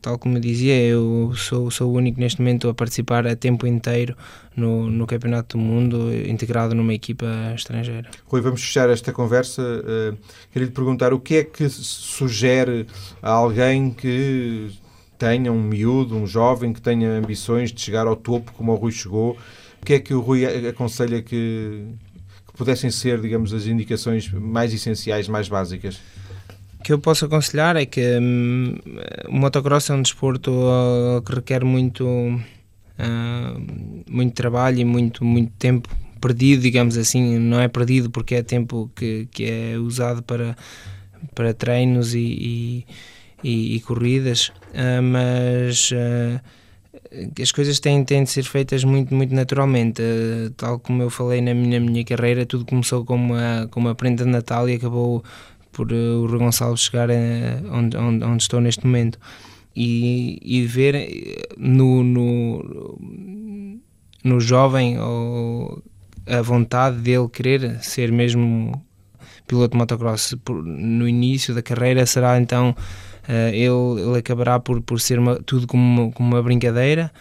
tal 0.00 0.18
como 0.18 0.38
eu 0.38 0.40
dizia, 0.40 0.74
eu 0.80 1.34
sou, 1.36 1.70
sou 1.70 1.92
o 1.92 1.94
único 1.94 2.18
neste 2.18 2.40
momento 2.40 2.70
a 2.70 2.74
participar 2.74 3.26
a 3.26 3.36
tempo 3.36 3.66
inteiro 3.66 4.16
no, 4.56 4.90
no 4.90 5.06
Campeonato 5.06 5.58
do 5.58 5.62
Mundo, 5.62 6.10
integrado 6.26 6.74
numa 6.74 6.94
equipa 6.94 7.26
estrangeira. 7.54 8.08
Rui, 8.24 8.40
vamos 8.40 8.62
fechar 8.62 8.88
esta 8.88 9.12
conversa. 9.12 9.62
queria 10.50 10.68
lhe 10.68 10.72
perguntar 10.72 11.12
o 11.12 11.20
que 11.20 11.36
é 11.36 11.44
que 11.44 11.68
sugere 11.68 12.86
a 13.20 13.30
alguém 13.30 13.90
que 13.90 14.70
tenha 15.18 15.52
um 15.52 15.60
miúdo, 15.60 16.16
um 16.16 16.26
jovem 16.26 16.72
que 16.72 16.80
tenha 16.80 17.10
ambições 17.10 17.72
de 17.72 17.80
chegar 17.80 18.06
ao 18.06 18.16
topo, 18.16 18.52
como 18.52 18.72
o 18.72 18.76
Rui 18.76 18.92
chegou, 18.92 19.36
o 19.80 19.86
que 19.86 19.94
é 19.94 19.98
que 19.98 20.14
o 20.14 20.20
Rui 20.20 20.44
aconselha 20.68 21.22
que, 21.22 21.86
que 22.46 22.52
pudessem 22.56 22.90
ser, 22.90 23.20
digamos, 23.20 23.52
as 23.52 23.66
indicações 23.66 24.30
mais 24.32 24.72
essenciais, 24.72 25.28
mais 25.28 25.48
básicas? 25.48 26.00
O 26.78 26.82
que 26.82 26.92
eu 26.92 26.98
posso 26.98 27.24
aconselhar 27.24 27.76
é 27.76 27.84
que 27.84 28.18
hum, 28.20 28.76
o 29.28 29.32
motocross 29.32 29.90
é 29.90 29.94
um 29.94 30.02
desporto 30.02 30.50
uh, 30.50 31.20
que 31.22 31.34
requer 31.34 31.64
muito, 31.64 32.06
uh, 32.06 32.40
muito 34.08 34.34
trabalho 34.34 34.78
e 34.78 34.84
muito, 34.84 35.24
muito 35.24 35.52
tempo 35.58 35.88
perdido, 36.20 36.62
digamos 36.62 36.96
assim. 36.96 37.38
Não 37.38 37.60
é 37.60 37.68
perdido 37.68 38.10
porque 38.10 38.36
é 38.36 38.42
tempo 38.42 38.90
que, 38.94 39.28
que 39.32 39.44
é 39.44 39.78
usado 39.78 40.22
para, 40.22 40.56
para 41.34 41.52
treinos 41.52 42.14
e, 42.14 42.18
e, 42.20 42.86
e, 43.42 43.76
e 43.76 43.80
corridas, 43.80 44.48
uh, 44.48 45.02
mas 45.02 45.90
uh, 45.90 46.40
as 47.40 47.52
coisas 47.52 47.78
têm, 47.78 48.04
têm 48.04 48.24
de 48.24 48.30
ser 48.30 48.44
feitas 48.44 48.84
muito, 48.84 49.14
muito 49.14 49.34
naturalmente. 49.34 50.00
Uh, 50.02 50.50
tal 50.50 50.78
como 50.78 51.02
eu 51.02 51.10
falei 51.10 51.40
na 51.40 51.54
minha, 51.54 51.80
minha 51.80 52.04
carreira, 52.04 52.46
tudo 52.46 52.64
começou 52.64 53.04
com 53.04 53.14
uma, 53.14 53.68
com 53.70 53.80
uma 53.80 53.94
prenda 53.94 54.24
de 54.24 54.30
Natal 54.30 54.68
e 54.68 54.74
acabou 54.74 55.22
por 55.72 55.92
uh, 55.92 56.22
o 56.22 56.26
Rui 56.26 56.38
Gonçalves 56.38 56.82
chegar 56.82 57.10
a, 57.10 57.14
onde, 57.72 57.96
onde, 57.96 58.24
onde, 58.24 58.42
estou 58.42 58.60
neste 58.60 58.84
momento. 58.86 59.18
E, 59.76 60.40
e 60.42 60.66
ver 60.66 61.46
no, 61.56 62.02
no, 62.02 62.98
no 64.24 64.40
jovem 64.40 64.98
ou 64.98 65.80
a 66.26 66.42
vontade 66.42 66.96
dele 66.98 67.28
querer 67.28 67.78
ser 67.82 68.10
mesmo 68.10 68.72
piloto 69.46 69.72
de 69.72 69.78
motocross 69.78 70.34
por, 70.44 70.62
no 70.64 71.08
início 71.08 71.54
da 71.54 71.62
carreira 71.62 72.04
será 72.06 72.38
então 72.38 72.70
uh, 73.28 73.48
ele, 73.52 74.02
ele 74.02 74.18
acabará 74.18 74.58
por, 74.58 74.80
por 74.82 75.00
ser 75.00 75.18
uma, 75.18 75.36
tudo 75.36 75.66
como 75.66 75.82
uma, 75.82 76.12
como 76.12 76.34
uma 76.34 76.42
brincadeira, 76.42 77.12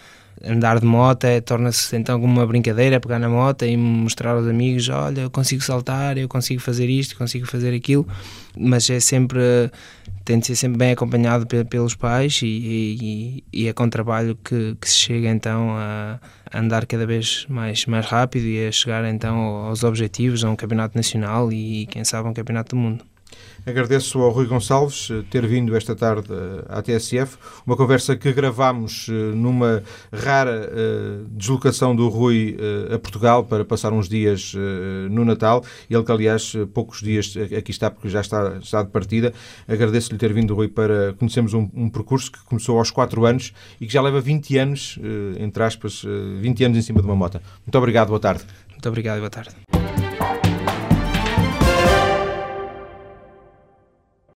andar 0.44 0.80
de 0.80 0.86
moto 0.86 1.26
é, 1.26 1.42
torna-se 1.42 1.96
então 1.96 2.22
uma 2.22 2.46
brincadeira, 2.46 3.00
pegar 3.00 3.20
na 3.20 3.30
moto 3.30 3.66
e 3.66 3.76
mostrar 3.76 4.32
aos 4.32 4.48
amigos, 4.48 4.88
olha, 4.90 5.22
eu 5.22 5.32
consigo 5.32 5.62
saltar, 5.62 6.18
eu 6.18 6.28
consigo 6.28 6.62
fazer 6.62 6.90
isto, 6.90 7.18
consigo 7.18 7.46
fazer 7.46 7.76
aquilo, 7.76 8.08
mas 8.58 8.90
é 8.90 9.00
sempre, 9.00 9.40
tem 10.24 10.40
de 10.40 10.48
ser 10.48 10.56
sempre 10.56 10.78
bem 10.78 10.92
acompanhado 10.92 11.46
pelos 11.66 11.96
pais 11.96 12.42
e, 12.44 12.48
e, 12.48 13.44
e 13.52 13.68
é 13.68 13.74
com 13.74 13.90
trabalho 13.90 14.38
que, 14.44 14.76
que, 14.80 14.90
se 14.90 14.98
chega 14.98 15.30
então 15.30 15.72
a 15.78 16.20
andar 16.54 16.86
cada 16.86 17.06
vez 17.06 17.46
mais, 17.50 17.86
mais 17.86 18.06
rápido 18.06 18.46
e 18.46 18.68
a 18.68 18.72
chegar 18.72 19.06
então 19.06 19.38
aos 19.38 19.84
objetivos, 19.84 20.44
a 20.44 20.50
um 20.50 20.56
campeonato 20.56 20.96
nacional 20.96 21.52
e 21.52 21.86
quem 21.88 22.04
sabe 22.04 22.30
um 22.30 22.34
campeonato 22.34 22.76
do 22.76 22.80
mundo. 22.80 23.04
Agradeço 23.68 24.22
ao 24.22 24.30
Rui 24.32 24.46
Gonçalves 24.46 25.10
eh, 25.12 25.26
ter 25.30 25.46
vindo 25.46 25.76
esta 25.76 25.94
tarde 25.94 26.30
eh, 26.32 26.64
à 26.70 26.82
TSF, 26.82 27.38
uma 27.66 27.76
conversa 27.76 28.16
que 28.16 28.32
gravámos 28.32 29.10
eh, 29.10 29.36
numa 29.36 29.84
rara 30.10 30.72
deslocação 31.32 31.94
do 31.94 32.08
Rui 32.08 32.58
a 32.94 32.98
Portugal 32.98 33.44
para 33.44 33.66
passar 33.66 33.92
uns 33.92 34.08
dias 34.08 34.54
no 35.10 35.26
Natal. 35.26 35.64
Ele 35.90 36.04
que, 36.04 36.12
aliás, 36.12 36.54
poucos 36.74 37.02
dias 37.02 37.34
aqui 37.58 37.72
está 37.72 37.92
porque 37.92 38.08
já 38.08 38.22
está, 38.22 38.58
está 38.62 38.84
de 38.84 38.90
partida. 38.90 39.34
Agradeço-lhe 39.68 40.18
ter 40.18 40.32
vindo, 40.32 40.56
Rui, 40.56 40.68
para 40.68 41.14
conhecermos 41.14 41.54
um, 41.54 41.70
um, 41.74 41.90
percurso 41.90 42.32
que 42.32 42.40
começou 42.46 42.78
aos 42.78 42.92
4 42.92 43.26
anos 43.26 43.54
e 43.82 43.86
que 43.86 43.94
já 43.94 44.02
leva 44.02 44.22
20 44.22 44.58
anos, 44.58 45.00
entre 45.40 45.64
aspas, 45.64 46.04
20 46.42 46.64
anos 46.64 46.78
em 46.78 46.82
cima 46.82 47.02
de 47.02 47.08
uma 47.08 47.16
moto. 47.16 47.42
Muito 47.66 47.78
obrigado, 47.78 48.08
boa 48.08 48.20
tarde. 48.20 48.44
Muito 48.70 48.88
obrigado, 48.88 49.20
boa 49.20 49.30
tarde. 49.30 49.77